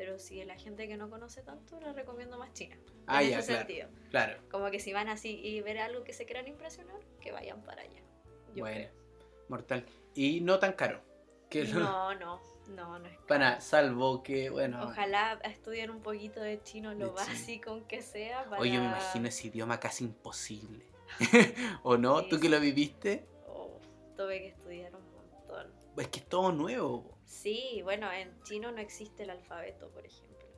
Pero 0.00 0.18
si 0.18 0.42
la 0.44 0.56
gente 0.56 0.88
que 0.88 0.96
no 0.96 1.10
conoce 1.10 1.42
tanto, 1.42 1.78
les 1.78 1.94
recomiendo 1.94 2.38
más 2.38 2.54
China. 2.54 2.74
Ah, 3.06 3.22
en 3.22 3.32
ya, 3.32 3.38
ese 3.40 3.48
claro. 3.48 3.66
sentido. 3.66 3.88
Claro. 4.08 4.42
Como 4.50 4.70
que 4.70 4.80
si 4.80 4.94
van 4.94 5.10
así 5.10 5.38
y 5.44 5.60
ver 5.60 5.76
algo 5.76 6.04
que 6.04 6.14
se 6.14 6.24
quieran 6.24 6.48
impresionar, 6.48 6.96
que 7.20 7.32
vayan 7.32 7.60
para 7.60 7.82
allá. 7.82 8.00
Yo 8.54 8.64
bueno, 8.64 8.76
creo. 8.76 8.90
mortal. 9.50 9.84
Y 10.14 10.40
no 10.40 10.58
tan 10.58 10.72
caro. 10.72 11.02
Que 11.50 11.64
No, 11.64 12.14
no, 12.14 12.40
no, 12.68 12.98
no 12.98 13.04
es 13.04 13.12
caro. 13.12 13.26
Pana, 13.26 13.60
salvo 13.60 14.22
que, 14.22 14.48
bueno. 14.48 14.82
Ojalá 14.84 15.38
estudien 15.44 15.90
un 15.90 16.00
poquito 16.00 16.40
de 16.40 16.62
chino, 16.62 16.94
lo 16.94 17.08
De 17.08 17.12
básico 17.12 17.72
aunque 17.72 18.00
sea. 18.00 18.46
Para... 18.46 18.62
Oye, 18.62 18.78
me 18.78 18.86
imagino 18.86 19.28
ese 19.28 19.48
idioma 19.48 19.78
casi 19.78 20.04
imposible. 20.04 20.86
¿O 21.82 21.98
no? 21.98 22.20
Sí, 22.20 22.28
¿Tú 22.30 22.40
que 22.40 22.48
lo 22.48 22.58
viviste? 22.58 23.26
Oh, 23.48 23.78
tuve 24.16 24.38
que 24.40 24.48
estudiar 24.48 24.96
un 24.96 25.02
montón. 25.12 25.70
Es 25.98 26.08
que 26.08 26.20
es 26.20 26.26
todo 26.26 26.52
nuevo. 26.52 27.19
Sí, 27.30 27.80
bueno, 27.84 28.10
en 28.10 28.42
chino 28.42 28.72
no 28.72 28.80
existe 28.80 29.22
el 29.22 29.30
alfabeto, 29.30 29.88
por 29.90 30.04
ejemplo. 30.04 30.48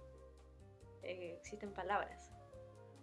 Eh, 1.02 1.36
existen 1.38 1.70
palabras. 1.74 2.32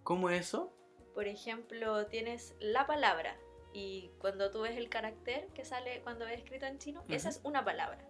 ¿Cómo 0.04 0.32
es 0.32 0.42
eso? 0.42 0.74
Por 1.14 1.28
ejemplo, 1.28 2.08
tienes 2.08 2.56
la 2.60 2.88
palabra 2.88 3.38
y 3.72 4.10
cuando 4.18 4.50
tú 4.50 4.62
ves 4.62 4.76
el 4.76 4.90
carácter 4.90 5.50
que 5.54 5.66
sale 5.66 6.02
cuando 6.02 6.26
es 6.26 6.40
escrito 6.40 6.66
en 6.66 6.80
chino, 6.80 7.04
esa 7.10 7.30
es 7.30 7.42
una 7.44 7.64
palabra. 7.64 8.04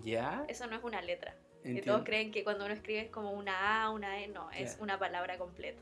¿Ya? 0.00 0.44
Eso 0.48 0.66
no 0.66 0.74
es 0.74 0.82
una 0.82 1.00
letra. 1.00 1.36
Y 1.62 1.80
todos 1.82 2.02
creen 2.02 2.32
que 2.32 2.42
cuando 2.42 2.64
uno 2.64 2.74
escribe 2.74 3.02
es 3.02 3.10
como 3.10 3.30
una 3.30 3.84
A, 3.84 3.90
una 3.90 4.20
E, 4.20 4.26
no, 4.26 4.50
es 4.50 4.78
una 4.80 4.98
palabra 4.98 5.38
completa. 5.38 5.80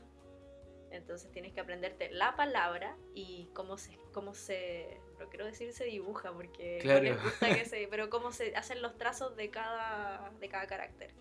Entonces 0.93 1.31
tienes 1.31 1.53
que 1.53 1.59
aprenderte 1.59 2.11
la 2.11 2.35
palabra 2.35 2.95
y 3.15 3.49
cómo 3.53 3.77
se, 3.77 3.97
cómo 4.13 4.33
se, 4.33 4.99
no 5.19 5.27
quiero 5.29 5.45
decir 5.45 5.73
se 5.73 5.85
dibuja 5.85 6.31
porque 6.31 6.77
no 6.77 6.83
Claro. 6.83 7.03
les 7.03 7.21
gusta 7.23 7.53
que 7.55 7.65
se, 7.65 7.87
pero 7.89 8.09
cómo 8.09 8.31
se 8.31 8.55
hacen 8.55 8.81
los 8.81 8.97
trazos 8.97 9.35
de 9.35 9.49
cada, 9.49 10.29
de 10.39 10.49
cada 10.49 10.67
carácter. 10.67 11.13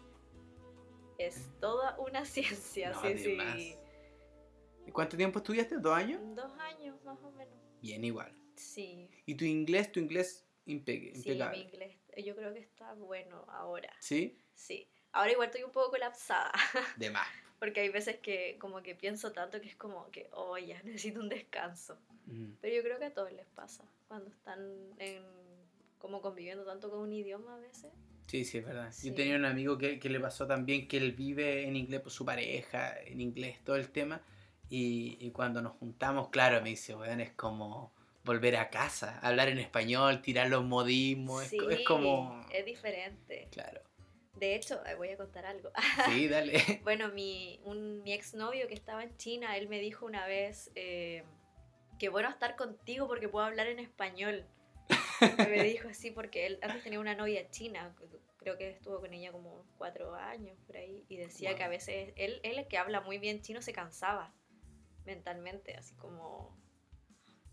Es 1.18 1.50
toda 1.60 1.98
una 1.98 2.24
ciencia, 2.26 2.90
No, 2.90 3.02
sí, 3.02 3.18
sí. 3.18 3.76
¿Y 4.86 4.90
¿Cuánto 4.90 5.16
tiempo 5.16 5.38
estudiaste? 5.38 5.78
¿Dos 5.78 5.96
años? 5.96 6.20
Dos 6.34 6.52
años 6.58 7.02
más 7.04 7.18
o 7.22 7.30
menos. 7.32 7.54
Bien, 7.80 8.04
igual. 8.04 8.32
Sí, 8.56 9.08
¿Y 9.26 9.34
tu 9.36 9.44
inglés? 9.44 9.90
Tu 9.90 10.00
inglés 10.00 10.46
impe- 10.66 11.12
sí, 11.14 11.30
impecable. 11.30 11.58
mi 11.58 11.64
inglés, 11.64 11.96
yo 12.24 12.36
creo 12.36 12.52
que 12.52 12.60
está 12.60 12.92
bueno 12.94 13.44
ahora. 13.48 13.90
¿Sí? 14.00 14.38
Sí. 14.54 14.88
Ahora 15.12 15.32
igual 15.32 15.46
estoy 15.48 15.62
un 15.62 15.72
poco 15.72 15.90
colapsada. 15.92 16.52
De 16.96 17.08
más. 17.10 17.26
Porque 17.62 17.78
hay 17.78 17.90
veces 17.90 18.16
que 18.16 18.56
como 18.58 18.82
que 18.82 18.96
pienso 18.96 19.30
tanto 19.30 19.60
que 19.60 19.68
es 19.68 19.76
como 19.76 20.10
que, 20.10 20.28
oh, 20.32 20.58
ya 20.58 20.82
necesito 20.82 21.20
un 21.20 21.28
descanso. 21.28 21.96
Mm. 22.26 22.54
Pero 22.60 22.74
yo 22.74 22.82
creo 22.82 22.98
que 22.98 23.04
a 23.04 23.14
todos 23.14 23.32
les 23.32 23.46
pasa 23.54 23.84
cuando 24.08 24.30
están 24.30 24.58
en, 24.98 25.22
como 26.00 26.20
conviviendo 26.20 26.64
tanto 26.64 26.90
con 26.90 26.98
un 26.98 27.12
idioma 27.12 27.54
a 27.54 27.58
veces. 27.58 27.92
Sí, 28.26 28.44
sí, 28.44 28.58
es 28.58 28.64
verdad. 28.64 28.90
Sí. 28.90 29.10
Yo 29.10 29.14
tenía 29.14 29.36
un 29.36 29.44
amigo 29.44 29.78
que, 29.78 30.00
que 30.00 30.08
le 30.10 30.18
pasó 30.18 30.44
también 30.44 30.88
que 30.88 30.96
él 30.96 31.12
vive 31.12 31.62
en 31.68 31.76
inglés 31.76 32.00
por 32.00 32.10
su 32.10 32.24
pareja, 32.24 32.98
en 33.00 33.20
inglés, 33.20 33.62
todo 33.62 33.76
el 33.76 33.88
tema. 33.90 34.20
Y, 34.68 35.18
y 35.20 35.30
cuando 35.30 35.62
nos 35.62 35.74
juntamos, 35.76 36.30
claro, 36.30 36.60
me 36.62 36.70
dice, 36.70 36.96
weón, 36.96 37.20
es 37.20 37.30
como 37.30 37.92
volver 38.24 38.56
a 38.56 38.70
casa, 38.70 39.20
hablar 39.20 39.48
en 39.48 39.58
español, 39.58 40.20
tirar 40.20 40.48
los 40.48 40.64
modismos, 40.64 41.44
es 41.44 41.50
sí, 41.50 41.58
co- 41.58 41.70
es, 41.70 41.84
como... 41.86 42.44
es 42.52 42.64
diferente. 42.64 43.46
Claro. 43.52 43.82
De 44.42 44.56
hecho, 44.56 44.82
voy 44.96 45.10
a 45.10 45.16
contar 45.16 45.46
algo. 45.46 45.70
Sí, 46.06 46.26
dale. 46.26 46.54
bueno, 46.82 47.12
mi, 47.12 47.60
un, 47.62 48.02
mi 48.02 48.12
exnovio 48.12 48.66
que 48.66 48.74
estaba 48.74 49.04
en 49.04 49.16
China, 49.16 49.56
él 49.56 49.68
me 49.68 49.78
dijo 49.78 50.04
una 50.04 50.26
vez 50.26 50.72
eh, 50.74 51.22
que 51.96 52.08
bueno 52.08 52.28
estar 52.28 52.56
contigo 52.56 53.06
porque 53.06 53.28
puedo 53.28 53.46
hablar 53.46 53.68
en 53.68 53.78
español. 53.78 54.44
me 55.20 55.62
dijo 55.62 55.88
así 55.88 56.10
porque 56.10 56.46
él 56.46 56.58
antes 56.60 56.82
tenía 56.82 56.98
una 56.98 57.14
novia 57.14 57.48
china, 57.50 57.94
creo 58.38 58.58
que 58.58 58.70
estuvo 58.70 58.98
con 58.98 59.14
ella 59.14 59.30
como 59.30 59.64
cuatro 59.78 60.12
años 60.16 60.58
por 60.66 60.76
ahí, 60.76 61.04
y 61.08 61.18
decía 61.18 61.50
Wow. 61.50 61.58
que 61.58 61.62
a 61.62 61.68
veces 61.68 62.12
él, 62.16 62.40
él 62.42 62.66
que 62.66 62.78
habla 62.78 63.00
muy 63.00 63.18
bien 63.18 63.42
chino 63.42 63.62
se 63.62 63.72
cansaba 63.72 64.34
mentalmente, 65.04 65.76
así 65.76 65.94
como 65.94 66.60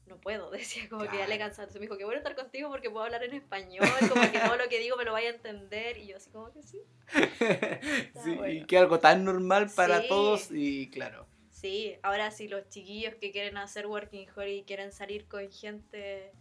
no 0.10 0.20
puedo, 0.20 0.50
decía 0.52 0.90
como 0.90 1.08
que 1.08 1.18
ya 1.18 1.28
le 1.28 1.38
cansaba. 1.38 1.64
Entonces 1.64 1.80
me 1.80 1.86
dijo 1.86 1.98
que 1.98 2.04
bueno 2.04 2.18
estar 2.18 2.36
contigo 2.36 2.70
porque 2.70 2.90
puedo 2.90 3.06
hablar 3.06 3.24
en 3.24 3.34
español, 3.34 3.88
como 4.10 4.30
que 4.32 4.40
todo 4.40 4.58
lo 4.58 4.68
que 4.68 4.80
digo 4.80 4.98
me 4.98 5.06
lo 5.06 5.14
vaya 5.14 5.30
a 5.30 5.34
entender, 5.34 5.98
y 5.98 6.08
yo 6.08 6.18
así 6.18 6.30
como 6.32 6.52
que 6.52 6.62
sí. 6.64 6.80
sí, 8.24 8.36
bueno. 8.36 8.50
y 8.50 8.66
que 8.66 8.78
algo 8.78 9.00
tan 9.00 9.24
normal 9.24 9.70
para 9.76 10.02
Sí. 10.02 10.08
todos 10.10 10.50
y 10.52 10.90
claro. 10.90 11.28
Sí, 11.52 11.98
ahora 12.04 12.32
sí, 12.32 12.48
los 12.48 12.68
chiquillos 12.70 13.16
que 13.16 13.32
quieren 13.32 13.58
hacer 13.58 13.86
working 13.88 14.28
holiday 14.36 14.60
y 14.60 14.64
quieren 14.64 14.92
salir 14.92 15.28
con 15.28 15.50
gente 15.52 16.32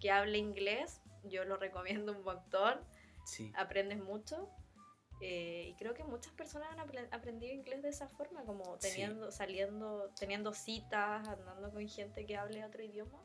que 0.00 0.10
hable 0.10 0.38
inglés, 0.38 1.00
yo 1.24 1.44
lo 1.44 1.56
recomiendo 1.56 2.12
un 2.12 2.22
montón. 2.24 2.80
Sí. 3.24 3.52
Aprendes 3.54 3.98
mucho. 3.98 4.48
Eh, 5.24 5.68
y 5.70 5.74
creo 5.74 5.94
que 5.94 6.02
muchas 6.04 6.32
personas 6.32 6.68
han 6.72 6.78
apre- 6.78 7.08
aprendido 7.12 7.54
inglés 7.54 7.80
de 7.82 7.88
esa 7.90 8.08
forma, 8.08 8.44
como 8.44 8.76
Sí. 8.80 8.88
teniendo, 8.90 9.30
saliendo, 9.30 10.10
teniendo 10.18 10.52
citas, 10.52 11.26
andando 11.28 11.70
con 11.70 11.88
gente 11.88 12.26
que 12.26 12.36
hable 12.36 12.64
otro 12.64 12.82
idioma. 12.82 13.22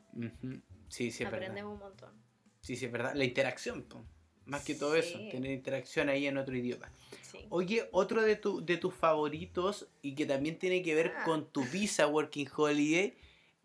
Sí, 0.88 1.10
sí, 1.10 1.22
es 1.24 1.26
aprendes 1.26 1.54
verdad. 1.54 1.66
un 1.72 1.78
montón. 1.78 2.12
Sí, 2.60 2.76
sí, 2.76 2.86
es 2.86 2.92
verdad. 2.92 3.14
La 3.14 3.24
interacción, 3.24 3.82
po. 3.82 4.04
más 4.46 4.64
que 4.64 4.74
todo 4.74 4.94
eso, 4.96 5.18
tener 5.30 5.50
interacción 5.50 6.08
ahí 6.08 6.26
en 6.26 6.38
otro 6.38 6.56
idioma. 6.56 6.90
Sí. 7.20 7.46
Oye, 7.50 7.86
otro 7.92 8.22
de, 8.22 8.34
tu, 8.36 8.64
de 8.64 8.78
tus 8.78 8.94
favoritos 8.94 9.88
y 10.00 10.14
que 10.14 10.24
también 10.24 10.58
tiene 10.58 10.82
que 10.82 10.94
ver 10.94 11.12
Ah. 11.18 11.24
con 11.24 11.50
tu 11.52 11.64
visa 11.66 12.06
Working 12.06 12.48
Holiday 12.56 13.14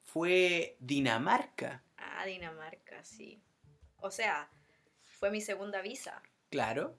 fue 0.02 0.76
Dinamarca. 0.82 1.84
Ah, 1.98 2.26
Dinamarca, 2.26 3.02
sí. 3.06 3.42
O 4.02 4.12
sea, 4.12 4.50
fue 5.04 5.32
mi 5.32 5.40
segunda 5.40 5.82
visa. 5.82 6.22
Claro. 6.50 6.98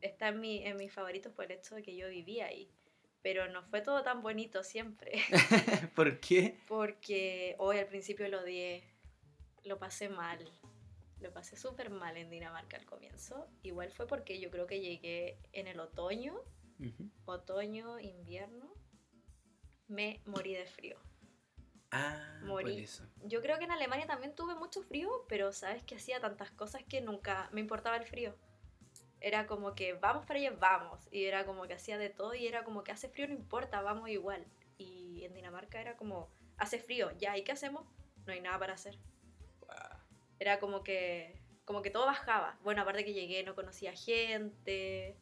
Está 0.00 0.28
en, 0.28 0.40
mi, 0.40 0.64
en 0.64 0.76
mis 0.76 0.92
favoritos 0.92 1.32
por 1.32 1.46
el 1.46 1.52
hecho 1.52 1.74
de 1.74 1.82
que 1.82 1.96
yo 1.96 2.08
vivía 2.08 2.46
ahí. 2.46 2.70
Pero 3.22 3.48
no 3.48 3.62
fue 3.62 3.80
todo 3.80 4.02
tan 4.02 4.22
bonito 4.22 4.62
siempre. 4.62 5.12
¿Por 5.96 6.20
qué? 6.20 6.60
Porque 6.68 7.56
hoy 7.58 7.78
al 7.78 7.86
principio 7.86 8.28
lo 8.28 8.40
odié. 8.40 8.84
Lo 9.64 9.78
pasé 9.78 10.08
mal. 10.08 10.38
Lo 11.20 11.32
pasé 11.32 11.56
súper 11.56 11.90
mal 11.90 12.16
en 12.16 12.30
Dinamarca 12.30 12.76
al 12.76 12.84
comienzo. 12.84 13.48
Igual 13.62 13.90
fue 13.90 14.06
porque 14.06 14.38
yo 14.38 14.50
creo 14.50 14.66
que 14.66 14.80
llegué 14.80 15.38
en 15.52 15.66
el 15.66 15.80
otoño, 15.80 16.40
otoño, 17.24 17.98
invierno. 17.98 18.72
Me 19.88 20.20
morí 20.26 20.54
de 20.54 20.66
frío. 20.66 20.98
Ah, 21.90 22.40
Morí. 22.42 22.80
eso. 22.80 23.04
Yo 23.24 23.40
creo 23.40 23.58
que 23.58 23.64
en 23.64 23.70
Alemania 23.70 24.06
también 24.06 24.34
tuve 24.34 24.54
mucho 24.54 24.82
frío, 24.82 25.24
pero 25.28 25.52
sabes 25.52 25.82
que 25.84 25.94
hacía 25.94 26.20
tantas 26.20 26.50
cosas 26.50 26.82
que 26.84 27.00
nunca 27.00 27.48
me 27.52 27.60
importaba 27.60 27.96
el 27.96 28.04
frío. 28.04 28.34
Era 29.20 29.46
como 29.46 29.74
que 29.74 29.94
vamos 29.94 30.26
para 30.26 30.38
allá, 30.38 30.52
vamos. 30.58 31.06
Y 31.10 31.24
era 31.24 31.44
como 31.46 31.66
que 31.66 31.74
hacía 31.74 31.98
de 31.98 32.10
todo 32.10 32.34
y 32.34 32.46
era 32.46 32.64
como 32.64 32.84
que 32.84 32.92
hace 32.92 33.08
frío, 33.08 33.28
no 33.28 33.34
importa, 33.34 33.80
vamos 33.80 34.08
igual. 34.08 34.44
Y 34.78 35.24
en 35.24 35.34
Dinamarca 35.34 35.80
era 35.80 35.96
como 35.96 36.28
hace 36.58 36.78
frío, 36.78 37.10
ya, 37.18 37.36
¿y 37.36 37.44
qué 37.44 37.52
hacemos? 37.52 37.86
No 38.26 38.32
hay 38.32 38.40
nada 38.40 38.58
para 38.58 38.74
hacer. 38.74 38.98
Era 40.38 40.58
como 40.58 40.82
que, 40.82 41.40
como 41.64 41.80
que 41.82 41.90
todo 41.90 42.04
bajaba. 42.06 42.58
Bueno, 42.62 42.82
aparte 42.82 43.04
que 43.04 43.14
llegué, 43.14 43.42
no 43.42 43.54
conocía 43.54 43.94
gente, 43.94 45.16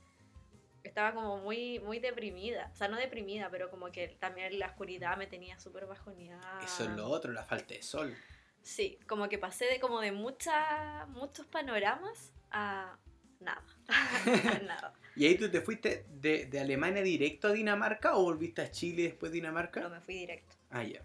estaba 0.83 1.15
como 1.15 1.39
muy, 1.39 1.79
muy 1.81 1.99
deprimida. 1.99 2.71
O 2.73 2.77
sea, 2.77 2.89
no 2.89 2.97
deprimida, 2.97 3.49
pero 3.51 3.71
como 3.71 3.91
que 3.91 4.09
también 4.09 4.59
la 4.59 4.67
oscuridad 4.67 5.17
me 5.17 5.27
tenía 5.27 5.59
súper 5.59 5.87
bajoneada. 5.87 6.61
Eso 6.63 6.85
es 6.85 6.91
lo 6.91 7.09
otro, 7.09 7.33
la 7.33 7.45
falta 7.45 7.75
de 7.75 7.83
sol. 7.83 8.15
Sí, 8.63 8.99
como 9.07 9.29
que 9.29 9.39
pasé 9.39 9.67
de 9.67 9.81
como 9.81 10.01
de 10.01 10.13
mucha, 10.13 11.07
muchos 11.07 11.47
panoramas 11.47 12.33
a 12.51 12.97
nada. 13.41 13.65
¿Y 15.17 15.27
ahí 15.27 15.37
tú 15.37 15.51
te 15.51 15.61
fuiste 15.61 16.07
de, 16.09 16.47
de, 16.47 16.61
Alemania 16.61 17.03
directo 17.03 17.49
a 17.49 17.53
Dinamarca 17.53 18.17
o 18.17 18.23
volviste 18.23 18.63
a 18.63 18.71
Chile 18.71 19.03
y 19.03 19.07
después 19.07 19.31
Dinamarca? 19.31 19.81
No, 19.81 19.91
me 19.91 20.01
fui 20.01 20.15
directo. 20.15 20.57
Ah, 20.71 20.83
ya. 20.83 21.03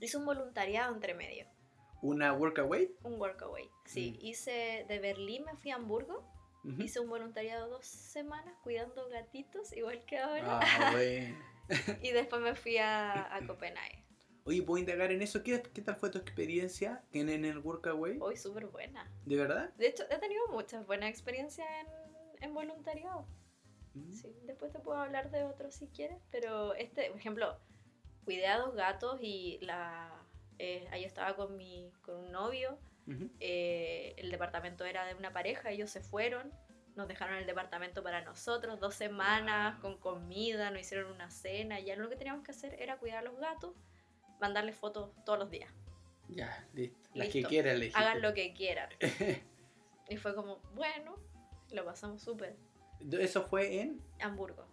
Hice 0.00 0.16
un 0.16 0.24
voluntariado 0.24 0.94
entre 0.94 1.14
medio. 1.14 1.46
¿Una 2.02 2.32
workaway? 2.32 2.90
Un 3.04 3.20
workaway, 3.20 3.68
sí. 3.84 4.18
Mm. 4.18 4.26
Hice 4.26 4.84
de 4.88 4.98
Berlín, 4.98 5.44
me 5.44 5.56
fui 5.56 5.70
a 5.70 5.76
Hamburgo. 5.76 6.28
Hice 6.78 7.00
un 7.00 7.08
voluntariado 7.08 7.68
dos 7.68 7.84
semanas 7.86 8.54
cuidando 8.62 9.08
gatitos, 9.08 9.72
igual 9.72 10.04
que 10.04 10.18
ahora. 10.18 10.60
Ah, 10.62 10.90
bueno. 10.92 11.36
y 12.02 12.10
después 12.12 12.40
me 12.40 12.54
fui 12.54 12.78
a, 12.78 13.34
a 13.34 13.40
Copenhague. 13.46 14.04
Oye, 14.44 14.62
¿puedo 14.62 14.78
indagar 14.78 15.12
en 15.12 15.22
eso? 15.22 15.42
¿Qué, 15.42 15.62
qué 15.62 15.82
tal 15.82 15.96
fue 15.96 16.10
tu 16.10 16.18
experiencia 16.18 17.02
en, 17.12 17.28
en 17.28 17.44
el 17.44 17.58
Workaway? 17.58 18.18
Hoy 18.20 18.36
súper 18.36 18.66
buena. 18.66 19.08
¿De 19.24 19.36
verdad? 19.36 19.70
De 19.76 19.86
hecho, 19.86 20.04
he 20.10 20.18
tenido 20.18 20.42
muchas 20.48 20.84
buenas 20.84 21.10
experiencias 21.10 21.68
en, 21.80 21.86
en 22.42 22.54
voluntariado. 22.54 23.26
Mm. 23.94 24.12
Sí, 24.12 24.34
después 24.44 24.72
te 24.72 24.78
puedo 24.78 24.98
hablar 24.98 25.30
de 25.30 25.44
otros 25.44 25.74
si 25.74 25.88
quieres, 25.88 26.18
pero 26.30 26.74
este, 26.74 27.10
por 27.10 27.18
ejemplo, 27.18 27.58
cuidé 28.24 28.46
a 28.46 28.58
dos 28.58 28.74
gatos 28.74 29.18
y 29.22 29.58
la, 29.62 30.10
eh, 30.58 30.86
ahí 30.90 31.04
estaba 31.04 31.36
con, 31.36 31.56
mi, 31.56 31.90
con 32.02 32.16
un 32.16 32.32
novio, 32.32 32.78
eh, 33.40 34.14
el 34.16 34.30
departamento 34.30 34.84
era 34.84 35.04
de 35.04 35.14
una 35.14 35.32
pareja, 35.32 35.70
ellos 35.70 35.90
se 35.90 36.00
fueron, 36.00 36.52
nos 36.94 37.08
dejaron 37.08 37.36
el 37.36 37.46
departamento 37.46 38.02
para 38.02 38.22
nosotros, 38.22 38.78
dos 38.80 38.94
semanas 38.94 39.78
con 39.80 39.98
comida, 39.98 40.70
nos 40.70 40.82
hicieron 40.82 41.12
una 41.12 41.30
cena, 41.30 41.80
ya 41.80 41.96
lo 41.96 42.08
que 42.08 42.16
teníamos 42.16 42.44
que 42.44 42.52
hacer 42.52 42.80
era 42.80 42.98
cuidar 42.98 43.18
a 43.18 43.22
los 43.22 43.38
gatos, 43.38 43.74
mandarles 44.40 44.76
fotos 44.76 45.10
todos 45.24 45.38
los 45.38 45.50
días. 45.50 45.70
Ya, 46.28 46.66
listo. 46.72 47.10
Las 47.14 47.28
que 47.28 47.42
quieran, 47.42 47.80
Hagan 47.94 48.22
lo 48.22 48.32
que 48.32 48.54
quieran. 48.54 48.88
y 50.08 50.16
fue 50.16 50.34
como, 50.34 50.58
bueno, 50.74 51.16
lo 51.72 51.84
pasamos 51.84 52.22
súper. 52.22 52.56
¿Eso 53.10 53.42
fue 53.42 53.80
en? 53.80 54.00
Hamburgo. 54.20 54.66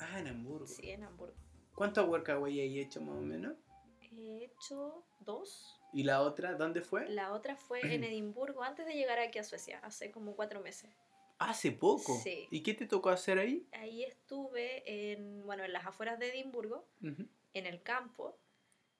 Ah, 0.00 0.20
en 0.20 0.28
Hamburgo. 0.28 0.66
Sí, 0.66 0.90
en 0.90 1.04
Hamburgo. 1.04 1.34
¿Cuántos 1.74 2.08
workaway 2.08 2.60
hay 2.60 2.78
hecho 2.80 3.00
más 3.00 3.16
o 3.16 3.20
menos? 3.20 3.54
He 4.00 4.44
hecho 4.44 5.04
dos. 5.20 5.80
¿Y 5.92 6.02
la 6.02 6.22
otra 6.22 6.54
dónde 6.54 6.82
fue? 6.82 7.08
La 7.08 7.32
otra 7.32 7.56
fue 7.56 7.80
en 7.94 8.04
Edimburgo, 8.04 8.62
antes 8.62 8.86
de 8.86 8.94
llegar 8.94 9.18
aquí 9.18 9.38
a 9.38 9.44
Suecia, 9.44 9.80
hace 9.82 10.10
como 10.10 10.34
cuatro 10.34 10.60
meses. 10.60 10.90
¿Hace 11.38 11.70
poco? 11.70 12.18
Sí. 12.22 12.48
¿Y 12.50 12.62
qué 12.62 12.74
te 12.74 12.86
tocó 12.86 13.10
hacer 13.10 13.38
ahí? 13.38 13.68
Ahí 13.72 14.02
estuve 14.02 15.12
en, 15.12 15.44
bueno, 15.46 15.64
en 15.64 15.72
las 15.72 15.86
afueras 15.86 16.18
de 16.18 16.30
Edimburgo, 16.30 16.84
en 17.00 17.66
el 17.66 17.80
campo, 17.82 18.36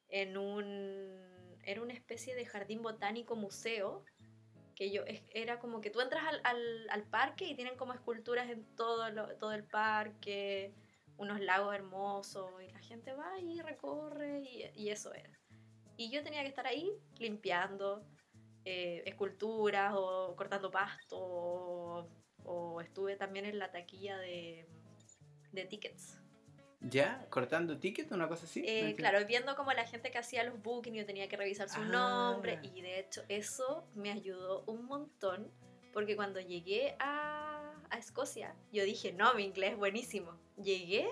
en 0.08 0.36
un, 0.38 1.58
era 1.64 1.82
una 1.82 1.94
especie 1.94 2.36
de 2.36 2.46
jardín 2.46 2.80
botánico 2.80 3.34
museo 3.34 4.04
que 4.78 4.92
yo 4.92 5.02
era 5.30 5.58
como 5.58 5.80
que 5.80 5.90
tú 5.90 6.00
entras 6.00 6.22
al, 6.44 6.88
al, 6.88 7.02
parque 7.02 7.44
y 7.46 7.56
tienen 7.56 7.76
como 7.76 7.94
esculturas 7.94 8.48
en 8.48 8.64
todo, 8.76 9.10
lo, 9.10 9.36
todo 9.36 9.52
el 9.52 9.64
parque, 9.64 10.72
unos 11.16 11.40
lagos 11.40 11.74
hermosos, 11.74 12.48
y 12.62 12.70
la 12.70 12.78
gente 12.78 13.12
va 13.12 13.40
y 13.40 13.60
recorre, 13.60 14.38
y, 14.38 14.70
y 14.76 14.90
eso 14.90 15.12
era. 15.12 15.36
Y 15.96 16.12
yo 16.12 16.22
tenía 16.22 16.42
que 16.42 16.48
estar 16.48 16.64
ahí 16.64 16.92
limpiando 17.18 18.06
eh, 18.64 19.02
esculturas 19.04 19.94
o 19.96 20.36
cortando 20.36 20.70
pasto, 20.70 21.18
o, 21.18 22.08
o, 22.44 22.80
estuve 22.80 23.16
también 23.16 23.46
en 23.46 23.58
la 23.58 23.72
taquilla 23.72 24.16
de, 24.18 24.64
de 25.50 25.64
tickets. 25.64 26.20
¿Ya? 26.80 27.26
¿Cortando 27.30 27.78
tickets 27.78 28.12
o 28.12 28.14
una 28.14 28.28
cosa 28.28 28.44
así? 28.44 28.62
Eh, 28.64 28.94
claro, 28.96 29.24
viendo 29.26 29.56
como 29.56 29.72
la 29.72 29.84
gente 29.84 30.10
que 30.10 30.18
hacía 30.18 30.44
los 30.44 30.62
bookings, 30.62 30.96
yo 30.98 31.06
tenía 31.06 31.28
que 31.28 31.36
revisar 31.36 31.68
su 31.68 31.84
nombre 31.84 32.60
y 32.62 32.82
de 32.82 33.00
hecho 33.00 33.22
eso 33.28 33.84
me 33.94 34.12
ayudó 34.12 34.62
un 34.66 34.84
montón 34.86 35.50
porque 35.92 36.14
cuando 36.14 36.40
llegué 36.40 36.94
a, 37.00 37.74
a, 37.90 37.98
Escocia, 37.98 38.54
yo 38.72 38.84
dije, 38.84 39.12
no, 39.12 39.34
mi 39.34 39.44
inglés 39.44 39.72
es 39.72 39.78
buenísimo. 39.78 40.38
Llegué 40.56 41.08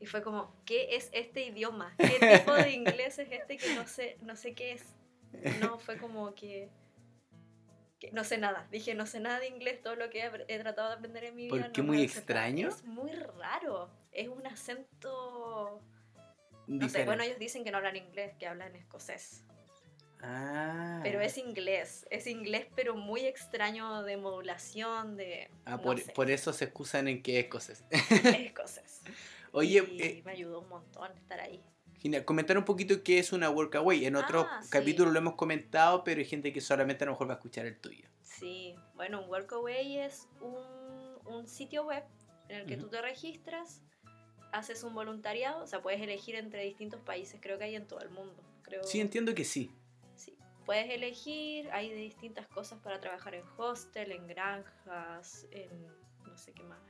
y 0.00 0.06
fue 0.06 0.22
como, 0.22 0.54
¿qué 0.64 0.96
es 0.96 1.10
este 1.12 1.44
idioma? 1.44 1.94
¿Qué 1.98 2.38
tipo 2.38 2.54
de 2.54 2.70
inglés 2.72 3.18
es 3.18 3.30
este 3.30 3.58
que 3.58 3.74
no 3.74 3.86
sé, 3.86 4.16
no 4.22 4.36
sé 4.36 4.54
qué 4.54 4.72
es? 4.72 4.94
No, 5.60 5.78
fue 5.78 5.98
como 5.98 6.34
que 6.34 6.70
no 8.10 8.24
sé 8.24 8.38
nada. 8.38 8.66
Dije, 8.70 8.94
no 8.94 9.06
sé 9.06 9.20
nada 9.20 9.38
de 9.38 9.48
inglés, 9.48 9.80
todo 9.82 9.96
lo 9.96 10.10
que 10.10 10.28
he, 10.48 10.58
tratado 10.58 10.88
de 10.88 10.94
aprender 10.94 11.24
en 11.24 11.36
mi 11.36 11.44
vida. 11.44 11.62
¿Por 11.62 11.72
qué 11.72 11.82
muy 11.82 12.02
extraño? 12.02 12.68
Es 12.68 12.84
muy 12.84 13.12
raro. 13.12 13.88
Es 14.12 14.28
un 14.28 14.46
acento... 14.46 15.80
No 16.66 16.88
sé, 16.88 17.04
bueno, 17.04 17.22
ellos 17.22 17.38
dicen 17.38 17.64
que 17.64 17.70
no 17.70 17.78
hablan 17.78 17.96
inglés, 17.96 18.34
que 18.38 18.46
hablan 18.46 18.74
escocés. 18.76 19.44
Ah. 20.22 21.00
Pero 21.02 21.20
es 21.20 21.36
inglés, 21.36 22.06
es 22.08 22.28
inglés 22.28 22.66
pero 22.76 22.94
muy 22.94 23.26
extraño 23.26 24.04
de 24.04 24.16
modulación, 24.16 25.16
de... 25.16 25.50
Ah, 25.64 25.78
por, 25.78 26.00
por, 26.12 26.30
eso 26.30 26.52
se 26.52 26.66
excusan 26.66 27.08
en 27.08 27.22
que 27.22 27.40
es 27.40 27.44
escocés. 27.44 27.84
escocés. 27.90 29.02
Oye, 29.52 29.84
y 29.90 30.02
eh, 30.02 30.22
me 30.24 30.32
ayudó 30.32 30.60
un 30.60 30.68
montón 30.68 31.10
estar 31.12 31.40
ahí. 31.40 31.60
Comentar 32.24 32.58
un 32.58 32.64
poquito 32.64 33.02
qué 33.02 33.18
es 33.18 33.32
una 33.32 33.48
workaway. 33.50 34.06
En 34.06 34.16
otro 34.16 34.46
Ah, 34.50 34.60
capítulo 34.70 35.08
sí. 35.10 35.12
lo 35.14 35.18
hemos 35.20 35.34
comentado, 35.34 36.02
pero 36.04 36.18
hay 36.20 36.24
gente 36.24 36.52
que 36.52 36.60
solamente 36.60 37.04
a 37.04 37.06
lo 37.06 37.12
mejor 37.12 37.28
va 37.28 37.34
a 37.34 37.36
escuchar 37.36 37.66
el 37.66 37.78
tuyo. 37.78 38.08
Sí, 38.22 38.74
bueno, 38.94 39.22
un 39.22 39.28
workaway 39.30 39.98
es 39.98 40.26
un, 40.40 41.16
un 41.26 41.46
sitio 41.46 41.84
web 41.84 42.02
en 42.48 42.56
el 42.60 42.66
que 42.66 42.74
Ujú. 42.74 42.84
tú 42.84 42.88
te 42.90 43.02
registras, 43.02 43.82
haces 44.52 44.82
un 44.82 44.94
voluntariado, 44.94 45.62
o 45.62 45.66
sea, 45.66 45.80
puedes 45.80 46.00
elegir 46.00 46.34
entre 46.34 46.64
distintos 46.64 47.00
países, 47.00 47.40
creo 47.40 47.56
que 47.58 47.64
hay 47.64 47.76
en 47.76 47.86
todo 47.86 48.00
el 48.00 48.10
mundo. 48.10 48.42
Creo, 48.62 48.82
Sí, 48.84 49.00
entiendo 49.00 49.34
que 49.34 49.44
sí. 49.44 49.70
Sí. 50.16 50.36
Puedes 50.66 50.90
elegir, 50.90 51.70
hay 51.70 51.88
de 51.90 51.96
distintas 51.96 52.46
cosas 52.48 52.78
para 52.80 53.00
trabajar 53.00 53.34
en 53.34 53.44
hostel, 53.56 54.12
en 54.12 54.26
granjas, 54.26 55.46
en 55.52 55.68
no 56.26 56.36
sé 56.36 56.52
qué 56.52 56.62
más, 56.64 56.80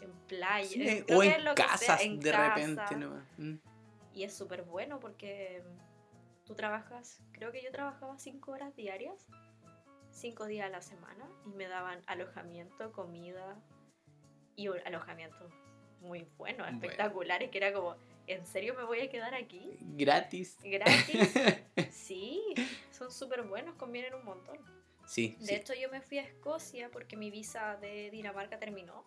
en 0.00 0.12
playa. 0.28 0.68
Sí, 0.68 1.02
creo 1.06 1.18
o 1.18 1.22
en 1.22 1.30
sea, 1.42 1.54
casas 1.54 2.00
en 2.02 2.20
de 2.20 2.30
casa. 2.30 2.54
repente. 2.54 2.96
¿no? 2.96 3.26
Mm. 3.38 3.58
Y 4.14 4.24
es 4.24 4.36
súper 4.36 4.62
bueno 4.62 4.98
porque 5.00 5.62
tú 6.44 6.54
trabajas, 6.54 7.20
creo 7.32 7.52
que 7.52 7.62
yo 7.62 7.70
trabajaba 7.70 8.18
cinco 8.18 8.52
horas 8.52 8.74
diarias, 8.74 9.26
cinco 10.10 10.46
días 10.46 10.66
a 10.66 10.70
la 10.70 10.82
semana, 10.82 11.28
y 11.46 11.50
me 11.50 11.68
daban 11.68 12.02
alojamiento, 12.06 12.90
comida 12.92 13.56
y 14.56 14.68
un 14.68 14.78
alojamiento 14.84 15.48
muy 16.00 16.26
bueno, 16.36 16.64
Bueno. 16.64 16.76
espectacular, 16.78 17.42
y 17.42 17.50
que 17.50 17.58
era 17.58 17.72
como, 17.72 17.94
¿en 18.26 18.44
serio 18.46 18.74
me 18.74 18.84
voy 18.84 19.00
a 19.00 19.08
quedar 19.10 19.34
aquí? 19.34 19.76
Gratis. 19.80 20.58
Gratis. 20.62 21.34
Sí, 21.90 22.42
son 22.90 23.10
súper 23.10 23.42
buenos, 23.42 23.74
convienen 23.76 24.14
un 24.14 24.24
montón. 24.24 24.58
Sí, 25.06 25.36
De 25.40 25.46
sí. 25.46 25.54
hecho, 25.54 25.72
yo 25.74 25.88
me 25.90 26.00
fui 26.02 26.18
a 26.18 26.22
Escocia 26.22 26.90
porque 26.90 27.16
mi 27.16 27.30
visa 27.30 27.76
de 27.76 28.10
Dinamarca 28.10 28.58
terminó 28.58 29.04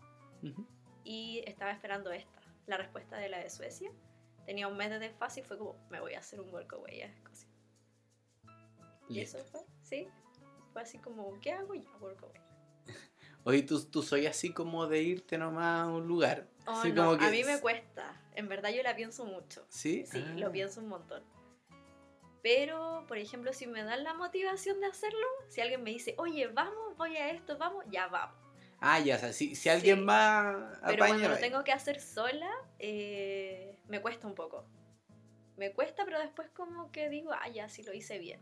y 1.04 1.44
estaba 1.46 1.72
esperando 1.72 2.12
esta, 2.12 2.42
la 2.66 2.78
respuesta 2.78 3.18
de 3.18 3.30
la 3.30 3.38
de 3.40 3.50
Suecia. 3.50 3.92
Tenía 4.46 4.68
un 4.68 4.76
mes 4.78 4.90
de 4.90 5.00
desfase 5.00 5.40
y 5.40 5.44
fue 5.44 5.58
como, 5.58 5.76
me 5.90 6.00
voy 6.00 6.14
a 6.16 6.20
hacer 6.20 6.40
un 6.42 6.54
workaway 6.54 7.02
a 7.02 7.06
Escocia. 7.08 7.48
Y 9.10 9.20
eso 9.20 9.44
fue, 9.46 9.62
sí. 9.82 10.08
Fue 10.72 10.82
así 10.82 10.98
como, 10.98 11.40
¿qué 11.40 11.52
hago 11.54 11.74
ya? 11.76 11.90
Workaway. 12.00 12.42
Oye, 13.46 13.64
tú, 13.64 13.84
tú 13.86 14.02
soy 14.02 14.26
así 14.26 14.54
como 14.54 14.88
de 14.88 15.02
irte 15.02 15.38
nomás 15.38 15.82
a 15.84 15.88
un 15.88 16.08
lugar. 16.08 16.48
Oh, 16.66 16.72
Así 16.72 16.92
no, 16.92 17.06
como 17.06 17.18
que- 17.20 17.26
a 17.26 17.30
mí 17.30 17.44
me 17.44 17.60
cuesta. 17.60 18.22
En 18.36 18.48
verdad 18.48 18.70
yo 18.72 18.82
la 18.84 18.96
pienso 18.96 19.26
mucho. 19.26 19.66
¿Sí? 19.70 20.06
Sí, 20.06 20.24
Ah. 20.26 20.34
lo 20.38 20.52
pienso 20.52 20.80
un 20.82 20.88
montón. 20.88 21.24
Pero, 22.42 23.06
por 23.08 23.18
ejemplo, 23.18 23.54
si 23.54 23.68
me 23.68 23.84
dan 23.84 24.04
la 24.04 24.14
motivación 24.14 24.80
de 24.82 24.88
hacerlo, 24.88 25.26
si 25.50 25.62
alguien 25.62 25.82
me 25.84 25.92
dice, 25.92 26.14
oye, 26.18 26.48
vamos, 26.48 26.98
voy 26.98 27.16
a 27.16 27.30
esto, 27.32 27.58
vamos, 27.58 27.86
ya 27.90 28.08
vamos. 28.08 28.38
Ah, 28.86 29.00
ya, 29.00 29.16
o 29.16 29.20
sea, 29.20 29.32
si, 29.32 29.56
si 29.56 29.70
alguien 29.70 30.00
Sí. 30.00 30.06
va 30.06 30.50
a 30.50 30.88
Pero 30.88 31.06
cuando 31.06 31.30
lo 31.30 31.38
tengo 31.38 31.64
que 31.64 31.72
hacer 31.72 32.02
sola, 32.02 32.52
eh, 32.80 33.80
me 33.88 34.02
cuesta 34.02 34.28
un 34.28 34.36
poco. 34.36 34.66
Me 35.56 35.72
cuesta, 35.72 36.04
pero 36.04 36.20
después 36.20 36.50
como 36.50 36.92
que 36.92 37.08
digo, 37.08 37.32
ah, 37.32 37.48
ya, 37.48 37.70
sí 37.70 37.82
lo 37.84 37.94
hice 37.94 38.20
bien. 38.20 38.42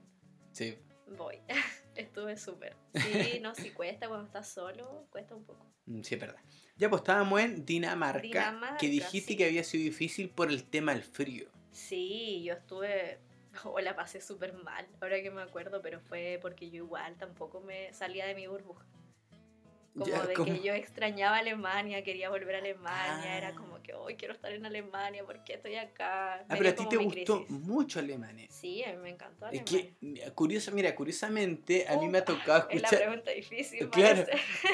Sí. 0.52 0.80
Voy. 1.16 1.40
Estuve 1.96 2.38
súper. 2.38 2.76
Sí, 2.96 3.40
no, 3.40 3.54
sí 3.54 3.70
cuesta 3.70 4.08
cuando 4.08 4.26
estás 4.26 4.50
solo, 4.50 5.06
cuesta 5.12 5.36
un 5.36 5.44
poco. 5.44 5.64
Mm, 5.86 6.02
Sí, 6.02 6.16
es 6.16 6.22
verdad. 6.22 6.42
Ya, 6.76 6.90
pues 6.90 7.02
estábamos 7.02 7.40
en 7.40 7.64
Dinamarca, 7.64 8.22
Dinamarca, 8.22 8.78
que 8.78 8.88
dijiste 8.88 9.34
sí. 9.34 9.38
que 9.38 9.46
había 9.46 9.64
sido 9.64 9.84
difícil 9.84 10.32
por 10.32 10.50
el 10.50 10.64
tema 10.64 10.94
del 10.94 11.04
frío. 11.04 11.50
Sí, 11.70 12.42
yo 12.44 12.56
estuve, 12.56 13.20
o 13.66 13.80
la 13.80 13.96
pasé 13.96 14.22
súper 14.22 14.54
mal, 14.54 14.88
ahora 15.02 15.22
que 15.22 15.30
me 15.30 15.44
acuerdo, 15.44 15.84
pero 15.84 16.00
fue 16.00 16.40
porque 16.42 16.72
yo 16.72 16.78
igual 16.78 17.16
tampoco 17.18 17.62
me 17.62 17.94
salía 17.94 18.26
de 18.26 18.34
mi 18.34 18.48
burbuja. 18.48 18.88
Como 19.94 20.06
Ya, 20.06 20.26
de 20.26 20.34
¿cómo? 20.34 20.54
que 20.54 20.62
yo 20.62 20.74
extrañaba 20.74 21.38
Alemania, 21.40 22.02
quería 22.02 22.30
volver 22.30 22.56
a 22.56 22.60
Alemania, 22.60 23.34
Ah. 23.34 23.38
era 23.38 23.54
como 23.56 23.82
que 23.84 23.94
hoy 23.94 24.16
quiero 24.16 24.34
estar 24.34 24.50
en 24.54 24.66
Alemania, 24.66 25.26
¿por 25.26 25.44
qué 25.44 25.56
estoy 25.56 25.76
acá? 25.76 26.36
Ah, 26.36 26.46
Me 26.50 26.58
pero 26.58 26.70
a 26.70 26.76
ti 26.76 26.86
te 26.88 26.96
gustó 26.96 27.44
crisis. 27.46 27.50
mucho 27.62 28.00
Alemania. 28.00 28.48
Sí, 28.50 28.82
a 28.86 28.92
mí 28.94 28.98
me 28.98 29.10
encantó 29.10 29.48
Es 29.50 29.62
Alemania. 29.62 29.94
que, 30.00 30.32
curioso, 30.32 30.72
mira, 30.72 30.96
curiosamente, 30.96 31.88
a 31.90 31.98
mí 31.98 32.08
me 32.08 32.20
ha 32.20 32.22
Uh, 32.22 32.26
tocado 32.26 32.70
Es 32.70 32.82
la 32.82 32.88
escuchar 32.88 33.00
pregunta 33.08 33.32
difícil, 33.32 33.90
Claro. 33.90 34.26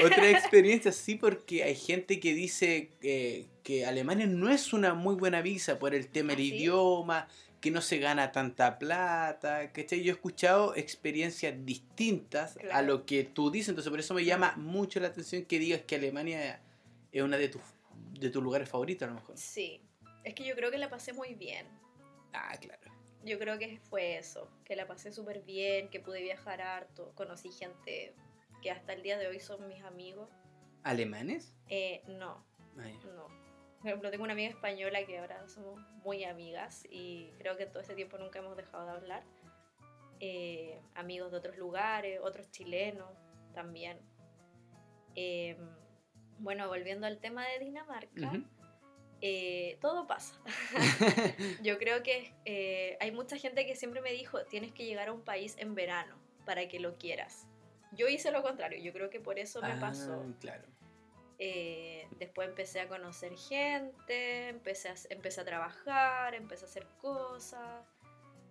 otra 0.05 0.29
experiencia, 0.29 0.91
sí, 0.91 1.15
porque 1.15 1.63
hay 1.63 1.75
gente 1.75 2.19
que 2.19 2.35
dice 2.35 2.91
que, 3.01 3.47
que 3.63 3.87
Alemania 3.87 4.27
no 4.27 4.49
es 4.51 4.71
una 4.71 4.93
muy 4.93 5.15
buena 5.15 5.41
visa 5.41 5.79
por 5.79 5.95
el 5.95 6.07
tema 6.09 6.33
¿Ah, 6.33 6.35
del 6.35 6.45
sí? 6.45 6.55
idioma, 6.55 7.27
que 7.67 7.71
no 7.71 7.81
se 7.81 7.97
gana 7.97 8.31
tanta 8.31 8.79
plata, 8.79 9.73
¿cachai? 9.73 10.01
Yo 10.01 10.13
he 10.13 10.15
escuchado 10.15 10.73
experiencias 10.77 11.53
distintas 11.65 12.57
a 12.71 12.81
lo 12.81 13.05
que 13.05 13.25
tú 13.25 13.51
dices, 13.51 13.69
entonces 13.69 13.89
por 13.89 13.99
eso 13.99 14.13
me 14.13 14.23
llama 14.23 14.53
mucho 14.55 15.01
la 15.01 15.09
atención 15.09 15.43
que 15.43 15.59
digas 15.59 15.81
que 15.81 15.95
Alemania 15.95 16.61
es 17.11 17.21
una 17.21 17.35
de 17.35 17.49
tus 17.49 17.61
de 18.17 18.29
tus 18.29 18.41
lugares 18.41 18.69
favoritos 18.69 19.05
a 19.05 19.11
lo 19.11 19.15
mejor. 19.15 19.37
Sí, 19.37 19.81
es 20.23 20.33
que 20.33 20.45
yo 20.45 20.55
creo 20.55 20.71
que 20.71 20.77
la 20.77 20.89
pasé 20.89 21.11
muy 21.11 21.33
bien. 21.35 21.67
Ah, 22.31 22.55
claro. 22.57 22.89
Yo 23.25 23.37
creo 23.37 23.59
que 23.59 23.81
fue 23.89 24.17
eso, 24.17 24.49
que 24.63 24.77
la 24.77 24.87
pasé 24.87 25.11
súper 25.11 25.41
bien, 25.41 25.89
que 25.89 25.99
pude 25.99 26.21
viajar 26.21 26.61
harto, 26.61 27.11
conocí 27.15 27.51
gente 27.51 28.13
que 28.61 28.71
hasta 28.71 28.93
el 28.93 29.03
día 29.03 29.17
de 29.17 29.27
hoy 29.27 29.41
son 29.41 29.67
mis 29.67 29.83
amigos. 29.83 30.29
¿Alemanes? 30.83 31.53
Eh, 31.67 32.01
no, 32.07 32.45
no. 32.77 33.46
Por 33.79 33.87
ejemplo, 33.87 34.09
tengo 34.11 34.23
una 34.23 34.33
amiga 34.33 34.49
española 34.49 35.05
que 35.05 35.19
ahora 35.19 35.47
somos 35.47 35.79
muy 36.03 36.23
amigas 36.23 36.85
y 36.89 37.29
creo 37.37 37.57
que 37.57 37.65
todo 37.67 37.81
este 37.81 37.95
tiempo 37.95 38.17
nunca 38.17 38.39
hemos 38.39 38.57
dejado 38.57 38.85
de 38.85 38.91
hablar. 38.91 39.23
Eh, 40.19 40.81
amigos 40.95 41.31
de 41.31 41.37
otros 41.37 41.57
lugares, 41.57 42.19
otros 42.23 42.49
chilenos 42.51 43.09
también. 43.53 43.99
Eh, 45.15 45.57
bueno, 46.39 46.67
volviendo 46.67 47.05
al 47.07 47.19
tema 47.19 47.45
de 47.47 47.59
Dinamarca, 47.59 48.31
eh, 49.21 49.77
todo 49.79 50.07
pasa. 50.07 50.39
Yo 51.63 51.77
creo 51.77 52.03
que 52.03 52.33
eh, 52.45 52.97
hay 52.99 53.11
mucha 53.11 53.37
gente 53.37 53.65
que 53.65 53.75
siempre 53.75 54.01
me 54.01 54.11
dijo, 54.11 54.43
tienes 54.45 54.71
que 54.73 54.85
llegar 54.85 55.07
a 55.09 55.13
un 55.13 55.21
país 55.21 55.55
en 55.59 55.75
verano 55.75 56.15
para 56.45 56.67
que 56.67 56.79
lo 56.79 56.97
quieras. 56.97 57.47
Yo 57.93 58.07
hice 58.07 58.31
lo 58.31 58.43
contrario, 58.43 58.79
yo 58.83 58.91
creo 58.91 59.09
que 59.09 59.19
por 59.19 59.39
eso 59.39 59.61
me 59.61 59.71
Ah, 59.71 59.77
pasó. 59.79 60.23
Claro. 60.39 60.63
Eh, 61.39 62.07
después 62.17 62.47
empecé 62.47 62.79
a 62.79 62.87
conocer 62.87 63.35
gente, 63.37 64.49
empecé 64.49 64.89
a, 64.89 64.95
empecé 65.09 65.41
a 65.41 65.45
trabajar, 65.45 66.33
empecé 66.33 66.65
a 66.65 66.67
hacer 66.67 66.87
cosas, 66.99 67.85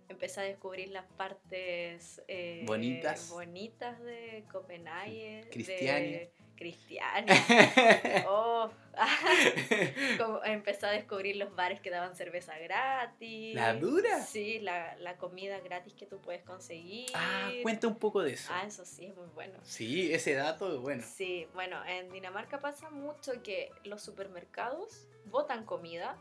empecé 0.07 0.39
a 0.39 0.43
descubrir 0.43 0.89
las 0.89 1.05
partes 1.05 2.21
eh, 2.27 2.63
Bonitas. 2.65 3.29
bonitas 3.29 4.01
de 4.01 4.45
Copenhague, 4.51 5.47
Cristiania. 5.51 6.19
de 6.19 6.31
Cristiania. 6.57 7.33
Oh, 8.29 8.69
como 10.17 10.43
empecé 10.43 10.85
a 10.87 10.89
descubrir 10.91 11.35
los 11.35 11.55
bares 11.55 11.79
que 11.79 11.89
daban 11.89 12.15
cerveza 12.15 12.57
gratis. 12.57 13.53
¿La 13.55 13.73
dura? 13.75 14.19
Sí, 14.21 14.59
la, 14.59 14.95
la 14.97 15.17
comida 15.17 15.59
gratis 15.59 15.93
que 15.93 16.05
tú 16.07 16.19
puedes 16.19 16.43
conseguir. 16.43 17.07
ah, 17.13 17.51
cuenta 17.61 17.87
un 17.87 17.95
poco 17.95 18.21
de 18.23 18.33
eso. 18.33 18.51
Ah, 18.51 18.63
eso 18.65 18.83
sí, 18.85 19.05
es 19.05 19.15
muy 19.15 19.27
bueno. 19.35 19.59
Sí, 19.63 20.11
ese 20.11 20.33
dato 20.33 20.73
es 20.73 20.79
bueno. 20.81 21.03
Sí, 21.05 21.47
bueno, 21.53 21.83
en 21.85 22.11
Dinamarca 22.11 22.59
pasa 22.59 22.89
mucho 22.89 23.41
que 23.43 23.71
los 23.83 24.01
supermercados 24.01 25.07
botan 25.25 25.63
comida 25.65 26.17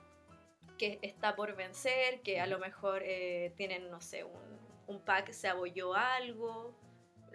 que 0.79 0.99
está 1.01 1.35
por 1.35 1.57
vencer, 1.57 2.21
que 2.21 2.41
a 2.41 2.47
lo 2.47 2.59
mejor 2.59 3.03
eh, 3.03 3.53
tienen, 3.57 3.91
no 3.91 4.03
sé, 4.03 4.25
un, 4.25 4.59
un 4.87 5.01
pack 5.01 5.33
se 5.33 5.49
abolló 5.49 5.95
algo, 5.95 6.75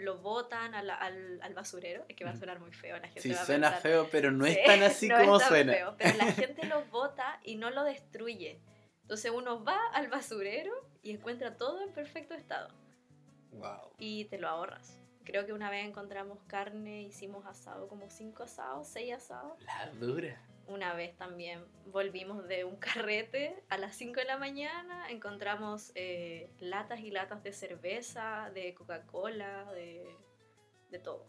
lo 0.01 0.17
botan 0.19 0.73
al, 0.75 0.89
al, 0.89 1.39
al 1.41 1.53
basurero. 1.53 2.05
Es 2.09 2.15
que 2.15 2.23
va 2.25 2.31
a 2.31 2.35
sonar 2.35 2.59
muy 2.59 2.71
feo, 2.71 2.95
la 2.97 3.07
gente 3.07 3.21
Sí, 3.21 3.31
va 3.31 3.41
a 3.41 3.45
suena 3.45 3.67
pensar, 3.69 3.81
feo, 3.81 4.07
pero 4.11 4.31
no 4.31 4.45
es 4.45 4.63
tan 4.65 4.81
así 4.83 5.07
no 5.07 5.17
es 5.17 5.25
como 5.25 5.39
tan 5.39 5.47
suena. 5.49 5.73
feo, 5.73 5.95
pero 5.97 6.17
la 6.17 6.25
gente 6.33 6.65
lo 6.67 6.83
bota 6.85 7.39
y 7.43 7.55
no 7.55 7.69
lo 7.69 7.83
destruye. 7.83 8.59
Entonces 9.01 9.31
uno 9.33 9.63
va 9.63 9.77
al 9.93 10.07
basurero 10.09 10.71
y 11.01 11.11
encuentra 11.11 11.57
todo 11.57 11.81
en 11.81 11.91
perfecto 11.93 12.33
estado 12.33 12.69
Wow. 13.51 13.93
y 13.97 14.25
te 14.25 14.37
lo 14.37 14.47
ahorras. 14.47 14.97
Creo 15.23 15.45
que 15.45 15.53
una 15.53 15.69
vez 15.69 15.85
encontramos 15.85 16.39
carne, 16.47 17.03
hicimos 17.03 17.45
asado, 17.45 17.87
como 17.87 18.09
cinco 18.09 18.43
asados, 18.43 18.87
seis 18.87 19.13
asados. 19.13 19.53
La 19.65 19.91
dura. 19.99 20.41
Una 20.71 20.93
vez 20.93 21.17
también 21.17 21.65
volvimos 21.87 22.47
de 22.47 22.63
un 22.63 22.77
carrete 22.77 23.61
a 23.67 23.77
las 23.77 23.93
5 23.97 24.21
de 24.21 24.25
la 24.25 24.37
mañana, 24.37 25.09
encontramos 25.09 25.91
eh, 25.95 26.49
latas 26.61 27.01
y 27.01 27.11
latas 27.11 27.43
de 27.43 27.51
cerveza, 27.51 28.49
de 28.53 28.73
Coca-Cola, 28.73 29.69
de, 29.73 30.07
de 30.89 30.99
todo. 30.99 31.27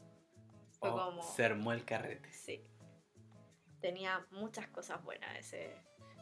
Fue 0.79 0.91
Oh, 0.91 0.97
como... 0.97 1.23
Se 1.25 1.45
armó 1.45 1.73
el 1.73 1.85
carrete. 1.85 2.33
Sí. 2.33 2.65
Tenía 3.81 4.25
muchas 4.31 4.69
cosas 4.69 5.03
buenas 5.03 5.37
ese. 5.37 5.75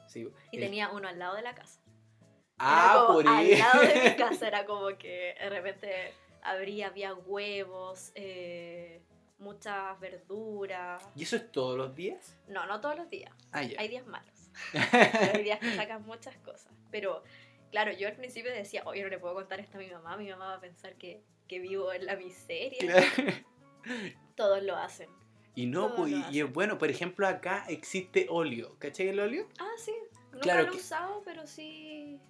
Sí. 0.07 0.27
Y 0.51 0.59
tenía 0.59 0.89
uno 0.91 1.07
al 1.07 1.19
lado 1.19 1.37
de 1.37 1.43
la 1.43 1.55
casa. 1.55 1.83
Era 1.85 2.93
Ah, 2.93 3.05
como 3.07 3.19
por 3.19 3.29
al 3.29 3.51
lado 3.59 3.81
de 3.83 4.11
mi 4.11 4.17
casa 4.17 4.49
era 4.49 4.65
como 4.65 4.97
que 4.97 5.35
de 5.39 5.51
repente 5.51 6.15
abría, 6.43 6.87
había 6.87 7.13
huevos, 7.13 8.13
eh, 8.15 9.03
muchas 9.41 9.99
verduras. 10.01 11.03
¿Y 11.17 11.23
eso 11.25 11.37
es 11.37 11.51
todos 11.53 11.77
los 11.77 11.95
días? 11.95 12.37
No, 12.49 12.67
no 12.67 12.81
todos 12.81 12.97
los 12.97 13.09
días. 13.11 13.33
Ah. 13.53 13.61
Hay 13.79 13.89
días 13.89 14.07
malos. 14.07 14.51
Hay 15.35 15.43
días 15.43 15.59
que 15.61 15.75
sacan 15.77 16.05
muchas 16.07 16.37
cosas. 16.39 16.73
Pero, 16.91 17.23
claro, 17.71 17.93
yo 17.93 18.09
al 18.09 18.17
principio 18.17 18.53
decía, 18.53 18.83
oye, 18.85 19.03
no 19.03 19.09
le 19.09 19.19
puedo 19.19 19.35
contar 19.35 19.61
esto 19.61 19.79
a 19.79 19.81
mi 19.81 19.89
mamá. 19.91 20.17
Mi 20.17 20.29
mamá 20.31 20.47
va 20.49 20.55
a 20.57 20.61
pensar 20.61 20.97
que, 20.97 21.23
que 21.49 21.59
vivo 21.59 21.93
en 21.93 22.07
la 22.07 22.17
miseria. 22.17 22.79
Claro. 22.81 23.33
Todos 24.37 24.63
lo 24.63 24.77
hacen. 24.77 25.09
Y 25.55 25.67
no, 25.67 25.95
pues, 25.97 26.13
y- 26.31 26.41
es 26.41 26.53
bueno, 26.53 26.79
por 26.79 26.91
ejemplo, 26.91 27.27
acá 27.27 27.65
existe 27.69 28.27
óleo. 28.31 28.77
¿Cachai 28.79 29.09
el 29.09 29.21
óleo? 29.21 29.49
Ah, 29.59 29.71
sí. 29.77 29.93
Nunca 30.33 30.41
Claro 30.41 30.63
lo 30.63 30.69
he 30.69 30.71
que- 30.73 30.77
usado, 30.77 31.23
pero 31.25 31.47
sí. 31.47 32.21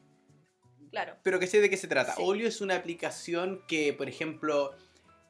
Claro. 0.91 1.17
Pero 1.23 1.39
que 1.39 1.47
sé 1.47 1.61
de 1.61 1.71
qué 1.71 1.77
se 1.77 1.87
trata. 1.87 2.15
Sí. 2.15 2.23
Olio 2.25 2.49
es 2.49 2.61
una 2.61 2.75
aplicación 2.77 3.63
que, 3.69 3.93
por 3.93 4.09
ejemplo, 4.09 4.75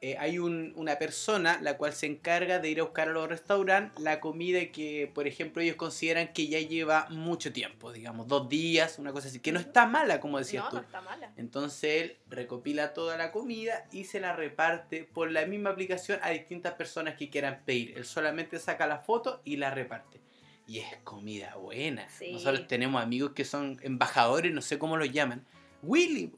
eh, 0.03 0.15
hay 0.17 0.39
un- 0.39 0.73
una 0.75 0.97
persona 0.97 1.59
la 1.61 1.77
cual 1.77 1.93
se 1.93 2.07
encarga 2.07 2.57
de 2.57 2.71
ir 2.71 2.79
a 2.79 2.83
buscar 2.83 3.09
a 3.09 3.11
los 3.11 3.29
restaurantes 3.29 4.01
la 4.03 4.19
comida 4.19 4.59
que, 4.71 5.11
por 5.13 5.27
ejemplo, 5.27 5.61
ellos 5.61 5.75
consideran 5.75 6.33
que 6.33 6.47
ya 6.47 6.59
lleva 6.59 7.05
mucho 7.11 7.53
tiempo, 7.53 7.91
digamos, 7.93 8.27
dos 8.27 8.49
días, 8.49 8.97
una 8.97 9.11
cosa 9.13 9.27
así, 9.27 9.39
que 9.39 9.51
no 9.51 9.59
está 9.59 9.85
mala, 9.85 10.19
como 10.19 10.39
decías 10.39 10.63
No, 10.63 10.69
tú. 10.71 10.75
no 10.77 10.81
está 10.81 11.01
mala. 11.01 11.31
Entonces 11.37 12.01
él 12.01 12.17
recopila 12.29 12.93
toda 12.93 13.15
la 13.15 13.31
comida 13.31 13.85
y 13.91 14.05
se 14.05 14.19
la 14.19 14.35
reparte 14.35 15.03
por 15.03 15.29
la 15.31 15.45
misma 15.45 15.69
aplicación 15.69 16.19
a 16.23 16.31
distintas 16.31 16.73
personas 16.73 17.15
que 17.15 17.29
quieran 17.29 17.61
pedir. 17.63 17.93
Él 17.95 18.05
solamente 18.05 18.57
saca 18.57 18.87
la 18.87 18.97
foto 18.99 19.41
y 19.45 19.57
la 19.57 19.69
reparte. 19.69 20.19
Y 20.65 20.79
es 20.79 20.95
comida 21.03 21.55
buena. 21.57 22.09
Sí. 22.09 22.31
Nosotros 22.33 22.67
tenemos 22.67 23.03
amigos 23.03 23.33
que 23.35 23.45
son 23.45 23.77
embajadores, 23.83 24.51
no 24.51 24.61
sé 24.61 24.79
cómo 24.79 24.97
los 24.97 25.11
llaman. 25.11 25.45
Willy. 25.83 26.31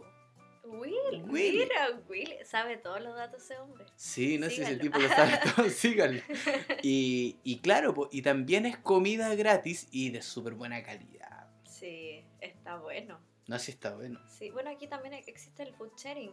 Will, 0.80 1.24
mira, 1.26 1.90
Will 2.10 2.34
sabe 2.46 2.78
todos 2.78 3.02
los 3.02 3.16
datos 3.16 3.44
ese 3.44 3.58
hombre. 3.58 3.86
Sí, 3.96 4.38
no 4.38 4.46
sé 4.50 4.56
si 4.56 4.62
ese 4.62 4.72
Síganlo. 4.76 4.82
tipo 4.84 5.00
lo 5.00 5.10
sabe 5.10 5.40
todo, 5.56 5.70
síganlo. 5.70 6.22
Y, 6.84 7.38
y 7.44 7.60
claro, 7.60 8.10
y 8.12 8.22
también 8.22 8.66
es 8.66 8.78
comida 8.78 9.34
gratis 9.36 9.88
y 9.92 10.10
de 10.10 10.22
súper 10.22 10.54
buena 10.54 10.84
calidad. 10.84 11.48
Sí, 11.66 12.26
está 12.42 12.78
bueno. 12.78 13.20
No 13.48 13.60
sé 13.60 13.66
si 13.66 13.72
está 13.72 13.94
bueno. 13.96 14.20
Sí, 14.30 14.50
bueno, 14.52 14.70
aquí 14.70 14.88
también 14.88 15.14
existe 15.14 15.64
el 15.64 15.74
food 15.74 15.92
sharing. 15.98 16.32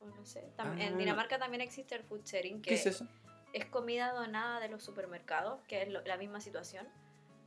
no 0.00 0.24
sé. 0.26 0.44
Ah. 0.58 0.74
En 0.78 0.96
Dinamarca 0.98 1.38
también 1.38 1.60
existe 1.60 1.94
el 1.94 2.02
food 2.04 2.22
sharing, 2.24 2.62
que 2.62 2.70
¿Qué 2.70 2.74
es 2.76 2.86
eso? 2.86 3.06
es 3.52 3.64
comida 3.66 4.12
donada 4.12 4.60
de 4.60 4.68
los 4.68 4.82
supermercados, 4.84 5.60
que 5.68 5.82
es 5.82 5.88
lo- 5.88 6.02
la 6.02 6.16
misma 6.16 6.40
situación. 6.40 6.86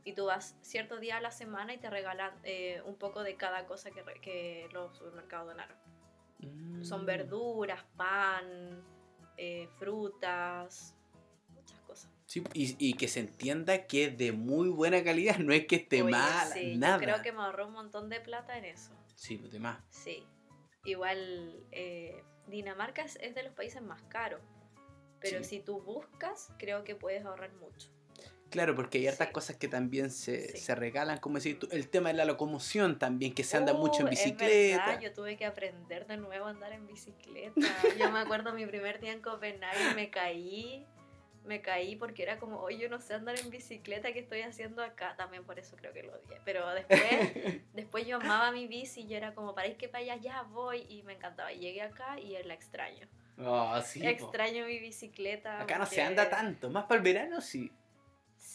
Y 0.04 0.14
tú 0.14 0.26
vas 0.26 0.56
ciertos 0.62 1.00
días 1.00 1.18
a 1.18 1.20
la 1.20 1.30
semana 1.30 1.74
y 1.74 1.78
te 1.78 1.90
regalan 1.90 2.32
eh, 2.42 2.80
un 2.86 2.96
poco 2.96 3.22
de 3.22 3.36
cada 3.36 3.66
cosa 3.66 3.90
que, 3.90 4.02
que 4.22 4.66
los 4.72 4.96
supermercados 4.96 5.48
donaron. 5.48 5.76
Son 6.82 7.04
verduras, 7.06 7.84
pan, 7.96 8.82
eh, 9.36 9.68
frutas, 9.78 10.94
muchas 11.48 11.78
cosas. 11.80 12.10
Sí, 12.26 12.42
y, 12.54 12.76
y 12.78 12.94
que 12.94 13.08
se 13.08 13.20
entienda 13.20 13.86
que 13.86 14.04
es 14.06 14.16
de 14.18 14.32
muy 14.32 14.68
buena 14.68 15.02
calidad, 15.04 15.38
no 15.38 15.52
es 15.52 15.66
que 15.66 15.76
esté 15.76 16.02
Oye, 16.02 16.14
sí, 16.52 16.72
yo 16.74 16.78
nada. 16.78 16.98
creo 16.98 17.22
que 17.22 17.32
me 17.32 17.40
ahorró 17.42 17.66
un 17.66 17.72
montón 17.74 18.08
de 18.08 18.20
plata 18.20 18.56
en 18.56 18.64
eso. 18.66 18.92
Sí, 19.14 19.36
pues, 19.36 19.52
de 19.52 19.58
más. 19.60 19.82
Sí. 19.90 20.24
Igual 20.84 21.66
eh, 21.72 22.22
Dinamarca 22.46 23.02
es, 23.02 23.16
es 23.16 23.34
de 23.34 23.42
los 23.42 23.52
países 23.52 23.82
más 23.82 24.02
caros. 24.04 24.40
Pero 25.20 25.44
Sí. 25.44 25.58
si 25.58 25.60
tú 25.60 25.82
buscas, 25.82 26.50
creo 26.58 26.82
que 26.84 26.94
puedes 26.96 27.24
ahorrar 27.26 27.52
mucho. 27.54 27.90
Claro, 28.50 28.74
porque 28.74 28.98
hay 28.98 29.06
hartas 29.08 29.28
Sí. 29.28 29.32
cosas 29.32 29.56
que 29.56 29.68
también 29.68 30.10
se, 30.10 30.48
Sí. 30.52 30.58
se 30.58 30.74
regalan, 30.74 31.18
como 31.18 31.36
decir 31.36 31.58
el 31.70 31.88
tema 31.88 32.08
de 32.10 32.14
la 32.16 32.24
locomoción 32.24 32.98
también, 32.98 33.32
que 33.34 33.44
se 33.44 33.56
anda 33.56 33.72
mucho 33.74 34.00
en 34.00 34.06
Uh, 34.08 34.10
es 34.10 34.24
bicicleta. 34.24 34.86
verdad, 34.86 35.00
yo 35.00 35.12
tuve 35.12 35.36
que 35.36 35.46
aprender 35.46 36.06
de 36.06 36.16
nuevo 36.16 36.46
a 36.46 36.50
andar 36.50 36.72
en 36.72 36.86
bicicleta. 36.86 37.54
Yo 37.98 38.10
me 38.10 38.18
acuerdo 38.20 38.52
mi 38.52 38.66
primer 38.66 39.00
día 39.00 39.12
en 39.12 39.20
Copenhague 39.22 39.94
me 39.94 40.10
caí. 40.10 40.84
Me 41.44 41.62
caí 41.62 41.96
porque 41.96 42.22
era 42.22 42.38
como, 42.38 42.60
oye, 42.60 42.76
yo 42.78 42.90
no 42.90 43.00
sé 43.00 43.14
andar 43.14 43.38
en 43.40 43.48
bicicleta, 43.48 44.12
¿qué 44.12 44.18
estoy 44.18 44.42
haciendo 44.42 44.82
acá? 44.82 45.14
También 45.16 45.42
por 45.44 45.58
eso 45.58 45.74
creo 45.74 45.90
que 45.94 46.02
lo 46.02 46.12
odié. 46.12 46.38
Pero 46.44 46.68
después, 46.74 47.00
después 47.72 48.06
yo 48.06 48.16
amaba 48.16 48.52
mi 48.52 48.66
bici 48.66 49.00
y 49.00 49.06
yo 49.08 49.16
era 49.16 49.34
como, 49.34 49.54
para 49.54 49.66
ir 49.68 49.76
que 49.78 49.88
para 49.88 50.04
allá, 50.04 50.16
ya 50.16 50.42
voy. 50.42 50.84
Y 50.90 51.02
me 51.04 51.14
encantaba. 51.14 51.50
Llegué 51.50 51.80
acá 51.80 52.20
y 52.20 52.36
la 52.42 52.52
extraño. 52.52 53.08
Ah, 53.38 53.82
sí, 53.82 54.00
po. 54.00 54.06
extraño 54.08 54.66
mi 54.66 54.78
bicicleta. 54.80 55.62
Acá 55.62 55.78
no 55.78 55.86
se 55.86 56.02
anda 56.02 56.28
tanto, 56.28 56.68
más 56.68 56.84
para 56.84 56.98
el 56.98 57.04
verano 57.04 57.40
sí. 57.40 57.72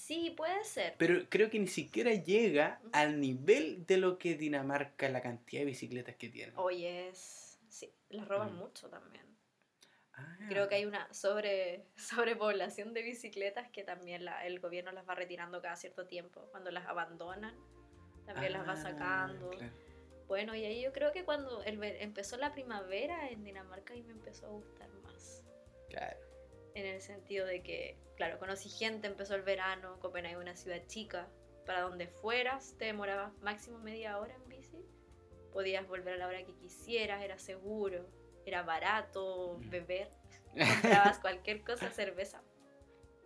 Sí, 0.06 0.32
puede 0.38 0.64
ser. 0.64 0.94
Pero 1.00 1.28
creo 1.30 1.50
que 1.50 1.58
ni 1.58 1.66
siquiera 1.68 2.14
llega 2.14 2.80
al 2.92 3.20
nivel 3.20 3.88
de 3.88 3.98
lo 3.98 4.20
que 4.20 4.36
Dinamarca, 4.36 5.10
la 5.10 5.20
cantidad 5.20 5.62
de 5.62 5.66
bicicletas 5.66 6.16
que 6.16 6.30
tiene. 6.30 6.54
Oye, 6.58 7.08
es... 7.10 7.58
Sí, 7.70 7.92
las 8.10 8.28
roban 8.28 8.54
Mm. 8.54 8.58
mucho 8.58 8.88
también. 8.88 9.26
Ah, 10.14 10.38
Creo 10.48 10.70
que 10.70 10.76
hay 10.76 10.86
una 10.86 11.12
sobre, 11.12 11.86
sobrepoblación 11.98 12.94
de 12.94 13.02
bicicletas 13.02 13.68
que 13.72 13.84
también 13.84 14.26
la- 14.26 14.46
el 14.46 14.60
gobierno 14.60 14.92
las 14.92 15.10
va 15.10 15.16
retirando 15.16 15.60
cada 15.60 15.76
cierto 15.76 16.06
tiempo. 16.06 16.48
Cuando 16.52 16.70
las 16.70 16.86
abandonan, 16.86 17.56
también 18.28 18.54
las 18.54 18.68
va 18.68 18.74
Ah, 18.74 18.78
sacando. 18.78 19.50
claro. 19.50 19.74
Bueno, 20.28 20.54
y 20.56 20.66
ahí 20.66 20.84
yo 20.84 20.92
creo 20.94 21.12
que 21.14 21.24
cuando 21.26 21.64
el 21.64 21.84
empezó 21.84 22.38
la 22.38 22.54
primavera 22.54 23.28
en 23.30 23.44
Dinamarca, 23.44 23.94
ahí 23.96 24.04
me 24.04 24.12
empezó 24.14 24.46
a 24.46 24.50
gustar 24.50 24.90
más. 25.04 25.44
Claro. 25.90 26.18
En 26.76 26.86
el 26.86 27.02
sentido 27.02 27.46
de 27.48 27.64
que, 27.64 27.98
claro, 28.18 28.38
conocí 28.38 28.70
gente, 28.70 29.08
empezó 29.08 29.34
el 29.36 29.42
verano, 29.44 29.98
Copenhague 30.02 30.36
es 30.36 30.42
una 30.42 30.56
ciudad 30.56 30.82
chica. 30.88 31.28
Para 31.66 31.82
donde 31.82 32.08
fueras, 32.08 32.76
te 32.78 32.86
demorabas 32.86 33.34
máximo 33.42 33.80
media 33.80 34.20
hora 34.20 34.36
en 34.36 34.48
bici. 34.48 34.78
Podías 35.52 35.88
volver 35.88 36.14
a 36.14 36.18
la 36.18 36.28
hora 36.28 36.46
que 36.46 36.54
quisieras, 36.54 37.24
era 37.24 37.40
seguro, 37.40 38.06
era 38.46 38.62
barato 38.62 39.58
Mm. 39.62 39.70
beber. 39.70 40.12
Comprabas 41.14 41.20
cualquier 41.20 41.64
cosa, 41.64 41.90
cerveza. 41.92 42.44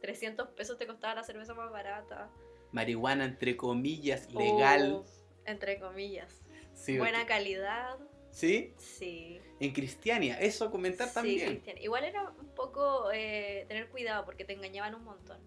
300 0.01 0.49
pesos 0.49 0.77
te 0.77 0.87
costaba 0.87 1.15
la 1.15 1.23
cerveza 1.23 1.53
más 1.53 1.71
barata. 1.71 2.29
Marihuana, 2.71 3.25
entre 3.25 3.57
comillas, 3.57 4.31
legal. 4.31 5.03
Entre 5.45 5.79
comillas. 5.79 6.41
Sí, 6.73 6.97
Buena 6.99 7.25
calidad. 7.25 7.97
¿Sí? 8.39 8.73
Sí. 8.77 9.41
En 9.59 9.73
Cristiania, 9.73 10.39
eso 10.39 10.71
comentar 10.71 11.09
Sí, 11.09 11.13
también. 11.13 11.49
Cristian. 11.49 11.77
Igual 11.79 12.05
era 12.05 12.29
un 12.29 12.47
poco 12.55 13.11
eh, 13.11 13.65
tener 13.67 13.89
cuidado 13.89 14.23
porque 14.23 14.45
te 14.45 14.53
engañaban 14.53 14.95
un 14.95 15.03
montón. 15.03 15.41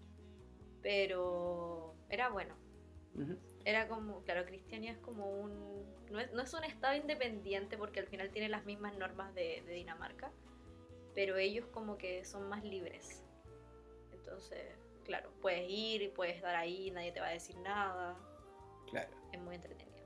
Pero 0.83 1.95
era 2.09 2.29
bueno. 2.29 2.55
Ujú. 3.15 3.37
Era 3.65 3.87
como, 3.87 4.21
claro, 4.23 4.45
Cristiania 4.45 4.91
es 4.91 4.97
como 4.99 5.29
un... 5.29 5.83
No 6.11 6.19
es, 6.19 6.31
no 6.33 6.43
es 6.43 6.53
un 6.53 6.63
estado 6.65 6.95
independiente 6.95 7.77
porque 7.77 7.99
al 7.99 8.07
final 8.07 8.29
tiene 8.29 8.49
las 8.49 8.65
mismas 8.65 8.95
normas 8.97 9.33
de, 9.33 9.63
de 9.65 9.73
Dinamarca, 9.73 10.31
pero 11.15 11.37
ellos 11.37 11.65
como 11.71 11.97
que 11.97 12.23
son 12.25 12.47
más 12.49 12.63
libres. 12.63 13.23
Entonces, 14.11 14.61
claro, 15.05 15.31
puedes 15.41 15.67
ir 15.67 16.03
y 16.03 16.09
puedes 16.09 16.35
estar 16.35 16.55
ahí, 16.55 16.91
nadie 16.91 17.11
te 17.11 17.19
va 17.19 17.27
a 17.27 17.31
decir 17.31 17.57
nada. 17.57 18.15
Claro, 18.91 19.09
Es 19.31 19.39
muy 19.39 19.55
entretenido. 19.55 19.97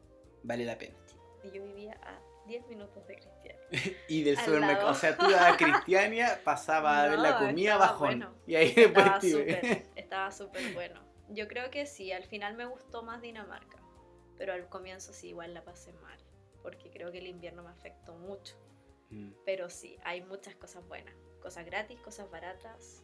vale 0.44 0.64
la 0.64 0.78
pena. 0.78 0.96
Sí. 1.08 1.18
Y 1.44 1.52
yo 1.52 1.64
vivía 1.64 2.00
a 2.04 2.20
10 2.48 2.68
minutos 2.68 3.06
de 3.08 3.16
Cristiania. 3.16 3.62
Y 4.08 4.24
del 4.24 4.38
Al 4.38 4.46
supermercado, 4.46 4.86
lado. 4.88 4.98
o 4.98 5.00
sea, 5.00 5.18
tú 5.18 5.30
ibas 5.30 5.42
a 5.42 5.58
Cristiania, 5.58 6.40
pasaba 6.46 7.04
a 7.04 7.08
ver 7.10 7.20
la 7.20 7.38
comida 7.38 7.78
bajón. 7.78 8.08
bueno. 8.20 8.34
Y 8.48 8.56
ahí 8.56 8.74
después 8.74 9.06
Estaba 9.06 9.22
súper, 9.22 9.86
estaba 9.96 10.32
súper 10.32 10.74
bueno. 10.74 11.02
Yo 11.30 11.48
creo 11.48 11.70
que 11.70 11.86
sí, 11.86 12.12
al 12.12 12.24
final 12.24 12.56
me 12.56 12.66
gustó 12.66 13.04
más 13.04 13.22
Dinamarca, 13.22 13.78
pero 14.38 14.54
al 14.54 14.70
comienzo 14.70 15.12
sí, 15.12 15.30
igual 15.30 15.54
la 15.54 15.64
pasé 15.66 15.92
mal, 15.94 16.18
porque 16.64 16.90
creo 16.90 17.12
que 17.12 17.18
el 17.18 17.28
invierno 17.28 17.64
me 17.64 17.70
afectó 17.70 18.14
mucho. 18.16 18.56
Mm. 19.10 19.32
Pero 19.46 19.70
sí, 19.70 19.98
hay 20.06 20.22
muchas 20.22 20.56
cosas 20.56 20.88
buenas, 20.88 21.14
cosas 21.42 21.66
gratis, 21.66 22.00
cosas 22.00 22.30
baratas, 22.32 23.04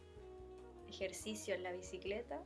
ejercicio 0.88 1.54
en 1.54 1.62
la 1.62 1.72
bicicleta, 1.72 2.42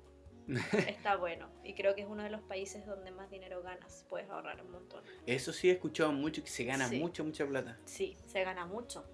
está 0.88 1.16
bueno. 1.16 1.48
Y 1.62 1.74
creo 1.74 1.94
que 1.94 2.02
es 2.02 2.06
uno 2.08 2.22
de 2.22 2.30
los 2.30 2.40
países 2.42 2.86
donde 2.86 3.10
más 3.10 3.30
dinero 3.30 3.62
ganas, 3.62 4.04
puedes 4.08 4.28
ahorrar 4.30 4.60
un 4.64 4.70
montón. 4.70 5.04
Eso 5.26 5.52
sí 5.52 5.68
he 5.68 5.72
escuchado 5.72 6.12
mucho, 6.12 6.42
que 6.42 6.48
se 6.50 6.64
gana 6.64 6.88
Sí. 6.88 6.98
mucho, 6.98 7.24
mucha 7.24 7.46
plata. 7.46 7.78
Sí, 7.84 8.16
se 8.26 8.42
gana 8.44 8.64
mucho. 8.66 9.04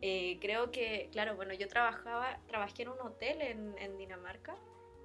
Eh, 0.00 0.38
creo 0.40 0.70
que, 0.70 1.08
claro, 1.12 1.34
bueno, 1.36 1.54
yo 1.54 1.66
trabajaba, 1.68 2.40
trabajé 2.46 2.82
en 2.82 2.88
un 2.90 3.00
hotel 3.00 3.40
en, 3.42 3.76
en 3.78 3.96
Dinamarca 3.98 4.56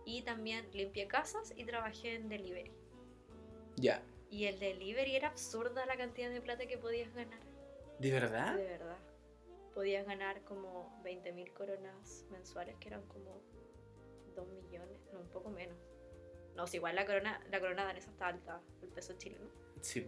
y 0.05 0.21
también 0.21 0.67
limpié 0.73 1.07
casas 1.07 1.53
y 1.55 1.63
trabajé 1.65 2.15
en 2.15 2.29
delivery. 2.29 2.71
Ya. 3.77 4.01
Y 4.29 4.45
el 4.45 4.59
delivery 4.59 5.15
era 5.15 5.29
absurda 5.29 5.85
la 5.85 5.95
cantidad 5.97 6.29
de 6.29 6.41
plata 6.41 6.65
que 6.67 6.77
podías 6.77 7.13
ganar, 7.13 7.39
¿De 7.99 8.11
verdad? 8.11 8.55
de 8.55 8.63
verdad. 8.63 8.97
Podías 9.73 10.05
ganar 10.05 10.41
como 10.43 10.99
20 11.03 11.31
mil 11.33 11.51
coronas 11.53 12.25
mensuales, 12.31 12.75
que 12.79 12.89
eran 12.89 13.01
como 13.07 13.41
poco 15.33 15.49
menos. 15.49 15.77
No, 16.55 16.67
si 16.67 16.77
igual 16.77 16.95
la 16.95 17.05
corona, 17.05 17.41
la 17.49 17.59
corona 17.59 17.83
danesa 17.83 18.11
está 18.11 18.27
alta, 18.27 18.61
el 18.81 18.89
peso 18.89 19.13
chileno, 19.17 19.49
Sí. 19.81 20.07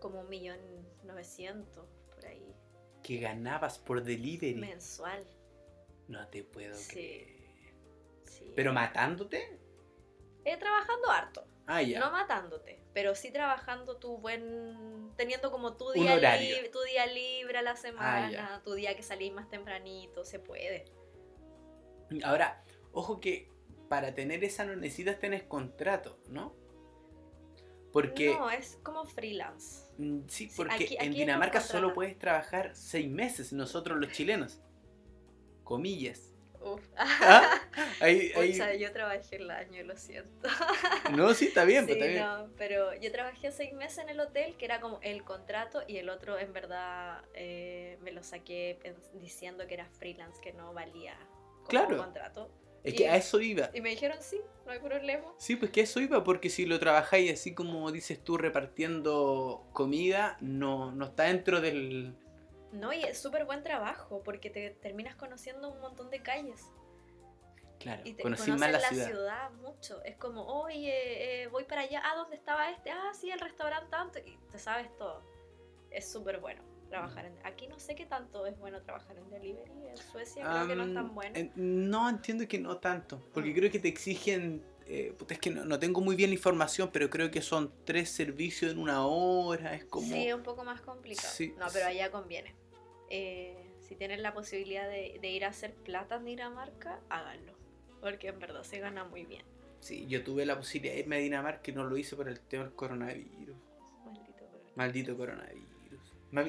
como 0.00 0.20
un 0.20 0.28
millón 0.28 0.58
novecientos 1.02 1.86
por 2.14 2.24
ahí, 2.26 2.54
Que 3.02 3.18
ganabas 3.18 3.78
por 3.78 4.02
delivery. 4.02 4.54
mensual. 4.54 5.26
No 6.08 6.26
te 6.28 6.44
puedo 6.44 6.74
Sí. 6.74 6.92
creer. 6.92 7.42
Sí. 8.24 8.52
¿Pero 8.56 8.72
matándote? 8.72 9.58
Eh, 10.44 10.56
trabajando 10.56 11.08
harto, 11.10 11.44
Ah, 11.66 11.82
ya. 11.82 11.98
no 12.00 12.10
matándote, 12.10 12.82
pero 12.92 13.14
sí 13.14 13.30
trabajando 13.32 13.96
tu 13.98 14.18
buen, 14.18 15.12
teniendo 15.16 15.50
como 15.52 15.76
tu 15.76 15.90
día, 15.92 16.16
libre, 16.16 16.68
tu 16.68 16.80
día 16.82 17.06
libre 17.06 17.58
a 17.58 17.62
la 17.62 17.76
semana, 17.76 18.30
ya. 18.30 18.62
tu 18.64 18.74
día 18.74 18.94
que 18.96 19.02
salís 19.02 19.32
más 19.32 19.48
tempranito, 19.48 20.24
se 20.24 20.38
puede. 20.40 20.84
Ahora, 22.24 22.62
ojo 22.92 23.20
que 23.20 23.48
para 23.92 24.14
tener 24.14 24.42
esa 24.42 24.64
no 24.64 24.74
necesitas 24.74 25.18
tener 25.20 25.46
contrato, 25.48 26.18
¿no? 26.30 26.54
Porque, 27.92 28.30
No, 28.32 28.48
es 28.50 28.78
como 28.82 29.04
freelance. 29.04 29.82
mm, 29.98 30.20
sí, 30.28 30.50
porque 30.56 30.72
aquí- 30.72 30.96
aquí 30.96 31.06
en 31.08 31.12
Dinamarca 31.12 31.60
solo 31.60 31.92
puedes 31.92 32.18
trabajar 32.18 32.70
seis 32.74 33.10
meses, 33.10 33.52
nosotros 33.52 33.98
los 33.98 34.10
chilenos. 34.10 34.62
Comillas. 35.62 36.30
Uf. 36.62 36.80
Ah, 36.96 37.60
Ahí, 38.00 38.32
ahí- 38.34 38.52
Pucha, 38.52 38.72
yo 38.76 38.90
trabajé 38.92 39.36
el 39.36 39.50
año, 39.50 39.82
lo 39.84 39.94
siento. 39.98 40.30
No, 41.14 41.34
sí, 41.34 41.48
está 41.48 41.66
bien, 41.66 41.84
Sí, 41.86 41.92
pues, 41.94 41.98
está 41.98 42.06
bien. 42.06 42.24
no, 42.48 42.54
pero 42.56 42.94
yo 42.94 43.12
trabajé 43.12 43.50
seis 43.52 43.74
meses 43.74 43.98
en 43.98 44.08
el 44.08 44.20
hotel, 44.20 44.56
que 44.56 44.64
era 44.64 44.80
como 44.80 44.98
el 45.02 45.22
contrato, 45.22 45.82
y 45.86 45.98
el 45.98 46.08
otro 46.08 46.38
en 46.38 46.54
verdad 46.54 47.22
eh, 47.34 47.98
me 48.00 48.10
lo 48.12 48.22
saqué 48.22 48.78
diciendo 49.20 49.66
que 49.66 49.74
era 49.74 49.84
freelance, 49.98 50.40
que 50.40 50.54
no 50.54 50.72
valía 50.72 51.14
como 51.56 51.68
Claro. 51.68 51.98
contrato. 51.98 52.50
Es 52.84 52.94
que 52.94 53.08
a 53.08 53.16
eso 53.16 53.40
iba. 53.40 53.70
Y 53.72 53.80
me 53.80 53.90
dijeron, 53.90 54.18
sí, 54.20 54.40
no 54.66 54.72
hay 54.72 54.80
problema. 54.80 55.32
Sí, 55.38 55.56
pues 55.56 55.70
que 55.70 55.80
a 55.80 55.84
eso 55.84 56.00
iba, 56.00 56.24
porque 56.24 56.50
si 56.50 56.66
lo 56.66 56.78
trabajáis 56.78 57.32
así 57.32 57.54
como 57.54 57.90
dices 57.92 58.22
tú, 58.22 58.36
repartiendo 58.36 59.66
comida, 59.72 60.36
no, 60.40 60.90
no 60.92 61.06
está 61.06 61.24
dentro 61.24 61.60
del... 61.60 62.16
No, 62.72 62.92
y 62.92 63.02
es 63.04 63.20
súper 63.20 63.44
buen 63.44 63.62
trabajo, 63.62 64.22
porque 64.24 64.50
te 64.50 64.70
terminas 64.70 65.14
conociendo 65.14 65.70
un 65.70 65.80
montón 65.80 66.10
de 66.10 66.22
calles. 66.22 66.72
Claro, 67.78 68.02
Y 68.04 68.14
te 68.14 68.22
conocí 68.22 68.50
conoces 68.50 68.60
más 68.60 68.72
la, 68.72 68.78
la 68.78 68.88
ciudad. 68.88 69.06
ciudad. 69.06 69.50
mucho. 69.50 70.02
Es 70.04 70.16
como, 70.16 70.44
oye, 70.46 71.42
eh, 71.42 71.46
voy 71.48 71.64
para 71.64 71.82
allá. 71.82 72.00
Ah, 72.04 72.14
¿dónde 72.16 72.36
estaba 72.36 72.70
este? 72.70 72.90
Ah, 72.90 73.10
sí, 73.12 73.30
el 73.30 73.40
restaurante 73.40 73.90
tanto. 73.90 74.18
Y 74.20 74.38
te 74.50 74.58
sabes 74.58 74.96
todo. 74.96 75.22
Es 75.90 76.10
súper 76.10 76.38
bueno 76.38 76.71
trabajar 76.92 77.24
en... 77.26 77.34
Aquí 77.44 77.66
no 77.68 77.78
sé 77.80 77.94
qué 77.94 78.06
tanto 78.06 78.46
es 78.46 78.58
bueno 78.58 78.80
trabajar 78.82 79.16
en 79.16 79.28
delivery. 79.30 79.72
En 79.88 79.96
Suecia 79.96 80.44
creo 80.48 80.68
que 80.68 80.76
no 80.76 80.84
es 80.84 80.94
tan 80.94 81.14
bueno. 81.14 81.36
en- 81.36 81.50
no 81.90 82.08
entiendo 82.08 82.46
que 82.46 82.58
no 82.58 82.76
tanto, 82.76 83.20
porque 83.32 83.50
Mm. 83.50 83.54
creo 83.54 83.70
que 83.70 83.78
te 83.78 83.88
exigen, 83.88 84.62
eh, 84.86 85.14
es 85.28 85.38
que 85.38 85.50
no, 85.50 85.64
no 85.64 85.78
tengo 85.78 86.00
muy 86.00 86.14
bien 86.16 86.30
la 86.30 86.34
información, 86.34 86.90
pero 86.92 87.08
creo 87.10 87.30
que 87.30 87.40
son 87.42 87.72
tres 87.84 88.10
servicios 88.10 88.72
en 88.72 88.78
una 88.78 89.06
hora, 89.06 89.74
es 89.74 89.84
como... 89.86 90.06
Sí, 90.06 90.26
es 90.28 90.34
un 90.34 90.42
poco 90.42 90.64
más 90.64 90.80
complicado. 90.82 91.28
Sí, 91.32 91.48
no, 91.58 91.66
pero 91.72 91.86
sí. 91.86 91.92
allá 91.92 92.10
conviene. 92.10 92.54
Eh, 93.10 93.56
si 93.80 93.96
tienen 93.96 94.22
la 94.22 94.32
posibilidad 94.34 94.88
de, 94.88 95.18
de 95.20 95.30
ir 95.30 95.44
a 95.44 95.48
hacer 95.48 95.74
plata 95.74 96.16
en 96.16 96.24
Dinamarca, 96.26 97.00
háganlo. 97.08 97.52
Porque 98.00 98.28
en 98.28 98.38
verdad 98.38 98.62
se 98.64 98.78
gana 98.80 99.04
muy 99.04 99.24
bien. 99.24 99.44
Sí, 99.80 100.06
yo 100.06 100.22
tuve 100.22 100.44
la 100.46 100.56
posibilidad 100.56 100.94
de 100.94 101.00
irme 101.00 101.16
a 101.16 101.18
Dinamarca 101.20 101.70
y 101.70 101.74
no 101.74 101.84
lo 101.84 101.96
hice 101.96 102.16
por 102.16 102.28
el 102.28 102.38
tema 102.40 102.64
del 102.64 102.74
coronavirus. 102.74 103.56
Maldito 104.04 104.36
coronavirus. 104.36 104.76
Maldito 104.76 105.16
coronavirus. 105.16 105.71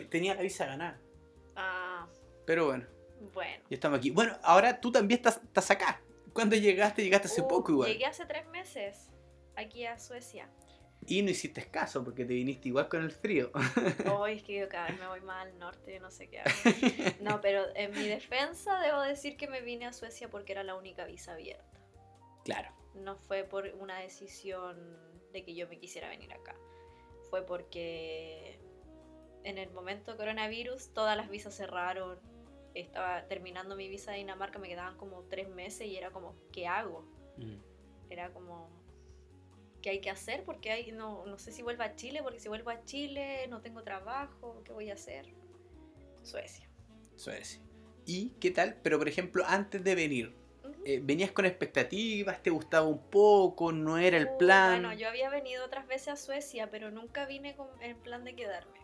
Tenía 0.10 0.36
la 0.36 0.42
visa 0.42 0.66
ganada, 0.66 1.00
Ah, 1.56 2.08
pero 2.46 2.68
bueno, 2.68 2.86
bueno. 3.34 3.64
ya 3.70 3.76
estamos 3.76 4.00
aquí. 4.00 4.10
Bueno, 4.12 4.38
ahora 4.44 4.80
tú 4.80 4.92
también 4.92 5.20
estás, 5.20 5.42
estás 5.44 5.70
acá. 5.72 6.02
¿Cuándo 6.34 6.56
llegaste? 6.56 7.04
Llegaste 7.04 7.28
hace 7.28 7.42
Uh, 7.42 7.48
poco 7.48 7.72
igual. 7.72 7.92
Llegué 7.92 8.06
hace 8.06 8.26
tres 8.26 8.48
meses 8.48 9.10
aquí 9.56 9.86
a 9.86 10.00
Suecia. 10.00 10.50
Y 11.06 11.22
no 11.22 11.30
hiciste 11.32 11.66
caso 11.70 12.02
porque 12.04 12.24
te 12.26 12.34
viniste 12.34 12.70
igual 12.70 12.88
con 12.88 13.04
el 13.04 13.12
frío. 13.12 13.52
Hoy 14.18 14.34
es 14.38 14.44
que 14.44 14.58
yo 14.58 14.70
cada 14.70 14.88
vez 14.88 14.98
me 15.00 15.08
voy 15.08 15.20
más 15.22 15.46
al 15.46 15.60
norte, 15.60 16.00
no 16.00 16.10
sé 16.10 16.30
qué 16.30 16.40
hago. 16.40 16.52
No, 17.20 17.42
pero 17.42 17.66
en 17.76 17.92
mi 17.92 18.08
defensa 18.08 18.80
debo 18.80 19.02
decir 19.02 19.36
que 19.36 19.48
me 19.50 19.62
vine 19.62 19.86
a 19.86 19.92
Suecia 19.94 20.30
porque 20.30 20.54
era 20.54 20.64
la 20.64 20.76
única 20.76 21.06
visa 21.06 21.34
abierta. 21.34 21.80
claro. 22.46 22.70
No 22.96 23.16
fue 23.18 23.44
por 23.44 23.66
una 23.80 23.98
decisión 24.00 24.78
de 25.34 25.44
que 25.44 25.56
yo 25.56 25.68
me 25.68 25.80
quisiera 25.80 26.10
venir 26.10 26.32
acá. 26.32 26.56
Fue 27.32 27.44
porque 27.44 28.60
en 29.44 29.58
el 29.58 29.72
momento 29.72 30.18
coronavirus 30.18 30.94
todas 30.94 31.16
las 31.18 31.30
visas 31.30 31.56
cerraron. 31.56 32.20
Estaba 32.74 33.28
terminando 33.28 33.76
mi 33.76 33.88
visa 33.88 34.12
de 34.12 34.18
Dinamarca, 34.18 34.58
me 34.60 34.68
quedaban 34.68 34.98
como 34.98 35.24
tres 35.24 35.48
meses 35.50 35.88
y 35.88 35.96
era 35.96 36.12
como, 36.12 36.36
¿qué 36.52 36.66
hago? 36.68 37.06
Mm. 37.38 37.58
Era 38.10 38.32
como, 38.32 38.70
¿qué 39.82 39.92
hay 39.92 40.02
que 40.02 40.10
hacer? 40.10 40.44
Porque 40.44 40.72
hay, 40.72 40.92
no, 40.92 41.26
no 41.26 41.38
sé 41.38 41.52
si 41.52 41.62
vuelvo 41.62 41.84
a 41.84 41.96
Chile, 41.96 42.22
porque 42.24 42.40
si 42.40 42.50
vuelvo 42.50 42.72
a 42.72 42.84
Chile 42.84 43.48
no 43.48 43.62
tengo 43.62 43.84
trabajo, 43.84 44.62
¿qué 44.66 44.72
voy 44.72 44.90
a 44.90 44.94
hacer? 44.94 45.28
Suecia. 46.24 46.68
Suecia. 47.16 47.62
¿Y 48.06 48.30
qué 48.40 48.52
tal? 48.52 48.76
Pero 48.82 48.98
por 48.98 49.08
ejemplo, 49.08 49.44
antes 49.48 49.84
de 49.84 49.96
venir, 49.96 50.36
eh, 50.86 51.00
¿venías 51.02 51.32
con 51.32 51.46
expectativas? 51.46 52.42
¿Te 52.42 52.50
gustaba 52.50 52.88
un 52.88 53.10
poco? 53.10 53.72
¿No 53.72 53.98
era 53.98 54.18
el 54.18 54.28
Uh, 54.28 54.38
plan? 54.38 54.82
Bueno, 54.82 54.94
yo 54.98 55.08
había 55.08 55.30
venido 55.30 55.64
otras 55.66 55.88
veces 55.88 56.08
a 56.10 56.16
Suecia, 56.16 56.70
pero 56.72 56.90
nunca 56.92 57.26
vine 57.26 57.56
con 57.56 57.68
el 57.82 57.96
plan 57.96 58.24
de 58.24 58.36
quedarme. 58.36 58.80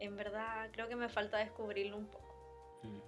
En 0.00 0.16
verdad, 0.16 0.68
creo 0.72 0.88
que 0.88 0.96
me 0.96 1.08
falta 1.08 1.38
descubrirlo 1.38 1.96
un 1.96 2.06
poco. 2.06 2.80
Mm. 2.82 3.00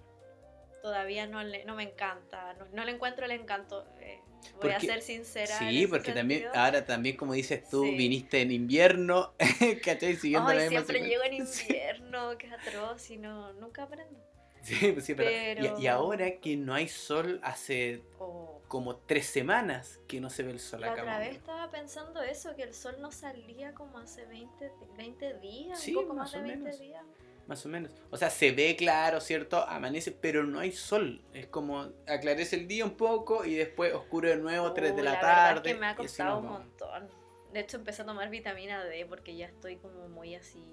Todavía 0.81 1.27
no, 1.27 1.43
le, 1.43 1.65
no 1.65 1.75
me 1.75 1.83
encanta, 1.83 2.53
no, 2.53 2.65
no 2.73 2.83
le 2.85 2.91
encuentro 2.91 3.25
el 3.25 3.31
encanto. 3.31 3.85
eh, 3.99 4.19
voy 4.61 4.71
a 4.71 4.79
ser 4.79 5.01
sincera. 5.01 5.57
Sí, 5.57 5.87
porque 5.87 6.11
también, 6.11 6.45
ahora 6.53 6.85
también 6.85 7.15
como 7.15 7.33
dices 7.33 7.67
tú, 7.69 7.83
Sí. 7.83 7.95
viniste 7.95 8.41
en 8.41 8.51
invierno, 8.51 9.33
¿cachai? 9.83 10.15
Siguiendo 10.17 10.49
la 10.53 10.61
Ay, 10.61 10.69
misma 10.69 10.85
siempre 10.85 11.07
llego 11.07 11.23
en 11.23 11.47
Sí. 11.47 11.63
invierno, 11.69 12.37
que 12.37 12.47
es 12.47 12.53
atroz 12.53 13.09
y 13.09 13.17
no, 13.17 13.53
nunca 13.53 13.83
aprendo. 13.83 14.19
Sí, 14.61 14.91
pues 14.93 15.05
sí, 15.05 15.13
pero... 15.15 15.29
y- 15.29 15.55
Pero- 15.67 15.79
Y, 15.79 15.87
ahora 15.87 16.37
que 16.39 16.55
no 16.57 16.73
hay 16.73 16.87
sol 16.87 17.39
hace 17.43 18.01
O 18.19 18.52
como 18.73 18.95
tres 18.95 19.27
semanas 19.27 19.99
que 20.07 20.19
no 20.19 20.31
se 20.31 20.41
ve 20.41 20.49
el 20.49 20.59
sol 20.59 20.81
la 20.81 20.93
acá. 20.93 21.03
otra 21.03 21.19
vez 21.19 21.35
estaba 21.35 21.69
pensando 21.69 22.23
eso, 22.23 22.55
que 22.55 22.63
el 22.63 22.73
sol 22.73 22.95
no 22.99 23.11
salía 23.11 23.71
como 23.75 23.99
hace 23.99 24.25
20, 24.25 24.71
20 24.97 25.33
días, 25.41 25.79
Sí, 25.79 25.93
un 25.93 26.01
poco 26.01 26.15
más 26.15 26.31
más, 26.33 26.33
de 26.33 26.39
o 26.39 26.41
20 26.41 26.63
menos. 26.63 26.79
días. 26.79 27.05
Más 27.45 27.63
o 27.67 27.69
menos. 27.69 27.91
O 28.09 28.17
sea, 28.17 28.31
se 28.31 28.51
ve 28.51 28.75
claro, 28.75 29.21
¿cierto? 29.21 29.63
Amanece, 29.67 30.11
pero 30.11 30.43
no 30.43 30.57
hay 30.59 30.71
sol. 30.71 31.23
Es 31.35 31.45
como 31.45 31.87
aclarece 32.07 32.55
el 32.55 32.67
día 32.67 32.83
un 32.83 32.97
poco 32.97 33.45
y 33.45 33.53
después 33.53 33.93
oscuro 33.93 34.27
de 34.29 34.37
nuevo, 34.37 34.73
3 34.73 34.95
de 34.95 35.01
Uy, 35.01 35.05
la, 35.05 35.13
la 35.13 35.19
tarde. 35.19 35.69
es 35.69 35.75
que 35.75 35.79
me 35.79 35.85
ha 35.85 35.95
costado 35.95 36.39
un 36.39 36.45
montón. 36.47 37.07
De 37.53 37.59
hecho, 37.59 37.77
empecé 37.77 38.01
a 38.01 38.05
tomar 38.07 38.31
vitamina 38.31 38.83
D 38.85 39.05
porque 39.05 39.35
ya 39.35 39.45
estoy 39.45 39.75
como 39.75 40.09
muy 40.09 40.33
así, 40.33 40.65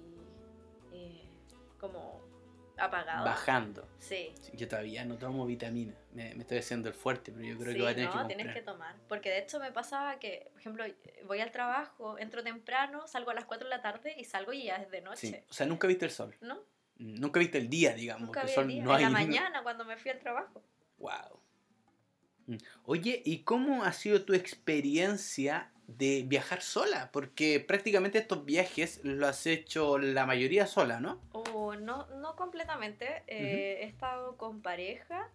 eh, 0.95 1.29
como 1.79 2.23
apagado. 2.81 3.25
Bajando. 3.25 3.89
Sí. 3.99 4.33
Sí, 4.41 4.53
Yo 4.57 4.67
todavía 4.69 5.05
no 5.05 5.17
tomo 5.17 5.47
vitamina. 5.47 5.95
Me, 6.13 6.35
me 6.35 6.43
estoy 6.43 6.59
haciendo 6.59 6.89
el 6.89 6.95
fuerte, 6.95 7.31
pero 7.33 7.45
yo 7.45 7.57
creo 7.59 7.73
sí, 7.73 7.77
que 7.77 7.83
voy 7.83 7.91
a 7.93 7.95
tener 7.95 8.07
no, 8.07 8.13
que 8.13 8.19
comprar. 8.19 8.37
tienes 8.37 8.55
que 8.55 8.63
tomar. 8.63 8.97
Porque 9.09 9.31
de 9.31 9.39
hecho 9.39 9.61
me 9.61 9.71
pasaba 9.73 10.19
que, 10.19 10.49
por 10.53 10.61
ejemplo, 10.61 10.85
voy 11.27 11.41
al 11.41 11.51
trabajo, 11.53 12.19
entro 12.19 12.43
temprano, 12.43 13.07
salgo 13.07 13.31
a 13.31 13.35
las 13.35 13.45
4 13.45 13.69
de 13.69 13.77
la 13.77 13.83
tarde 13.83 14.15
y 14.19 14.25
salgo 14.25 14.53
y 14.53 14.65
ya 14.65 14.77
es 14.77 14.91
de 14.91 14.99
Sí. 14.99 15.05
noche. 15.05 15.45
O 15.49 15.53
sea, 15.53 15.67
nunca 15.67 15.87
viste 15.87 16.05
el 16.05 16.11
sol. 16.11 16.35
¿No? 16.41 16.59
Nunca 16.97 17.39
viste 17.41 17.59
el 17.59 17.71
día, 17.71 17.93
digamos. 17.95 18.27
Nunca 18.27 18.43
vi 18.43 18.49
el 18.51 18.55
sol 18.55 18.69
día. 18.69 18.83
no 18.83 18.91
en 18.91 18.97
hay. 18.97 19.03
la 19.05 19.11
mañana 19.11 19.63
cuando 19.63 19.85
me 19.85 19.97
fui 19.97 20.11
al 20.11 20.19
trabajo. 20.19 20.63
Wow. 20.99 21.41
Mm. 22.47 22.57
Oye, 22.85 23.23
¿y 23.25 23.43
cómo 23.45 23.85
ha 23.85 23.93
sido 23.93 24.25
tu 24.25 24.35
experiencia 24.35 25.71
de 25.87 26.25
viajar 26.27 26.63
sola? 26.63 27.11
Porque 27.13 27.61
prácticamente 27.61 28.19
estos 28.19 28.45
viajes 28.45 29.01
los 29.03 29.29
has 29.29 29.47
hecho 29.47 29.99
la 29.99 30.27
mayoría 30.27 30.67
sola, 30.67 31.01
¿no? 31.01 31.21
No, 31.81 32.07
no 32.17 32.37
completamente. 32.37 33.23
eh, 33.27 33.79
He 33.83 33.85
estado 33.85 34.37
con 34.37 34.63
pareja 34.63 35.29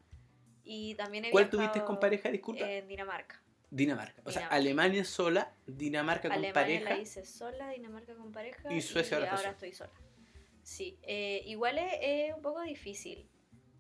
y 0.64 0.96
también 0.96 1.26
he 1.26 1.32
¿Cuál 1.32 1.50
tuviste 1.50 1.84
con 1.84 2.00
pareja, 2.00 2.30
disculpa? 2.30 2.70
En 2.70 2.88
Dinamarca. 2.88 3.42
Dinamarca. 3.70 4.22
O 4.24 4.32
sea, 4.32 4.42
Dinamarca. 4.42 4.56
Alemania 4.56 5.04
sola, 5.06 5.54
Dinamarca 5.66 6.30
con 6.30 6.38
Alemania 6.38 6.54
pareja. 6.54 6.90
la 6.92 6.98
hice 6.98 7.26
sola, 7.26 7.70
Dinamarca 7.70 8.16
con 8.16 8.32
pareja. 8.32 8.72
Y 8.74 8.82
Suecia 8.82 9.18
ahora 9.18 9.26
estás 9.28 9.42
sola. 9.42 9.52
estoy 9.52 9.74
sola. 9.74 9.92
Sí, 10.64 10.98
eh, 11.04 11.42
igual 11.46 11.78
es, 11.78 11.94
es 12.02 12.34
un 12.34 12.42
poco 12.42 12.62
difícil 12.62 13.30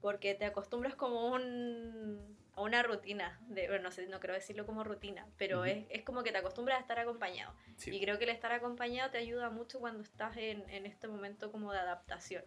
porque 0.01 0.35
te 0.35 0.45
acostumbras 0.45 0.93
como 0.95 1.31
un, 1.33 2.37
a 2.53 2.61
una 2.61 2.83
rutina. 2.83 3.39
De, 3.47 3.67
bueno, 3.67 3.83
no 3.85 3.91
sé, 3.91 4.05
no 4.07 4.19
creo 4.19 4.35
decirlo 4.35 4.65
como 4.67 4.83
rutina, 4.83 5.27
pero 5.37 5.65
es, 5.65 5.85
es 5.89 6.03
como 6.03 6.21
que 6.23 6.31
te 6.31 6.37
acostumbras 6.39 6.77
a 6.77 6.81
estar 6.81 6.99
acompañado. 6.99 7.55
Sí. 7.77 7.89
Y 7.95 7.99
creo 8.01 8.17
que 8.19 8.25
el 8.25 8.29
estar 8.31 8.51
acompañado 8.51 9.09
te 9.11 9.17
ayuda 9.17 9.49
mucho 9.49 9.79
cuando 9.79 10.03
estás 10.03 10.35
en, 10.37 10.69
en 10.69 10.85
este 10.85 11.07
momento 11.07 11.51
como 11.51 11.71
de 11.71 11.79
adaptación. 11.79 12.43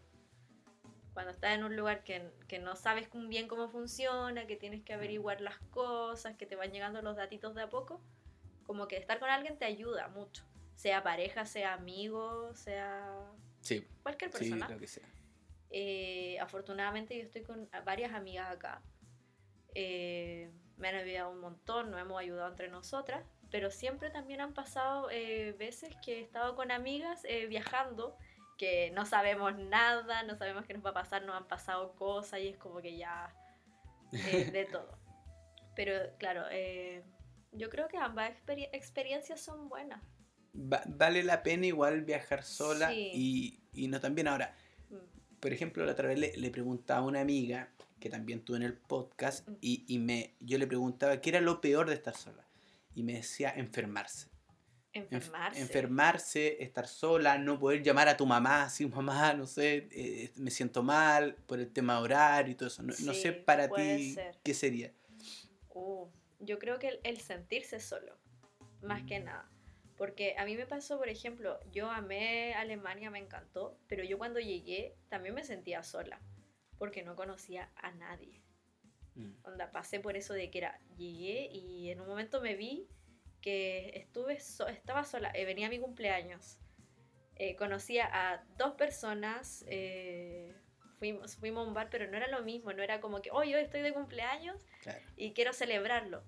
Cuando 1.19 1.33
estás 1.33 1.57
en 1.57 1.65
un 1.65 1.75
lugar 1.75 2.05
que, 2.05 2.31
que 2.47 2.61
no 2.61 2.77
sabes 2.77 3.09
bien 3.13 3.49
cómo 3.49 3.69
funciona, 3.69 4.47
que 4.47 4.55
tienes 4.55 4.85
que 4.85 4.93
averiguar 4.93 5.41
las 5.41 5.59
cosas, 5.73 6.37
que 6.37 6.47
te 6.47 6.55
van 6.55 6.71
llegando 6.71 7.03
los 7.03 7.17
datitos 7.17 7.57
de 7.57 7.63
a 7.63 7.69
poco, 7.69 8.01
como 8.63 8.87
que 8.87 8.97
estar 8.97 9.19
con 9.19 9.29
alguien 9.29 9.59
te 9.59 9.65
ayuda 9.65 10.07
mucho. 10.07 10.45
Sea 10.77 11.03
pareja, 11.03 11.45
sea 11.45 11.75
amigo, 11.75 12.55
sea 12.55 13.33
Sí, 13.63 13.85
cualquier 14.05 14.31
sí, 14.31 14.39
persona. 14.39 14.69
lo 14.69 14.79
que 14.79 14.87
sea. 14.87 15.09
Eh, 15.71 16.39
afortunadamente 16.39 17.17
yo 17.17 17.25
estoy 17.25 17.43
con 17.43 17.69
varias 17.85 18.13
amigas 18.13 18.53
acá. 18.55 18.81
Eh, 19.75 20.53
me 20.77 20.87
han 20.87 20.95
ayudado 20.95 21.33
un 21.33 21.41
montón, 21.41 21.91
nos 21.91 22.01
hemos 22.01 22.21
ayudado 22.21 22.49
entre 22.49 22.69
nosotras, 22.69 23.25
pero 23.51 23.73
siempre 23.73 24.11
también 24.11 24.41
han 24.41 24.55
pasado 24.55 25.11
eh, 25.11 25.51
veces 25.59 25.97
que 26.01 26.19
he 26.19 26.21
estado 26.21 26.55
con 26.55 26.71
amigas 26.71 27.25
eh, 27.25 27.47
viajando 27.49 28.17
que 28.59 28.91
no 28.91 29.07
sabemos 29.07 29.57
nada, 29.57 30.23
no 30.25 30.37
sabemos 30.37 30.67
qué 30.67 30.75
nos 30.75 30.85
va 30.85 30.91
a 30.91 30.95
pasar, 30.95 31.23
nos 31.25 31.35
han 31.37 31.47
pasado 31.49 31.95
cosas 31.95 32.41
y 32.41 32.49
es 32.49 32.57
como 32.59 32.81
que 32.83 32.97
ya 32.99 33.33
eh, 34.13 34.51
de 34.53 34.65
todo. 34.73 34.99
Pero 35.77 35.95
claro, 36.19 36.43
eh, 36.51 37.03
yo 37.53 37.71
creo 37.71 37.89
que 37.89 37.97
ambas 37.97 38.31
experi- 38.33 38.69
experiencias 38.73 39.41
son 39.41 39.69
buenas. 39.69 40.03
Va- 40.55 40.83
vale 40.87 41.23
la 41.23 41.43
pena 41.43 41.67
igual 41.67 42.03
viajar 42.03 42.43
sola 42.43 42.89
Sí. 42.91 43.11
y, 43.15 43.61
y 43.73 43.89
no 43.89 44.01
también 44.01 44.27
ahora. 44.29 44.55
Mm. 44.91 45.39
Por 45.41 45.53
ejemplo, 45.53 45.87
la 45.87 45.93
otra 45.93 46.09
vez 46.09 46.19
le, 46.19 46.37
le 46.37 46.51
preguntaba 46.51 47.01
a 47.01 47.05
una 47.05 47.21
amiga 47.21 47.69
que 48.01 48.11
también 48.11 48.45
tuve 48.45 48.57
en 48.59 48.63
el 48.65 48.75
podcast 48.75 49.49
Mm. 49.49 49.55
y, 49.61 49.85
y 49.87 49.99
me, 50.01 50.35
yo 50.41 50.59
le 50.59 50.67
preguntaba 50.67 51.21
qué 51.21 51.31
era 51.31 51.41
lo 51.41 51.61
peor 51.61 51.89
de 51.89 51.95
estar 51.95 52.17
sola. 52.17 52.45
Y 52.97 53.05
me 53.05 53.13
decía 53.13 53.51
enfermarse. 53.55 54.29
Enf- 54.99 55.13
Enfermarse. 55.13 55.61
enfermarse, 55.61 56.63
estar 56.63 56.87
sola, 56.87 57.39
no 57.39 57.59
poder 57.59 57.83
llamar 57.83 58.09
a 58.09 58.17
tu 58.17 58.27
mamá, 58.27 58.63
así, 58.65 58.87
mamá, 58.87 59.33
no 59.35 59.47
sé, 59.47 59.89
eh, 59.93 60.33
me 60.37 60.51
siento 60.51 60.83
mal 60.83 61.35
por 61.47 61.59
el 61.61 61.73
tema 61.73 62.01
horario 62.01 62.53
y 62.53 62.55
todo 62.55 62.69
eso. 62.69 62.83
No, 62.83 62.89
no 63.05 63.15
sé 63.15 63.33
Sí, 63.33 63.43
para 63.45 63.69
ti 63.69 64.15
ser. 64.15 64.39
qué 64.43 64.55
sería. 64.55 64.93
Uh, 65.71 66.07
yo 66.41 66.59
creo 66.59 66.79
que 66.79 66.89
el, 66.89 67.01
el 67.05 67.19
sentirse 67.21 67.81
solo, 67.81 68.17
más 68.83 69.03
que 69.05 69.21
Mm. 69.21 69.25
nada. 69.25 69.51
Porque 69.97 70.37
a 70.39 70.45
mí 70.45 70.57
me 70.57 70.65
pasó, 70.65 70.97
por 70.97 71.09
ejemplo, 71.09 71.59
yo 71.73 71.91
amé 71.91 72.55
Alemania, 72.55 73.11
me 73.11 73.19
encantó, 73.19 73.77
pero 73.89 74.05
yo 74.05 74.17
cuando 74.17 74.39
llegué 74.39 74.95
también 75.09 75.35
me 75.35 75.43
sentía 75.43 75.83
sola, 75.83 76.21
porque 76.79 77.03
no 77.03 77.17
conocía 77.17 77.73
a 77.75 77.91
nadie. 77.91 78.41
Mm. 79.17 79.33
Onda, 79.43 79.73
pasé 79.73 79.99
por 79.99 80.17
eso 80.17 80.35
de 80.35 80.51
que 80.53 80.59
era, 80.59 80.79
llegué 80.97 81.49
y 81.53 81.91
en 81.91 82.01
un 82.01 82.07
momento 82.07 82.41
me 82.41 82.55
vi 82.55 82.87
que 83.41 83.91
estuve 83.95 84.41
so- 84.41 84.69
estaba 84.69 85.05
sola, 85.05 85.31
eh, 85.35 85.45
venía 85.45 85.69
mi 85.69 85.79
cumpleaños, 85.79 86.59
eh, 87.37 87.55
conocía 87.57 88.09
a 88.13 88.45
dos 88.57 88.75
personas, 88.75 89.65
eh, 89.69 90.53
fuimos, 90.99 91.37
fuimos 91.37 91.65
a 91.65 91.69
un 91.69 91.75
bar, 91.75 91.89
pero 91.91 92.07
no 92.09 92.17
era 92.17 92.27
lo 92.29 92.43
mismo, 92.43 92.73
no 92.73 92.83
era 92.83 93.01
como 93.01 93.23
que, 93.23 93.31
hoy 93.31 93.55
hoy 93.55 93.63
estoy 93.63 93.83
de 93.83 93.93
cumpleaños 93.93 94.67
Claro. 94.83 95.01
y 95.17 95.33
quiero 95.33 95.53
celebrarlo. 95.53 96.23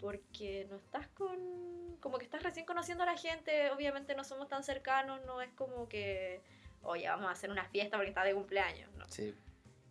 Porque 0.00 0.64
no 0.70 0.76
estás 0.76 1.08
con. 1.08 1.96
Como 2.00 2.18
que 2.18 2.24
estás 2.24 2.44
recién 2.44 2.64
conociendo 2.64 3.02
a 3.02 3.06
la 3.06 3.16
gente, 3.16 3.72
obviamente 3.72 4.14
no 4.14 4.22
somos 4.22 4.46
tan 4.48 4.62
cercanos, 4.62 5.24
no 5.26 5.42
es 5.42 5.50
como 5.54 5.88
que. 5.88 6.40
Oye, 6.82 7.08
vamos 7.08 7.26
a 7.26 7.32
hacer 7.32 7.50
una 7.50 7.64
fiesta 7.64 7.96
porque 7.96 8.10
está 8.10 8.22
de 8.22 8.32
cumpleaños, 8.32 8.94
¿no? 8.94 9.08
Sí. 9.08 9.34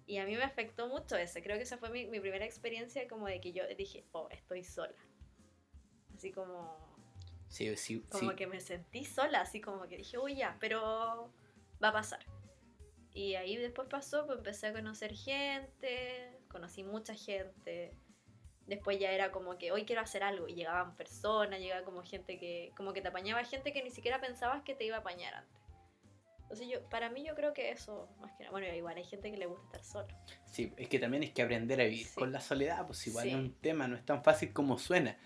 Y 0.06 0.20
a 0.20 0.26
mí 0.26 0.38
me 0.38 0.44
afectó 0.44 0.88
mucho 0.88 1.18
ese. 1.18 1.44
Creo 1.44 1.58
que 1.58 1.64
esa 1.64 1.78
fue 1.78 1.90
mi, 1.90 2.06
mi 2.08 2.22
primera 2.22 2.46
experiencia, 2.46 3.06
como 3.10 3.28
de 3.28 3.42
que 3.42 3.52
yo 3.52 3.68
dije, 3.76 4.06
oh, 4.14 4.30
estoy 4.32 4.64
sola. 4.64 4.94
Así 6.18 6.32
como. 6.32 6.76
Sí, 7.48 7.76
sí, 7.78 8.04
Como 8.10 8.32
sí. 8.32 8.36
que 8.36 8.48
me 8.48 8.60
sentí 8.60 9.06
sola, 9.06 9.42
así 9.42 9.62
como 9.62 9.88
que 9.88 9.98
dije, 9.98 10.18
uy, 10.18 10.36
ya, 10.36 10.58
pero 10.60 11.32
va 11.82 11.90
a 11.90 11.94
pasar. 11.94 12.20
Y 13.14 13.36
ahí 13.36 13.56
después 13.56 13.88
pasó, 13.88 14.26
pues 14.26 14.40
empecé 14.40 14.68
a 14.68 14.74
conocer 14.74 15.14
gente, 15.14 16.38
conocí 16.50 16.84
mucha 16.84 17.14
gente. 17.16 17.94
Después 18.66 19.00
ya 19.00 19.12
era 19.12 19.32
como 19.32 19.58
que 19.58 19.72
hoy 19.72 19.86
quiero 19.86 20.02
hacer 20.02 20.24
algo 20.24 20.48
y 20.48 20.56
llegaban 20.56 20.96
personas, 20.96 21.60
llegaba 21.60 21.86
como 21.86 22.04
gente 22.04 22.38
que, 22.38 22.74
como 22.76 22.92
que 22.94 23.02
te 23.02 23.08
apañaba 23.08 23.44
gente 23.46 23.72
que 23.72 23.82
ni 23.84 23.92
siquiera 23.92 24.20
pensabas 24.20 24.64
que 24.64 24.76
te 24.76 24.84
iba 24.86 24.98
a 24.98 25.00
apañar 25.00 25.34
antes. 25.36 25.56
Entonces 26.42 26.68
yo, 26.68 26.82
para 26.90 27.10
mí 27.10 27.24
yo 27.26 27.34
creo 27.36 27.54
que 27.54 27.72
eso, 27.72 28.10
más 28.20 28.32
que 28.34 28.44
nada, 28.44 28.52
bueno, 28.52 28.68
igual 28.76 28.98
hay 28.98 29.04
gente 29.06 29.32
que 29.32 29.38
le 29.38 29.46
gusta 29.46 29.66
estar 29.78 29.84
solo. 29.84 30.08
Sí, 30.46 30.74
es 30.78 30.88
que 30.90 31.00
también 31.00 31.24
es 31.24 31.32
que 31.32 31.42
aprender 31.44 31.80
a 31.80 31.84
vivir 31.86 32.06
Sí. 32.08 32.16
con 32.16 32.32
la 32.32 32.40
soledad, 32.42 32.86
pues 32.86 33.06
igual 33.08 33.24
Sí. 33.24 33.30
es 33.30 33.36
un 33.36 33.54
tema, 33.54 33.88
no 33.88 33.96
es 33.96 34.06
tan 34.06 34.24
fácil 34.24 34.52
como 34.54 34.78
suena. 34.78 35.18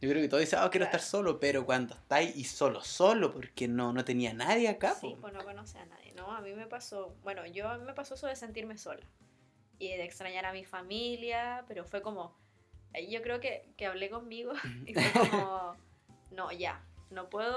Yo 0.00 0.10
creo 0.10 0.20
que 0.22 0.28
todos 0.28 0.40
dicen, 0.42 0.58
ah, 0.60 0.68
quiero 0.70 0.84
Claro. 0.84 0.96
estar 0.96 1.00
solo, 1.00 1.40
pero 1.40 1.64
cuando 1.64 1.94
estáis 1.94 2.36
y 2.36 2.44
solo, 2.44 2.82
solo, 2.82 3.32
porque 3.32 3.66
no, 3.66 3.92
no 3.92 4.04
tenía 4.04 4.34
nadie 4.34 4.68
acá, 4.68 4.92
Sí, 4.94 5.08
po. 5.14 5.20
pues 5.22 5.32
no 5.32 5.42
conoce 5.42 5.78
a 5.78 5.86
nadie, 5.86 6.12
¿no? 6.14 6.30
A 6.30 6.40
mí 6.42 6.52
me 6.52 6.66
pasó, 6.66 7.16
bueno, 7.22 7.46
yo 7.46 7.68
a 7.68 7.78
mí 7.78 7.84
me 7.84 7.94
pasó 7.94 8.14
eso 8.14 8.26
de 8.26 8.36
sentirme 8.36 8.76
sola 8.76 9.06
y 9.78 9.88
de 9.88 10.04
extrañar 10.04 10.44
a 10.44 10.52
mi 10.52 10.64
familia, 10.64 11.64
pero 11.66 11.84
fue 11.84 12.02
como, 12.02 12.36
ahí 12.94 13.10
yo 13.10 13.22
creo 13.22 13.40
que, 13.40 13.72
que 13.78 13.86
hablé 13.86 14.10
conmigo 14.10 14.52
y 14.86 14.92
fue 14.94 15.12
como, 15.30 15.76
no, 16.30 16.52
ya, 16.52 16.84
no 17.10 17.30
puedo 17.30 17.56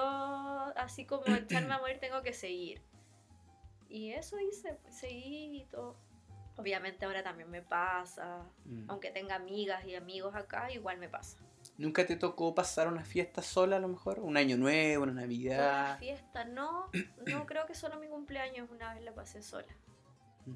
así 0.78 1.06
como 1.06 1.26
echarme 1.36 1.74
a 1.74 1.80
morir, 1.80 2.00
tengo 2.00 2.22
que 2.24 2.32
seguir. 2.34 2.82
Y 3.90 4.12
eso 4.12 4.40
hice, 4.40 4.76
pues, 4.76 4.96
seguí 4.96 5.62
y 5.62 5.66
todo. 5.66 5.98
Obviamente 6.56 7.06
ahora 7.06 7.22
también 7.24 7.50
me 7.50 7.62
pasa, 7.62 8.44
Mm. 8.66 8.86
aunque 8.90 9.12
tenga 9.12 9.36
amigas 9.36 9.84
y 9.86 9.96
amigos 9.96 10.36
acá, 10.36 10.72
igual 10.72 10.98
me 11.00 11.10
pasa. 11.10 11.38
¿Nunca 11.80 12.06
te 12.06 12.18
tocó 12.18 12.54
pasar 12.54 12.90
una 12.90 13.06
fiesta 13.06 13.42
sola 13.42 13.78
a 13.78 13.80
lo 13.80 13.88
mejor? 13.88 14.20
¿Un 14.20 14.36
año 14.36 14.58
nuevo, 14.58 15.04
una 15.04 15.14
Una 15.14 15.22
Navidad? 15.22 15.98
fiesta, 15.98 16.44
no, 16.44 16.90
no 17.26 17.46
creo 17.46 17.66
que 17.66 17.74
solo 17.74 17.98
mi 18.00 18.08
cumpleaños 18.08 18.70
una 18.70 18.94
vez 18.94 19.04
la 19.04 19.16
pasé 19.16 19.42
sola. 19.42 19.74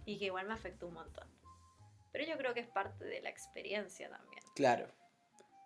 Y 0.06 0.20
que 0.20 0.26
igual 0.26 0.48
me 0.48 0.54
afectó 0.54 0.88
un 0.88 0.96
montón. 0.96 1.26
Pero 2.12 2.26
yo 2.26 2.38
creo 2.38 2.54
que 2.54 2.60
es 2.60 2.68
parte 2.68 3.06
de 3.06 3.22
la 3.22 3.30
experiencia 3.30 4.10
también. 4.10 4.44
Claro. 4.54 4.88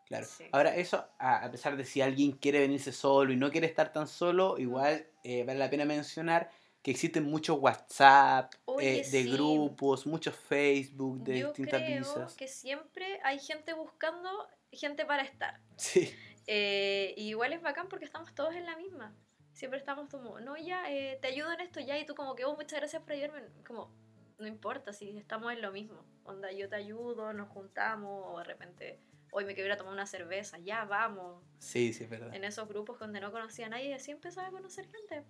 Claro. 0.06 0.28
Sí. 0.28 0.46
Ahora, 0.52 0.76
eso, 0.76 1.06
a, 1.18 1.44
a 1.44 1.52
pesar 1.52 1.76
de 1.76 1.86
si 1.86 2.02
alguien 2.02 2.34
quiere 2.34 2.60
venirse 2.60 2.92
solo 2.92 3.34
y 3.34 3.36
no 3.36 3.50
quiere 3.50 3.66
estar 3.66 3.92
tan 3.92 4.08
solo, 4.08 4.60
igual 4.60 5.08
eh, 5.24 5.44
vale 5.44 5.58
la 5.60 5.70
pena 5.72 5.86
mencionar 5.86 6.52
que 6.88 6.92
existen 6.92 7.26
muchos 7.26 7.60
WhatsApp 7.60 8.54
Oye, 8.64 9.02
eh, 9.02 9.10
de 9.12 9.24
sí. 9.24 9.30
grupos, 9.30 10.08
muchos 10.08 10.34
Facebook 10.38 11.22
de 11.22 11.40
Yo 11.40 11.48
distintas 11.48 11.82
creo 11.82 11.98
visas. 12.00 12.34
que 12.36 12.48
siempre 12.48 13.20
hay 13.26 13.40
gente 13.40 13.74
buscando 13.74 14.30
gente 14.72 15.06
para 15.06 15.24
estar. 15.24 15.60
Sí, 15.76 16.10
Eh, 16.50 17.14
y 17.18 17.28
igual 17.28 17.52
es 17.52 17.62
bacán 17.62 17.90
porque 17.90 18.06
estamos 18.06 18.34
todos 18.34 18.56
en 18.56 18.66
la 18.66 18.78
misma. 18.78 19.14
Siempre 19.52 19.78
estamos 19.78 20.10
como, 20.10 20.40
no, 20.40 20.56
ya, 20.56 20.90
eh, 20.90 21.20
te 21.22 21.28
ayudo 21.28 21.52
en 21.52 21.60
esto 21.60 21.82
ya, 21.82 22.00
y 22.00 22.06
tú 22.06 22.16
como 22.16 22.36
que, 22.36 22.46
oh, 22.46 22.56
muchas 22.56 22.80
gracias 22.80 23.02
por 23.04 23.12
ayudarme. 23.12 23.42
Como, 23.68 23.92
no 24.38 24.48
importa 24.48 24.94
si 24.94 25.18
estamos 25.18 25.52
en 25.52 25.62
lo 25.62 25.74
mismo. 25.74 26.06
Onda, 26.24 26.54
yo 26.54 26.70
te 26.70 26.78
ayudo, 26.78 27.34
nos 27.34 27.50
juntamos, 27.50 28.28
o 28.34 28.38
de 28.38 28.46
repente, 28.46 29.02
hoy 29.32 29.44
me 29.44 29.56
quiero 29.56 29.68
ir 29.68 29.74
a 29.74 29.78
tomar 29.78 29.92
una 29.92 30.06
cerveza, 30.06 30.58
ya, 30.60 30.86
vamos. 30.86 31.44
sí, 31.60 31.92
sí, 31.92 32.06
es 32.06 32.10
verdad. 32.10 32.34
En 32.34 32.46
esos 32.46 32.66
grupos 32.70 32.98
donde 32.98 33.20
no 33.20 33.30
conocía 33.34 33.66
a 33.66 33.70
nadie, 33.70 33.90
y 33.90 33.94
así 33.94 34.12
empezaba 34.12 34.48
a 34.48 34.52
conocer 34.52 34.86
gente. 34.90 35.26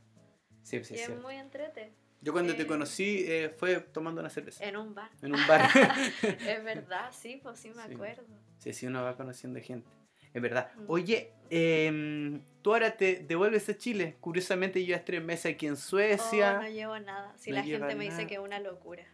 Sí, 0.67 0.83
sí, 0.83 0.95
y 0.95 0.99
es 0.99 1.17
muy 1.21 1.35
entrete. 1.35 1.93
Yo 2.21 2.33
cuando 2.33 2.53
te 2.55 2.63
eh, 2.63 2.67
conocí 2.67 3.23
eh, 3.27 3.49
fue 3.49 3.79
tomando 3.79 4.19
una 4.19 4.29
cerveza 4.29 4.63
En 4.65 4.75
un 4.75 4.93
bar. 4.93 5.09
en 5.21 5.33
un 5.33 5.47
bar. 5.47 5.61
es 6.45 6.63
verdad, 6.63 7.11
sí, 7.13 7.39
pues 7.41 7.57
sí 7.59 7.69
me 7.69 7.85
Sí. 7.87 7.93
acuerdo. 7.93 8.23
sí, 8.57 8.73
sí, 8.73 8.85
uno 8.87 9.01
va 9.03 9.15
conociendo 9.15 9.61
gente. 9.61 9.87
Es 10.33 10.41
verdad. 10.41 10.69
Mm. 10.75 10.85
Oye, 10.89 11.31
em, 11.49 12.41
tú 12.61 12.73
ahora 12.73 12.97
te 12.97 13.23
devuelves 13.27 13.69
a 13.69 13.77
Chile. 13.77 14.17
Curiosamente, 14.19 14.83
llevas 14.83 15.05
tres 15.05 15.23
meses 15.23 15.53
aquí 15.53 15.67
en 15.67 15.73
Oh, 15.73 15.77
Suecia. 15.77 16.59
no 16.59 16.67
llevo 16.67 16.99
nada. 16.99 17.33
Si 17.37 17.51
no 17.51 17.55
la 17.57 17.63
gente 17.63 17.95
me 17.95 18.03
dice 18.03 18.27
que 18.27 18.33
es 18.35 18.39
una 18.41 18.59
locura. 18.59 19.05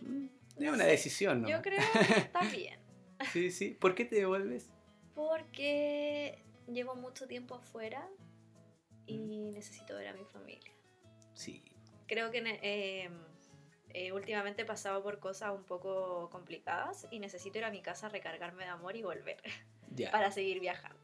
Mm, 0.00 0.26
No 0.58 0.66
es 0.66 0.72
una 0.72 0.84
sé. 0.84 0.90
decisión, 0.90 1.42
¿no? 1.42 1.48
Yo 1.48 1.62
creo 1.62 1.78
que 1.92 2.12
está 2.18 2.40
bien. 2.50 2.80
Sí, 3.32 3.52
sí. 3.52 3.76
¿Por 3.80 3.94
qué 3.94 4.04
te 4.04 4.16
devuelves? 4.16 4.68
Porque 5.14 6.42
llevo 6.66 6.94
mucho 6.96 7.26
tiempo 7.28 7.54
afuera 7.54 8.06
y 9.06 9.50
necesito 9.52 9.94
ver 9.96 10.08
a 10.08 10.12
mi 10.14 10.24
familia. 10.24 10.72
Sí. 11.34 11.64
Creo 12.06 12.30
que 12.30 12.38
eh, 12.62 13.10
eh, 13.90 14.12
últimamente 14.12 14.62
he 14.62 14.64
pasado 14.64 15.02
por 15.02 15.18
cosas 15.18 15.52
un 15.52 15.64
poco 15.64 16.28
complicadas 16.30 17.06
y 17.10 17.18
necesito 17.18 17.58
ir 17.58 17.64
a 17.64 17.70
mi 17.70 17.82
casa 17.82 18.06
a 18.06 18.10
recargarme 18.10 18.64
de 18.64 18.70
amor 18.70 18.96
y 18.96 19.02
volver 19.02 19.38
Ya. 19.94 20.10
para 20.10 20.30
seguir 20.30 20.60
viajando. 20.60 20.98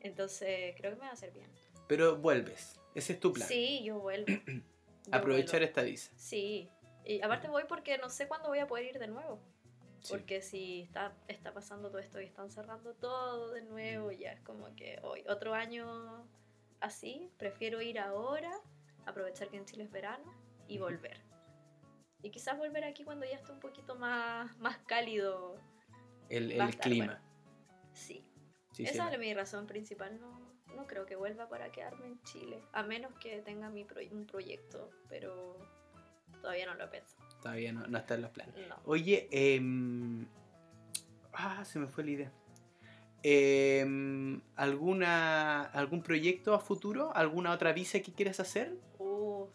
Entonces 0.00 0.74
creo 0.76 0.92
que 0.92 0.96
me 0.96 1.02
va 1.04 1.10
a 1.10 1.12
hacer 1.12 1.32
bien. 1.32 1.50
Pero 1.88 2.16
vuelves. 2.16 2.80
Ese 2.94 3.14
es 3.14 3.20
tu 3.20 3.32
plan. 3.32 3.48
Sí, 3.48 3.82
yo 3.84 3.98
vuelvo. 4.00 4.26
Yo 5.06 5.14
Aprovechar 5.14 5.60
vuelvo. 5.60 5.66
esta 5.68 5.82
visa. 5.82 6.12
Sí. 6.16 6.68
Y 7.04 7.22
aparte 7.22 7.48
voy 7.48 7.64
porque 7.66 7.96
no 7.96 8.10
sé 8.10 8.28
cuándo 8.28 8.48
voy 8.50 8.58
a 8.58 8.66
poder 8.66 8.84
ir 8.84 8.98
de 8.98 9.06
nuevo. 9.06 9.40
Sí. 10.00 10.08
Porque 10.12 10.42
si 10.42 10.82
está, 10.82 11.16
está 11.28 11.54
pasando 11.54 11.88
todo 11.88 11.98
esto 11.98 12.20
y 12.20 12.24
están 12.26 12.50
cerrando 12.50 12.92
todo 12.94 13.50
de 13.52 13.62
nuevo, 13.62 14.10
ya 14.12 14.32
es 14.32 14.40
como 14.42 14.74
que 14.76 14.98
hoy, 15.02 15.24
otro 15.26 15.54
año 15.54 16.26
así, 16.80 17.30
prefiero 17.38 17.80
ir 17.82 17.98
ahora, 17.98 18.52
aprovechar 19.06 19.48
que 19.48 19.56
en 19.56 19.64
Chile 19.64 19.84
es 19.84 19.90
verano 19.90 20.34
y 20.66 20.78
volver. 20.78 21.20
Y 22.22 22.30
quizás 22.30 22.58
volver 22.58 22.84
aquí 22.84 23.04
cuando 23.04 23.26
ya 23.26 23.36
esté 23.36 23.52
un 23.52 23.60
poquito 23.60 23.94
más, 23.94 24.56
más 24.58 24.78
cálido. 24.78 25.56
El, 26.28 26.52
el 26.52 26.76
clima. 26.78 27.06
bueno. 27.06 27.20
Sí, 27.92 28.24
esa 28.78 29.12
es 29.12 29.18
mi 29.18 29.34
razón 29.34 29.66
principal. 29.66 30.20
No, 30.20 30.48
no 30.76 30.86
creo 30.86 31.06
que 31.06 31.16
vuelva 31.16 31.48
para 31.48 31.70
quedarme 31.72 32.06
en 32.06 32.22
Chile, 32.22 32.62
a 32.72 32.82
menos 32.82 33.12
que 33.18 33.40
tenga 33.42 33.70
mi 33.70 33.86
un 34.12 34.26
proyecto, 34.26 34.90
pero 35.08 35.56
todavía 36.40 36.66
no 36.66 36.74
lo 36.74 36.90
pensado. 36.90 37.24
Todavía 37.42 37.72
no, 37.72 37.86
no 37.86 37.98
está 37.98 38.14
en 38.14 38.22
los 38.22 38.30
planes. 38.30 38.68
No. 38.68 38.76
Oye, 38.84 39.28
em, 39.30 40.26
ah, 41.32 41.64
se 41.64 41.78
me 41.78 41.86
fue 41.88 42.04
la 42.04 42.10
idea. 42.10 42.32
Em, 43.22 44.40
¿alguna, 44.56 45.62
¿Algún 45.62 46.02
proyecto 46.02 46.54
a 46.54 46.60
futuro? 46.60 47.14
¿Alguna 47.14 47.52
otra 47.52 47.72
visa 47.72 48.00
que 48.00 48.12
quieras 48.12 48.38
hacer? 48.40 48.74
Uh, 48.98 49.46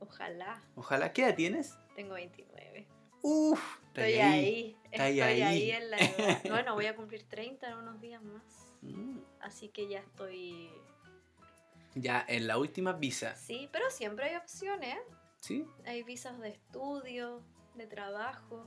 ojalá. 0.00 0.60
Ojalá. 0.74 1.12
¿Qué 1.12 1.22
edad 1.24 1.34
tienes? 1.36 1.78
Tengo 1.94 2.14
29. 2.14 2.86
Uf, 3.22 3.60
Estoy 3.88 4.14
ahí. 4.14 4.76
está 4.90 5.08
Estoy 5.08 5.20
ahí. 5.20 5.42
ahí. 5.42 5.70
en 5.70 5.90
la 5.90 5.96
edad. 5.98 6.42
Bueno, 6.50 6.74
voy 6.74 6.86
a 6.86 6.96
cumplir 6.96 7.22
30 7.28 7.68
en 7.70 7.76
unos 7.78 8.00
días 8.00 8.22
más. 8.22 8.42
Mm, 8.82 9.18
Así 9.40 9.68
que 9.68 9.88
ya 9.88 10.00
estoy. 10.00 10.70
Ya, 11.94 12.24
en 12.26 12.46
la 12.48 12.58
última 12.58 12.92
visa. 12.94 13.36
Sí, 13.36 13.68
pero 13.70 13.88
siempre 13.90 14.30
hay 14.30 14.36
opciones. 14.36 14.96
¿Sí? 15.36 15.64
Hay 15.86 16.02
visas 16.02 16.38
de 16.40 16.48
estudio, 16.48 17.42
de 17.76 17.86
trabajo. 17.86 18.66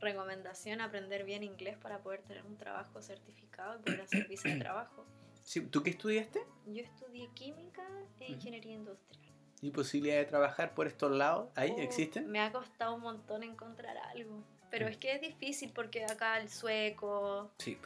Recomendación: 0.00 0.80
aprender 0.80 1.24
bien 1.24 1.42
inglés 1.42 1.76
para 1.78 1.98
poder 2.02 2.22
tener 2.22 2.44
un 2.44 2.56
trabajo 2.56 3.00
certificado 3.02 3.78
y 3.78 3.82
poder 3.82 4.00
hacer 4.02 4.26
visa 4.28 4.48
de 4.48 4.58
trabajo. 4.58 5.04
sí. 5.42 5.60
¿Tú 5.62 5.82
qué 5.82 5.90
estudiaste? 5.90 6.40
Yo 6.66 6.82
estudié 6.82 7.28
química 7.34 7.82
e 8.20 8.32
ingeniería 8.32 8.74
industrial. 8.74 9.32
¿Y 9.62 9.70
posibilidad 9.70 10.16
de 10.18 10.26
trabajar 10.26 10.74
por 10.74 10.86
estos 10.86 11.10
lados? 11.12 11.48
¿Ahí 11.54 11.72
Oh, 11.74 11.80
existen? 11.80 12.30
Me 12.30 12.40
ha 12.40 12.52
costado 12.52 12.94
un 12.94 13.00
montón 13.00 13.42
encontrar 13.42 13.96
algo. 13.96 14.42
Pero 14.70 14.86
Mm. 14.86 14.88
es 14.90 14.96
que 14.98 15.12
es 15.14 15.20
difícil 15.20 15.72
porque 15.72 16.04
acá 16.04 16.38
el 16.38 16.50
sueco, 16.50 17.50
Sí. 17.58 17.78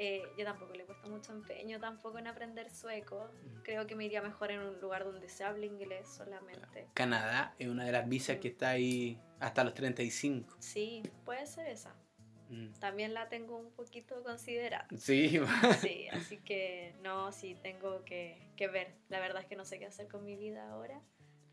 Eh, 0.00 0.22
yo 0.38 0.44
tampoco 0.44 0.72
le 0.74 0.84
cuesta 0.84 1.08
mucho 1.08 1.32
empeño 1.32 1.80
tampoco 1.80 2.18
en 2.18 2.28
aprender 2.28 2.70
sueco. 2.70 3.28
Mm. 3.44 3.62
Creo 3.62 3.86
que 3.88 3.96
me 3.96 4.04
iría 4.04 4.22
mejor 4.22 4.52
en 4.52 4.60
un 4.60 4.80
lugar 4.80 5.04
donde 5.04 5.28
se 5.28 5.42
hable 5.44 5.66
inglés 5.66 6.08
solamente. 6.08 6.88
Canadá 6.94 7.54
es 7.58 7.66
una 7.68 7.84
de 7.84 7.90
las 7.92 8.08
visas 8.08 8.36
Mm. 8.36 8.40
que 8.40 8.48
está 8.48 8.70
ahí 8.70 9.20
hasta 9.40 9.64
los 9.64 9.74
35. 9.74 10.56
Sí, 10.60 11.02
puede 11.24 11.44
ser 11.46 11.66
esa. 11.66 11.94
Mm. 12.48 12.74
También 12.78 13.12
la 13.12 13.28
tengo 13.28 13.56
un 13.58 13.72
poquito 13.72 14.22
considerada. 14.22 14.86
Sí, 14.96 15.40
Sí, 15.80 16.06
así 16.12 16.38
que 16.38 16.94
no, 17.02 17.32
sí 17.32 17.56
tengo 17.62 18.04
que, 18.04 18.40
que 18.56 18.68
ver. 18.68 18.94
La 19.08 19.18
verdad 19.20 19.42
es 19.42 19.48
que 19.48 19.56
no 19.56 19.64
sé 19.64 19.78
qué 19.80 19.86
hacer 19.86 20.06
con 20.08 20.24
mi 20.24 20.36
vida 20.36 20.70
ahora. 20.70 21.00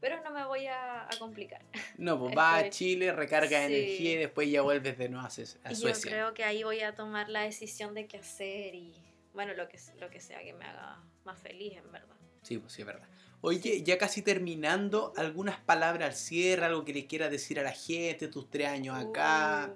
Pero 0.02 0.22
no 0.24 0.32
me 0.32 0.46
voy 0.46 0.68
a, 0.68 1.04
a 1.04 1.10
complicar. 1.20 1.62
No, 1.98 2.20
pues 2.20 2.36
va 2.38 2.56
a 2.56 2.62
Estoy- 2.62 2.70
Chile, 2.72 3.12
recarga 3.14 3.60
Sí. 3.68 3.74
energía 3.74 4.12
y 4.14 4.18
después 4.18 4.50
ya 4.50 4.62
vuelves 4.62 4.98
de 4.98 5.10
nuevo 5.10 5.26
a, 5.26 5.30
Suecia- 5.30 5.60
Y 5.72 5.76
yo 5.76 5.94
creo 6.02 6.34
que 6.34 6.44
ahí 6.44 6.64
voy 6.64 6.82
a 6.82 6.94
tomar 6.96 7.30
la 7.30 7.42
decisión 7.42 7.94
de 7.94 8.08
qué 8.08 8.18
hacer 8.18 8.76
y 8.76 8.94
bueno, 9.34 9.54
lo 9.54 9.68
que, 9.68 9.78
lo 10.00 10.10
que 10.10 10.20
sea 10.22 10.40
que 10.44 10.54
me 10.54 10.66
haga 10.66 11.02
más 11.26 11.38
feliz, 11.40 11.74
en 11.78 11.92
verdad. 11.92 12.16
Sí, 12.44 12.58
pues 12.58 12.74
sí, 12.74 12.82
es 12.84 12.86
verdad. 12.86 13.08
Oye, 13.42 13.84
ya 13.84 13.98
casi 13.98 14.22
terminando, 14.22 15.14
algunas 15.18 15.60
palabras 15.60 16.10
al 16.10 16.16
cierre, 16.16 16.66
algo 16.66 16.86
que 16.86 16.94
le 16.94 17.06
quieras 17.06 17.30
decir 17.32 17.60
a 17.60 17.64
la 17.64 17.72
gente, 17.74 18.28
tus 18.28 18.50
tres 18.50 18.68
años 18.68 18.98
acá, 18.98 19.72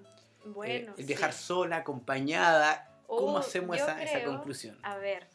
Uh, 0.45 0.45
eh, 0.45 0.51
bueno, 0.53 0.93
el 0.97 1.05
viajar 1.05 1.33
sí. 1.33 1.43
sola, 1.43 1.77
acompañada. 1.77 2.85
¿Cómo 3.07 3.33
Uh, 3.33 3.37
hacemos 3.39 3.75
esa, 3.75 4.01
esa 4.01 4.23
conclusión? 4.23 4.77
A 4.83 4.95
ver, 4.97 5.27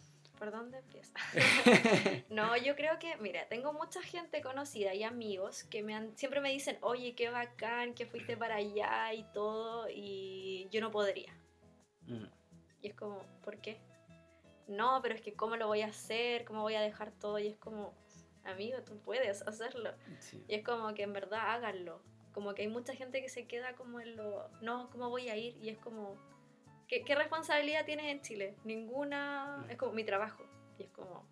¿por 0.45 0.53
dónde 0.53 0.78
empieza? 0.78 1.14
no, 2.28 2.57
yo 2.57 2.76
creo 2.76 2.99
que, 2.99 3.16
mira, 3.16 3.47
tengo 3.49 3.72
mucha 3.72 4.03
gente 4.03 4.42
conocida 4.42 4.95
y 4.95 5.03
amigos 5.03 5.64
que 5.64 5.82
me 5.82 5.95
han, 5.95 6.16
siempre 6.18 6.40
me 6.40 6.51
dicen, 6.51 6.76
oye, 6.82 7.14
qué 7.14 7.30
bacán, 7.30 7.95
que 7.95 8.07
fuiste 8.07 8.36
para 8.36 8.57
allá 8.57 9.12
y 9.14 9.24
todo, 9.32 9.88
y 9.90 10.68
yo 10.70 10.80
no 10.80 10.90
podría. 10.90 11.32
Mm, 12.03 12.26
Y 12.82 12.88
es 12.88 12.95
como, 12.95 13.22
¿por 13.42 13.59
qué? 13.59 13.80
No, 14.66 15.01
pero 15.03 15.14
es 15.14 15.22
que 15.22 15.34
¿cómo 15.34 15.57
lo 15.57 15.66
voy 15.66 15.82
a 15.82 15.86
hacer? 15.86 16.45
¿Cómo 16.45 16.62
voy 16.62 16.74
a 16.74 16.80
dejar 16.80 17.11
todo? 17.12 17.38
Y 17.38 17.49
es 17.49 17.57
como, 17.57 17.95
amigo, 18.45 18.78
tú 18.82 18.99
puedes 18.99 19.42
hacerlo. 19.42 19.92
sí. 20.18 20.45
Y 20.49 20.55
es 20.57 20.64
como 20.64 20.92
que 20.95 21.03
en 21.05 21.12
verdad 21.12 21.40
háganlo. 21.55 22.03
Como 22.32 22.53
que 22.55 22.62
hay 22.62 22.68
mucha 22.68 22.95
gente 22.95 23.22
que 23.22 23.28
se 23.28 23.47
queda 23.47 23.74
como 23.74 24.01
en 24.01 24.16
lo, 24.16 24.49
no, 24.61 24.90
¿cómo 24.90 25.09
voy 25.09 25.28
a 25.28 25.36
ir? 25.36 25.57
Y 25.62 25.68
es 25.68 25.78
como, 25.78 26.18
¿qué, 26.89 27.03
qué 27.05 27.14
responsabilidad 27.14 27.85
tienes 27.85 28.07
en 28.07 28.20
Chile? 28.22 28.57
Ninguna, 28.64 29.66
es 29.68 29.76
como 29.76 29.93
mi 29.93 30.05
trabajo. 30.05 30.45
Y 30.78 30.85
es 30.85 30.91
como, 30.91 31.26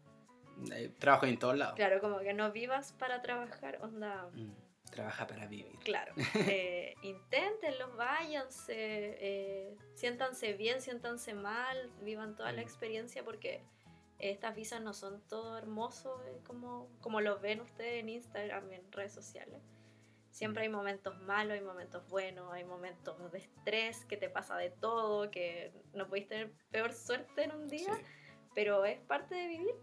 Eh, 0.72 0.90
Trabajo 0.98 1.26
en 1.26 1.38
todos 1.38 1.57
lados. 1.57 1.74
claro, 1.76 2.00
como 2.00 2.18
que 2.20 2.34
no 2.34 2.53
vivas 2.53 2.92
para 2.92 3.22
trabajar, 3.22 3.78
onda, 3.82 4.28
Mm, 4.32 4.53
Trabaja 4.90 5.26
para 5.26 5.46
vivir. 5.46 5.78
claro. 5.84 6.12
Eh, 6.59 6.94
inténtenlo, 7.03 7.96
váyanse, 7.96 8.74
eh, 8.76 9.76
siéntanse 9.94 10.53
bien, 10.53 10.80
siéntanse 10.82 11.32
mal, 11.34 11.90
vivan 12.03 12.36
toda 12.36 12.53
la 12.53 12.61
Mm. 12.61 12.64
experiencia 12.64 13.24
porque 13.24 13.62
estas 14.18 14.55
visas 14.55 14.80
no 14.82 14.92
son 14.92 15.20
todo 15.28 15.57
hermoso 15.59 16.22
eh, 16.26 16.38
como, 16.46 16.88
como 17.00 17.20
lo 17.22 17.40
ven 17.40 17.61
ustedes 17.62 18.00
en 18.00 18.09
Instagram, 18.11 18.70
en 18.72 18.92
redes 18.92 19.12
sociales. 19.12 19.61
Siempre 20.32 20.62
hay 20.62 20.68
momentos 20.70 21.20
malos, 21.20 21.52
hay 21.54 21.60
momentos 21.60 22.08
buenos, 22.08 22.52
hay 22.52 22.64
momentos 22.64 23.30
de 23.32 23.38
estrés, 23.38 24.04
que 24.06 24.16
te 24.16 24.30
pasa 24.30 24.56
de 24.56 24.70
todo, 24.70 25.30
que 25.30 25.72
no 25.92 26.08
podéis 26.08 26.26
tener 26.28 26.52
peor 26.70 26.92
suerte 26.92 27.44
en 27.44 27.52
un 27.52 27.68
Sí, 27.68 27.76
día, 27.76 27.92
pero 28.54 28.84
es 28.86 28.98
parte 29.02 29.34
de 29.34 29.46
vivir. 29.46 29.74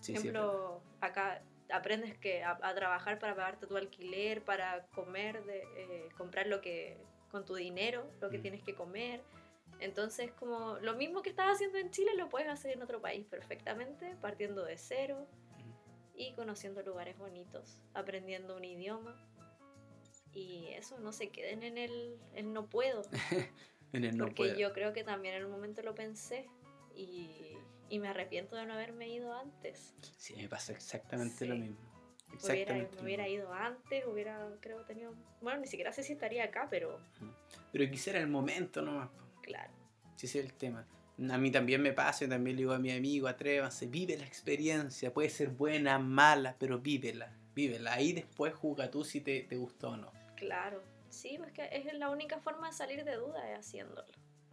sí, 0.00 0.12
Por 0.14 0.22
sí, 0.22 0.28
es 0.28 0.34
ejemplo, 0.34 0.82
acá 1.00 1.42
aprendes 1.70 2.16
que 2.18 2.44
a, 2.44 2.56
a 2.62 2.74
trabajar 2.74 3.18
para 3.18 3.34
pagarte 3.34 3.66
tu 3.66 3.76
alquiler, 3.76 4.44
para 4.44 4.86
comer, 4.94 5.44
de, 5.44 5.58
eh, 5.76 6.08
comprar 6.16 6.46
lo 6.46 6.60
que 6.60 7.04
con 7.30 7.44
tu 7.44 7.54
dinero, 7.56 8.08
lo 8.20 8.30
que 8.30 8.38
Mm. 8.38 8.42
tienes 8.42 8.62
que 8.62 8.74
comer. 8.76 9.24
Entonces, 9.80 10.30
como 10.32 10.78
lo 10.78 10.94
mismo 10.94 11.20
que 11.22 11.30
estás 11.30 11.52
haciendo 11.54 11.78
en 11.78 11.90
Chile, 11.90 12.12
lo 12.16 12.28
puedes 12.28 12.48
hacer 12.48 12.70
en 12.70 12.82
otro 12.82 13.00
país 13.02 13.26
perfectamente, 13.26 14.16
partiendo 14.22 14.64
de 14.64 14.78
cero 14.78 15.26
verdad. 15.56 15.74
y 16.14 16.32
conociendo 16.34 16.82
lugares 16.82 17.18
bonitos, 17.18 17.78
aprendiendo 17.92 18.56
un 18.56 18.64
idioma. 18.64 19.20
Y 20.36 20.68
eso, 20.74 20.98
no 20.98 21.12
se 21.12 21.30
queden 21.30 21.62
en 21.62 21.78
el, 21.78 22.18
el 22.34 22.52
no 22.52 22.66
puedo. 22.68 23.02
En 23.92 24.04
el 24.04 24.16
no 24.18 24.24
porque 24.26 24.42
puedo. 24.42 24.58
yo 24.58 24.72
creo 24.74 24.92
que 24.92 25.04
también 25.04 25.34
en 25.36 25.44
un 25.46 25.50
momento 25.50 25.80
lo 25.82 25.94
pensé 25.94 26.46
y, 26.94 27.56
y 27.88 27.98
me 28.00 28.08
arrepiento 28.08 28.54
de 28.56 28.66
no 28.66 28.74
haberme 28.74 29.08
ido 29.08 29.32
antes. 29.32 29.94
Sí, 30.18 30.34
me 30.36 30.48
pasa 30.48 30.72
exactamente 30.72 31.46
lo 31.46 31.54
Sí. 31.54 31.60
mismo. 31.62 31.78
Hubiera, 32.44 32.74
me 32.74 32.88
hubiera 33.02 33.22
mismo. 33.24 33.38
ido 33.38 33.52
antes, 33.54 34.04
hubiera, 34.06 34.50
creo, 34.60 34.82
tenido... 34.84 35.14
Bueno, 35.40 35.60
ni 35.60 35.66
siquiera 35.68 35.92
sé 35.92 36.02
si 36.02 36.12
estaría 36.14 36.44
acá, 36.44 36.66
pero 36.68 37.00
Pero 37.72 37.90
quisiera 37.90 38.18
el 38.18 38.26
momento 38.28 38.82
nomás. 38.82 39.08
claro. 39.40 39.72
Si 40.16 40.26
ese 40.26 40.40
es 40.40 40.44
el 40.46 40.52
tema. 40.52 40.86
A 41.30 41.38
mí 41.38 41.50
también 41.50 41.80
me 41.80 41.92
pasa, 41.92 42.24
yo 42.26 42.28
también 42.30 42.56
le 42.56 42.62
digo 42.62 42.72
a 42.72 42.78
mi 42.78 42.90
amigo, 42.90 43.28
atrévanse, 43.28 43.86
vive 43.86 44.18
la 44.18 44.26
experiencia, 44.26 45.14
puede 45.14 45.30
ser 45.30 45.48
buena, 45.50 45.98
mala, 45.98 46.56
pero 46.58 46.80
vívela, 46.80 47.32
vívela. 47.54 47.94
Ahí 47.94 48.12
después 48.12 48.52
juzga 48.52 48.90
tú 48.90 49.04
si 49.04 49.20
te, 49.22 49.42
te 49.42 49.56
gustó 49.56 49.90
o 49.90 49.96
no. 49.96 50.12
Claro. 50.36 50.82
Sí, 51.08 51.36
pues 51.38 51.52
que 51.52 51.68
es 51.72 51.92
la 51.94 52.10
única 52.10 52.38
forma 52.40 52.68
de 52.68 52.72
salir 52.74 53.04
de 53.04 53.16
duda 53.16 53.50
es 53.52 53.58
haciéndolo. 53.58 54.12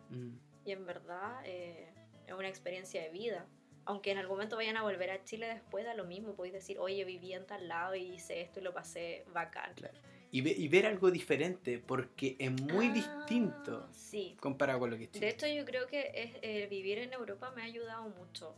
Mm, 0.09 0.37
Y 0.65 0.71
en 0.71 0.85
verdad 0.85 1.41
eh, 1.45 1.93
es 2.27 2.33
una 2.33 2.47
experiencia 2.47 3.01
de 3.01 3.09
vida. 3.09 3.45
Aunque 3.85 4.11
en 4.11 4.17
algún 4.17 4.37
momento 4.37 4.55
vayan 4.55 4.77
a 4.77 4.81
volver 4.83 5.11
a 5.11 5.23
Chile 5.25 5.47
después, 5.47 5.83
da 5.83 5.93
lo 5.93 6.05
mismo. 6.05 6.35
Podéis 6.35 6.53
decir, 6.53 6.79
oye, 6.79 7.03
viví 7.03 7.33
en 7.33 7.45
tal 7.45 7.67
lado 7.67 7.95
y 7.95 8.03
hice 8.03 8.39
esto 8.41 8.61
y 8.61 8.63
lo 8.63 8.73
pasé 8.73 9.25
bacán. 9.33 9.73
Claro. 9.73 9.97
Y, 10.31 10.41
ve- 10.41 10.55
y 10.57 10.67
ver 10.69 10.85
algo 10.85 11.11
diferente, 11.11 11.79
porque 11.79 12.35
es 12.39 12.49
muy 12.49 12.87
Ah, 12.87 12.93
distinto 12.93 13.89
Sí. 13.91 14.37
comparado 14.39 14.79
con 14.79 14.89
lo 14.91 14.97
que 14.97 15.03
es 15.05 15.11
Chile. 15.11 15.25
De 15.27 15.31
hecho, 15.33 15.47
yo 15.47 15.65
creo 15.65 15.85
que 15.87 16.11
es, 16.15 16.31
eh, 16.41 16.67
vivir 16.69 16.97
en 16.99 17.11
Europa 17.13 17.51
me 17.51 17.61
ha 17.61 17.65
ayudado 17.65 18.07
mucho. 18.09 18.55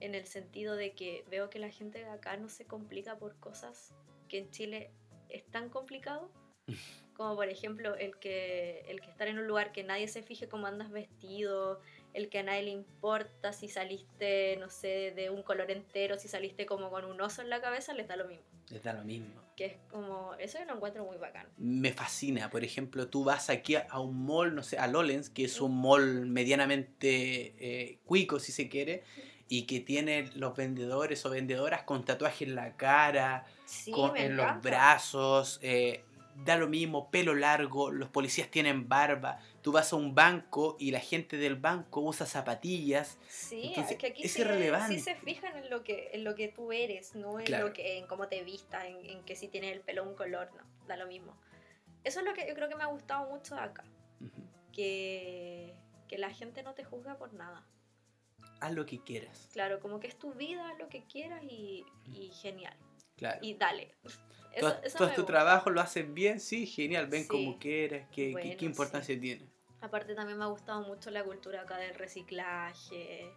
En 0.00 0.14
el 0.14 0.26
sentido 0.26 0.76
de 0.76 0.92
que 0.94 1.24
veo 1.30 1.48
que 1.48 1.58
la 1.58 1.70
gente 1.70 2.00
de 2.00 2.10
acá 2.10 2.36
no 2.36 2.50
se 2.50 2.66
complica 2.66 3.16
por 3.18 3.34
cosas 3.40 3.94
que 4.28 4.38
en 4.38 4.50
Chile 4.50 4.90
es 5.30 5.44
tan 5.50 5.70
complicado. 5.70 6.30
Como 7.16 7.34
por 7.34 7.48
ejemplo 7.48 7.94
el 7.96 8.18
que, 8.18 8.84
el 8.88 9.00
que 9.00 9.10
estar 9.10 9.26
en 9.28 9.38
un 9.38 9.46
lugar 9.46 9.72
que 9.72 9.82
nadie 9.82 10.06
se 10.06 10.22
fije 10.22 10.48
cómo 10.48 10.66
andas 10.66 10.90
vestido, 10.90 11.80
el 12.12 12.28
que 12.28 12.40
a 12.40 12.42
nadie 12.42 12.64
le 12.64 12.70
importa 12.70 13.54
si 13.54 13.68
saliste, 13.68 14.56
no 14.58 14.68
sé, 14.68 15.12
de 15.16 15.30
un 15.30 15.42
color 15.42 15.70
entero, 15.70 16.18
si 16.18 16.28
saliste 16.28 16.66
como 16.66 16.90
con 16.90 17.06
un 17.06 17.18
oso 17.20 17.40
en 17.40 17.48
la 17.48 17.62
cabeza, 17.62 17.94
les 17.94 18.06
da 18.06 18.16
lo 18.16 18.26
mismo. 18.26 18.44
Les 18.68 18.82
da 18.82 18.92
lo 18.92 19.02
mismo. 19.02 19.40
Que 19.56 19.64
es 19.66 19.76
como, 19.90 20.34
eso 20.34 20.58
yo 20.58 20.66
lo 20.66 20.74
encuentro 20.74 21.04
muy 21.06 21.16
bacán. 21.16 21.46
Me 21.56 21.92
fascina, 21.92 22.50
por 22.50 22.64
ejemplo, 22.64 23.08
tú 23.08 23.24
vas 23.24 23.48
aquí 23.48 23.76
a, 23.76 23.98
un 24.00 24.26
mall, 24.26 24.54
no 24.54 24.62
sé, 24.62 24.76
a 24.78 24.86
Lolens, 24.86 25.30
que 25.30 25.44
es 25.44 25.58
un 25.60 25.80
mall 25.80 26.26
medianamente 26.26 27.54
eh, 27.58 27.98
cuico, 28.04 28.38
si 28.40 28.52
se 28.52 28.68
quiere, 28.68 29.04
y 29.48 29.62
que 29.62 29.80
tiene 29.80 30.30
los 30.34 30.54
vendedores 30.54 31.24
o 31.24 31.30
vendedoras 31.30 31.84
con 31.84 32.04
tatuaje 32.04 32.44
en 32.44 32.54
la 32.56 32.76
cara, 32.76 33.46
Sí, 33.64 33.90
con- 33.90 34.16
en 34.16 34.36
los 34.36 34.60
brazos, 34.60 35.58
eh, 35.62 36.04
da 36.44 36.56
lo 36.56 36.68
mismo, 36.68 37.10
pelo 37.10 37.34
largo, 37.34 37.90
los 37.90 38.08
policías 38.10 38.50
tienen 38.50 38.88
barba, 38.88 39.38
tú 39.62 39.72
vas 39.72 39.92
a 39.92 39.96
un 39.96 40.14
banco 40.14 40.76
y 40.78 40.90
la 40.90 41.00
gente 41.00 41.36
del 41.38 41.56
banco 41.56 42.00
usa 42.02 42.26
zapatillas, 42.26 43.18
Sí, 43.28 43.68
Entonces, 43.68 43.92
es 43.92 43.98
que 43.98 44.06
aquí 44.08 44.22
es 44.24 44.32
sí, 44.32 44.42
irrelevante. 44.42 44.94
sí 44.94 45.00
se 45.00 45.14
fijan 45.16 45.56
en 45.56 45.70
lo 45.70 45.82
que 45.82 46.10
en 46.12 46.24
lo 46.24 46.34
que 46.34 46.48
tú 46.48 46.72
eres, 46.72 47.14
no 47.14 47.38
en 47.40 47.46
Claro. 47.46 47.68
lo 47.68 47.72
que 47.72 47.98
en 47.98 48.06
cómo 48.06 48.28
te 48.28 48.42
vistas, 48.44 48.84
en, 48.84 49.04
en 49.06 49.22
que 49.24 49.34
si 49.34 49.48
tienes 49.48 49.72
el 49.72 49.80
pelo 49.80 50.04
un 50.04 50.14
color, 50.14 50.50
no, 50.54 50.62
da 50.86 50.96
lo 50.96 51.06
mismo. 51.06 51.36
Eso 52.04 52.20
es 52.20 52.26
lo 52.26 52.34
que 52.34 52.46
yo 52.46 52.54
creo 52.54 52.68
que 52.68 52.76
me 52.76 52.84
ha 52.84 52.88
gustado 52.88 53.28
mucho 53.30 53.54
de 53.56 53.62
acá, 53.62 53.84
que, 54.72 55.74
que 56.08 56.18
la 56.18 56.30
gente 56.30 56.62
no 56.62 56.74
te 56.74 56.84
juzga 56.84 57.16
por 57.16 57.32
nada. 57.34 57.66
haz 58.60 58.72
lo 58.72 58.86
que 58.86 59.02
quieras, 59.02 59.48
Claro, 59.52 59.80
como 59.80 60.00
que 60.00 60.06
es 60.06 60.18
tu 60.18 60.32
vida, 60.34 60.68
haz 60.70 60.78
lo 60.78 60.88
que 60.88 61.04
quieras 61.04 61.42
y, 61.42 61.84
y 62.04 62.28
genial. 62.30 62.76
claro. 63.16 63.38
Y 63.42 63.54
dale. 63.54 63.94
Eso 64.52 64.68
me 65.04 65.10
tu 65.10 65.22
gusta. 65.22 65.26
trabajo 65.26 65.70
lo 65.70 65.80
haces 65.80 66.12
bien, 66.12 66.40
sí, 66.40 66.66
genial, 66.66 67.06
ven 67.06 67.22
Sí. 67.22 67.28
como 67.28 67.58
quieras, 67.58 68.06
qué, 68.10 68.26
qué- 68.26 68.32
Bueno, 68.32 68.54
qué 68.58 68.64
importancia 68.64 69.18
tiene. 69.20 69.48
Aparte 69.80 70.14
también 70.14 70.38
me 70.38 70.44
ha 70.44 70.48
gustado 70.48 70.80
mucho 70.82 71.10
la 71.10 71.22
cultura 71.24 71.62
acá 71.62 71.76
del 71.76 71.94
reciclaje, 71.94 73.30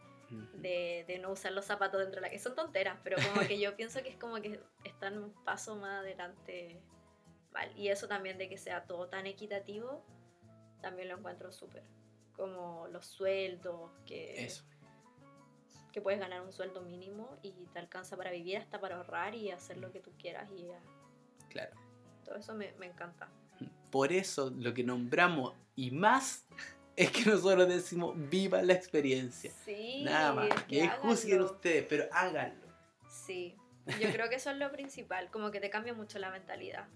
de, 0.54 1.04
de 1.08 1.20
no 1.20 1.32
usar 1.32 1.52
los 1.52 1.66
zapatos 1.66 2.00
dentro 2.00 2.22
de 2.22 2.28
la 2.28 2.30
que 2.30 2.40
son 2.40 2.56
tonteras, 2.56 2.98
pero 3.04 3.18
como 3.28 3.46
que 3.48 3.60
yo 3.60 3.76
pienso 3.78 4.02
que 4.04 4.10
es 4.10 4.16
como 4.18 4.36
que 4.42 4.60
están 4.84 5.18
un 5.18 5.34
paso 5.44 5.76
más 5.76 6.00
adelante. 6.02 6.80
Vale. 7.52 7.72
Y 7.76 7.88
eso 7.90 8.08
también 8.08 8.38
de 8.38 8.48
que 8.48 8.58
sea 8.58 8.84
todo 8.86 9.08
tan 9.10 9.26
equitativo, 9.26 10.06
también 10.82 11.10
lo 11.10 11.18
encuentro 11.18 11.52
súper. 11.52 11.84
Como 12.36 12.88
los 12.90 13.06
sueldos, 13.08 13.92
que, 14.06 14.46
Eso. 14.46 14.64
que 15.92 16.00
puedes 16.00 16.20
ganar 16.20 16.42
un 16.42 16.54
sueldo 16.54 16.82
mínimo 16.82 17.38
y 17.42 17.52
te 17.74 17.80
alcanza 17.80 18.16
para 18.16 18.32
vivir, 18.32 18.58
hasta 18.58 18.80
para 18.80 18.98
ahorrar 18.98 19.34
y 19.36 19.50
hacer 19.52 19.78
lo 19.78 19.92
que 19.92 20.00
tú 20.00 20.12
quieras. 20.18 20.50
Y 20.56 20.68
ya. 20.68 20.80
Claro. 21.50 21.76
todo 22.24 22.36
eso 22.36 22.54
me, 22.54 22.72
me 22.80 22.86
encanta. 22.88 23.28
Por 23.92 24.14
eso 24.14 24.52
lo 24.58 24.74
que 24.74 24.84
nombramos 24.84 25.54
y 25.76 25.92
más 25.92 26.46
es 26.96 27.12
que 27.12 27.26
nosotros 27.30 27.68
decimos 27.68 28.14
viva 28.30 28.62
la 28.62 28.74
experiencia. 28.74 29.52
Sí, 29.66 30.04
Nada 30.04 30.34
más. 30.34 30.50
es 30.50 30.64
que 30.64 30.82
ahí 30.84 30.90
juzguen 31.02 31.42
ustedes, 31.42 31.86
pero 31.90 32.06
háganlo. 32.12 32.68
Sí, 33.10 33.56
yo 34.00 34.12
creo 34.12 34.30
que 34.30 34.36
eso 34.36 34.52
es 34.52 34.58
lo 34.58 34.72
principal, 34.72 35.32
como 35.32 35.50
que 35.52 35.60
te 35.60 35.70
cambia 35.70 35.94
mucho 35.94 36.20
la 36.20 36.30
mentalidad. 36.30 36.88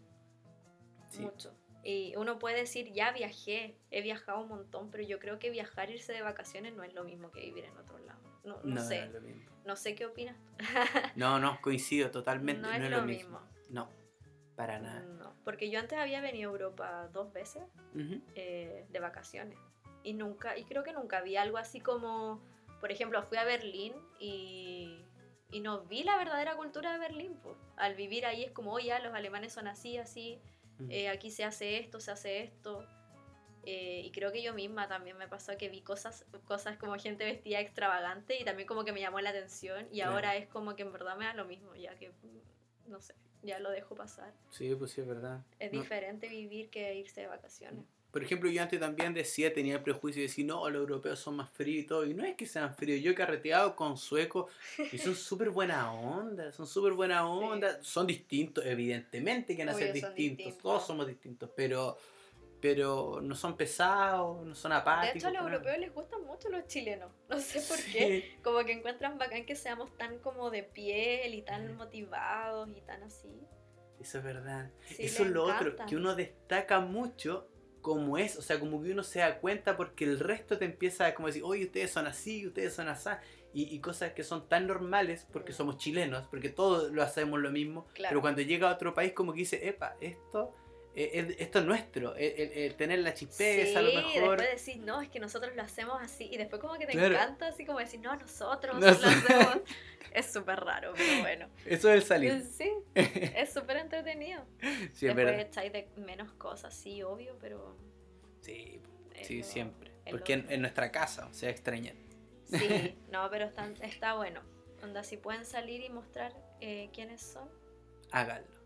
Sí. 1.09 1.21
Mucho. 1.21 1.55
Y 1.85 2.15
uno 2.15 2.39
puede 2.39 2.57
decir, 2.59 2.93
ya 2.93 3.11
viajé, 3.11 3.77
he 3.91 4.01
viajado 4.01 4.41
un 4.41 4.47
montón, 4.47 4.89
pero 4.89 5.03
yo 5.03 5.19
creo 5.19 5.37
que 5.39 5.49
viajar, 5.49 5.89
irse 5.89 6.13
de 6.13 6.21
vacaciones 6.21 6.73
no 6.73 6.83
es 6.83 6.93
lo 6.93 7.03
mismo 7.03 7.29
que 7.31 7.41
vivir 7.41 7.65
en 7.65 7.75
otro 7.77 7.97
lado. 7.99 8.21
No, 8.45 8.57
no, 8.63 8.75
No, 8.75 8.81
sé, 8.83 8.99
no 8.99 9.05
es 9.05 9.11
lo 9.13 9.21
mismo. 9.21 9.51
no 9.65 9.75
sé 9.75 9.95
qué 9.95 10.05
opinas. 10.05 10.37
No, 11.15 11.39
no, 11.39 11.59
coincido 11.61 12.09
totalmente. 12.11 12.61
No 12.61 12.71
es 12.71 12.89
lo 12.89 13.01
mismo. 13.03 13.41
No, 13.69 13.89
para 14.55 14.79
nada. 14.79 15.01
No, 15.01 15.33
porque 15.43 15.69
yo 15.69 15.79
antes 15.79 15.97
había 15.97 16.21
venido 16.21 16.49
a 16.49 16.53
Europa 16.53 17.09
dos 17.11 17.31
veces 17.33 17.63
eh, 18.35 18.85
de 18.89 18.99
vacaciones 18.99 19.57
y 20.03 20.13
nunca, 20.13 20.57
y 20.57 20.65
creo 20.65 20.83
que 20.83 20.93
nunca 20.93 21.21
vi 21.21 21.37
algo 21.37 21.57
así 21.57 21.79
como, 21.79 22.41
por 22.79 22.91
ejemplo, 22.91 23.21
fui 23.23 23.37
a 23.37 23.45
Berlín 23.45 23.93
y, 24.19 25.05
y 25.51 25.59
no 25.61 25.81
vi 25.85 26.03
la 26.03 26.17
verdadera 26.17 26.55
cultura 26.55 26.93
de 26.93 26.99
Berlín. 26.99 27.35
po. 27.41 27.55
Al 27.77 27.95
vivir 27.95 28.25
ahí 28.25 28.43
es 28.43 28.51
como, 28.51 28.73
oye, 28.73 28.87
ya, 28.87 28.99
los 28.99 29.13
alemanes 29.13 29.53
son 29.53 29.67
así, 29.67 29.97
así, 29.97 30.39
eh, 30.89 31.09
aquí 31.09 31.31
se 31.31 31.43
hace 31.45 31.77
esto, 31.79 31.99
se 31.99 32.11
hace 32.11 32.41
esto. 32.43 32.85
Eh, 33.65 34.01
y 34.03 34.11
creo 34.11 34.33
que 34.33 34.43
yo 34.43 34.53
misma 34.53 34.89
también 34.89 35.15
me 35.17 35.29
pasó 35.29 35.55
que 35.57 35.69
vi 35.69 35.81
cosas, 35.81 36.25
cosas 36.43 36.75
como 36.77 36.95
gente 36.97 37.23
vestida 37.23 37.61
extravagante 37.61 38.37
y 38.37 38.43
también 38.43 38.67
como 38.67 38.83
que 38.83 38.91
me 38.91 38.99
llamó 38.99 39.21
la 39.21 39.29
atención 39.29 39.87
y 39.89 39.99
Claro. 39.99 40.15
ahora 40.15 40.35
es 40.35 40.49
como 40.49 40.75
que 40.75 40.81
en 40.81 40.91
verdad 40.91 41.15
me 41.15 41.23
da 41.23 41.33
lo 41.33 41.45
mismo, 41.45 41.73
ya 41.73 41.95
que, 41.95 42.09
mm, 42.09 42.89
no 42.89 42.99
sé, 42.99 43.15
ya 43.43 43.59
lo 43.59 43.69
dejo 43.71 43.95
pasar. 43.95 44.33
Sí, 44.49 44.73
pues 44.75 44.91
sí, 44.91 45.01
es 45.01 45.07
verdad. 45.07 45.41
Es 45.59 45.71
No. 45.71 45.79
diferente 45.81 46.27
vivir 46.29 46.69
que 46.69 46.95
irse 46.95 47.21
de 47.21 47.27
vacaciones. 47.27 47.83
Por 48.11 48.23
ejemplo, 48.23 48.47
yo 48.47 48.61
antes 48.61 48.79
también 48.79 49.11
decía, 49.15 49.51
tenía 49.51 49.75
el 49.77 49.81
prejuicio 49.81 50.19
de 50.21 50.27
decir, 50.27 50.45
no, 50.45 50.69
los 50.69 50.81
europeos 50.81 51.17
son 51.19 51.35
más 51.35 51.49
fríos 51.49 51.83
y 51.83 51.87
todo. 51.87 52.05
Y 52.05 52.13
no 52.13 52.23
es 52.23 52.35
que 52.35 52.45
sean 52.45 52.75
fríos. 52.75 53.01
Yo 53.01 53.09
he 53.09 53.15
carreteado 53.15 53.75
con 53.75 53.97
suecos 53.97 54.51
y 54.91 54.97
son 54.99 55.15
súper 55.15 55.49
buena 55.49 55.91
onda, 55.91 56.51
son 56.51 56.67
súper 56.67 56.93
buena 56.93 57.27
onda. 57.27 57.83
Son 57.83 58.05
distintos, 58.05 58.63
evidentemente 58.65 59.55
que 59.55 59.65
van 59.65 59.73
a 59.73 59.77
ser 59.77 59.93
distintos. 59.93 60.15
distintos. 60.37 60.57
Todos 60.61 60.85
somos 60.85 61.07
distintos, 61.07 61.49
pero, 61.55 61.97
pero 62.63 63.19
no 63.21 63.35
son 63.35 63.57
pesados, 63.57 64.45
no 64.45 64.55
son 64.55 64.71
apáticos. 64.71 65.13
De 65.15 65.19
hecho, 65.19 65.27
a 65.27 65.31
los 65.31 65.43
nada. 65.43 65.51
europeos 65.55 65.77
les 65.79 65.93
gustan 65.93 66.23
mucho 66.23 66.47
los 66.49 66.65
chilenos. 66.65 67.11
No 67.29 67.37
sé 67.37 67.59
por 67.59 67.77
Sí. 67.77 67.91
qué. 67.91 68.39
Como 68.41 68.63
que 68.63 68.71
encuentran 68.71 69.17
bacán 69.17 69.45
que 69.45 69.53
seamos 69.57 69.95
tan 69.97 70.17
como 70.19 70.49
de 70.49 70.63
piel 70.63 71.33
y 71.35 71.41
tan 71.41 71.73
Mm. 71.73 71.77
motivados 71.77 72.69
y 72.69 72.79
tan 72.81 73.03
así. 73.03 73.27
Eso 73.99 74.19
es 74.19 74.23
verdad. 74.23 74.71
Sí, 74.85 74.95
Eso 75.03 75.23
es 75.23 75.29
lo 75.31 75.43
otro, 75.43 75.71
encanta. 75.73 75.85
que 75.87 75.97
uno 75.97 76.15
destaca 76.15 76.79
mucho 76.79 77.49
como 77.81 78.17
es, 78.17 78.37
o 78.37 78.41
sea, 78.41 78.61
como 78.61 78.81
que 78.81 78.91
uno 78.91 79.03
se 79.03 79.19
da 79.19 79.39
cuenta 79.39 79.75
porque 79.75 80.05
el 80.05 80.17
resto 80.21 80.57
te 80.57 80.63
empieza 80.63 81.05
a 81.05 81.13
como 81.15 81.27
decir, 81.27 81.43
oye, 81.43 81.65
ustedes 81.65 81.91
son 81.91 82.07
así, 82.07 82.47
ustedes 82.47 82.73
son 82.73 82.87
así, 82.87 83.09
y, 83.53 83.75
y 83.75 83.81
cosas 83.81 84.13
que 84.13 84.23
son 84.23 84.47
tan 84.47 84.67
normales 84.67 85.27
porque 85.33 85.51
Mm. 85.51 85.55
somos 85.55 85.77
chilenos, 85.79 86.25
porque 86.29 86.47
todos 86.47 86.93
lo 86.93 87.03
hacemos 87.03 87.41
lo 87.41 87.51
mismo, 87.51 87.85
Claro. 87.93 88.11
pero 88.11 88.21
cuando 88.21 88.41
llega 88.41 88.69
a 88.69 88.73
otro 88.73 88.93
país 88.93 89.11
como 89.11 89.33
que 89.33 89.39
dice, 89.39 89.67
epa, 89.67 89.97
esto, 89.99 90.55
eh, 90.95 91.11
es- 91.13 91.39
esto 91.39 91.59
es 91.59 91.65
nuestro, 91.65 92.15
el, 92.15 92.31
el- 92.39 92.51
el 92.51 92.75
tener 92.75 92.99
la 92.99 93.13
chispeza, 93.13 93.79
a 93.79 93.81
lo 93.81 93.89
sí, 93.89 93.95
mejor. 93.97 94.37
después 94.39 94.65
decís, 94.65 94.81
no, 94.83 95.01
es 95.01 95.09
que 95.09 95.19
nosotros 95.19 95.55
lo 95.55 95.61
hacemos 95.63 95.97
así. 96.01 96.25
Y 96.31 96.37
después 96.37 96.61
como 96.61 96.75
que 96.75 96.85
te 96.85 96.91
Claro. 96.93 97.13
encanta 97.15 97.47
así 97.47 97.65
como 97.65 97.79
decir, 97.79 97.99
no, 97.99 98.15
nosotros 98.15 98.75
No 98.75 98.81
lo 98.81 98.87
hacemos. 98.91 99.61
es 100.13 100.25
súper 100.31 100.59
raro, 100.59 100.93
pero 100.95 101.21
bueno. 101.21 101.49
Eso 101.65 101.89
es 101.89 101.95
el 101.95 102.03
salir. 102.03 102.41
Sí, 102.43 102.71
es 102.95 103.51
súper 103.51 103.77
entretenido. 103.77 104.43
sí, 104.61 104.67
es 104.67 104.99
después 105.01 105.15
verdad. 105.25 105.39
echáis 105.41 105.73
de 105.73 105.87
menos 105.97 106.31
cosas, 106.33 106.73
sí, 106.73 107.01
obvio, 107.03 107.35
pero... 107.41 107.75
Sí, 108.41 108.79
sí, 109.23 109.39
lo- 109.39 109.43
siempre. 109.45 109.91
Porque 110.09 110.33
en, 110.33 110.45
en 110.51 110.61
nuestra 110.61 110.91
casa 110.91 111.29
se 111.31 111.49
extrañan. 111.49 111.95
Sí, 112.45 112.95
no, 113.11 113.29
pero 113.31 113.45
está, 113.45 113.67
está 113.81 114.15
bueno. 114.15 114.41
Onda, 114.83 115.01
si 115.03 115.15
pueden 115.17 115.45
salir 115.45 115.81
y 115.81 115.89
mostrar 115.89 116.33
eh, 116.59 116.89
quiénes 116.93 117.21
son, 117.21 117.47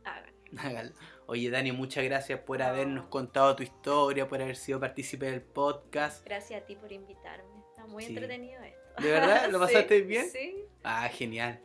Háganlo. 0.07 0.31
Háganlo. 0.57 0.95
Oye, 1.25 1.49
Dani, 1.49 1.71
muchas 1.73 2.03
gracias 2.05 2.39
por 2.39 2.59
No. 2.59 2.65
habernos 2.65 3.07
contado 3.07 3.55
tu 3.55 3.63
historia, 3.63 4.27
por 4.27 4.41
haber 4.41 4.55
sido 4.55 4.79
partícipe 4.79 5.25
del 5.29 5.41
podcast. 5.41 6.25
Gracias 6.25 6.61
a 6.61 6.65
ti 6.65 6.75
por 6.75 6.91
invitarme. 6.91 7.49
Está 7.69 7.85
muy 7.85 8.03
Sí. 8.03 8.09
entretenido 8.09 8.61
esto. 8.63 9.01
¿De 9.03 9.11
verdad? 9.11 9.49
¿Lo 9.49 9.59
Sí, 9.67 9.73
pasaste 9.73 10.01
bien? 10.01 10.29
Sí. 10.29 10.63
Ah, 10.83 11.07
genial. 11.09 11.59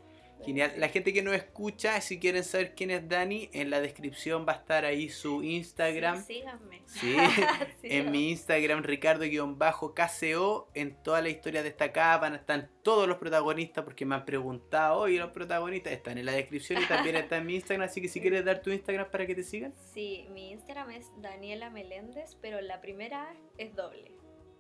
Genial. 0.45 0.73
La 0.77 0.89
gente 0.89 1.13
que 1.13 1.23
nos 1.23 1.35
escucha, 1.35 2.01
si 2.01 2.19
quieren 2.19 2.45
saber 2.45 2.75
quién 2.75 2.91
es 2.91 3.09
Dani, 3.09 3.49
en 3.53 3.71
la 3.71 3.81
descripción 3.81 4.45
va 4.47 4.53
a 4.53 4.57
estar 4.57 4.85
ahí 4.85 5.09
su 5.09 5.43
Instagram. 5.43 6.25
Sí, 6.25 6.35
síganme. 6.35 6.83
Sí, 6.87 7.17
en 7.83 8.11
mi 8.11 8.31
Instagram, 8.31 8.83
Ricardo-KCO, 8.83 10.69
en 10.75 11.03
toda 11.03 11.21
la 11.21 11.29
historia 11.29 11.63
destacada 11.63 12.19
van 12.19 12.33
a 12.35 12.37
estar 12.37 12.69
todos 12.83 13.09
los 13.09 13.19
protagonistas, 13.19 13.85
porque 13.85 14.05
me 14.05 14.15
han 14.15 14.25
preguntado, 14.25 15.01
oye, 15.01 15.19
los 15.19 15.31
protagonistas 15.31 15.93
están 15.93 16.19
en 16.19 16.27
la 16.27 16.33
descripción 16.33 16.83
y 16.83 16.87
también 16.87 17.17
está 17.17 17.37
en 17.37 17.47
mi 17.47 17.55
Instagram, 17.55 17.89
así 17.89 18.01
que 18.01 18.09
si 18.09 18.21
quieres 18.21 18.45
dar 18.45 18.63
tu 18.63 18.71
Instagram 18.71 19.11
para 19.11 19.27
que 19.27 19.35
te 19.35 19.43
sigan. 19.43 19.73
Sí, 19.93 20.27
mi 20.31 20.51
Instagram 20.51 20.91
es 20.91 21.07
Daniela 21.19 21.71
Meléndez, 21.71 22.37
pero 22.41 22.61
la 22.61 22.81
primera 22.81 23.35
es 23.59 23.75
doble. 23.75 24.13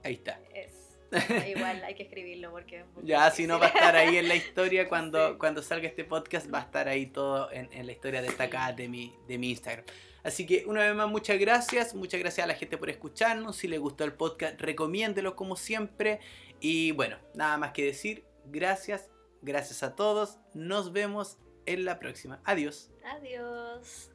Ahí 0.04 0.14
está. 0.14 0.40
Es 0.54 0.91
Igual 1.48 1.84
hay 1.84 1.94
que 1.94 2.04
escribirlo 2.04 2.50
porque... 2.50 2.80
Es 2.80 2.86
ya, 3.02 3.30
si 3.30 3.46
no 3.46 3.58
va 3.58 3.66
a 3.66 3.68
estar 3.68 3.96
ahí 3.96 4.16
en 4.16 4.28
la 4.28 4.34
historia 4.34 4.88
cuando, 4.90 5.38
cuando 5.38 5.62
salga 5.62 5.86
este 5.86 6.04
podcast, 6.04 6.52
va 6.52 6.58
a 6.58 6.62
estar 6.62 6.88
ahí 6.88 7.06
todo 7.06 7.50
en, 7.52 7.68
en 7.72 7.86
la 7.86 7.92
historia 7.92 8.22
destacada 8.22 8.72
de, 8.72 8.88
mi, 8.88 9.14
de 9.28 9.38
mi 9.38 9.50
Instagram. 9.50 9.84
Así 10.24 10.46
que 10.46 10.64
una 10.66 10.82
vez 10.82 10.94
más, 10.94 11.08
muchas 11.08 11.38
gracias. 11.38 11.94
Muchas 11.94 12.20
gracias 12.20 12.44
a 12.44 12.48
la 12.48 12.54
gente 12.54 12.78
por 12.78 12.90
escucharnos. 12.90 13.56
Si 13.56 13.68
les 13.68 13.80
gustó 13.80 14.04
el 14.04 14.12
podcast, 14.12 14.60
recomiéndelo 14.60 15.34
como 15.34 15.56
siempre. 15.56 16.20
Y 16.60 16.92
bueno, 16.92 17.18
nada 17.34 17.58
más 17.58 17.72
que 17.72 17.84
decir. 17.84 18.24
Gracias, 18.46 19.10
gracias 19.40 19.82
a 19.82 19.94
todos. 19.96 20.38
Nos 20.54 20.92
vemos 20.92 21.38
en 21.66 21.84
la 21.84 21.98
próxima. 21.98 22.40
Adiós. 22.44 22.90
Adiós. 23.04 24.11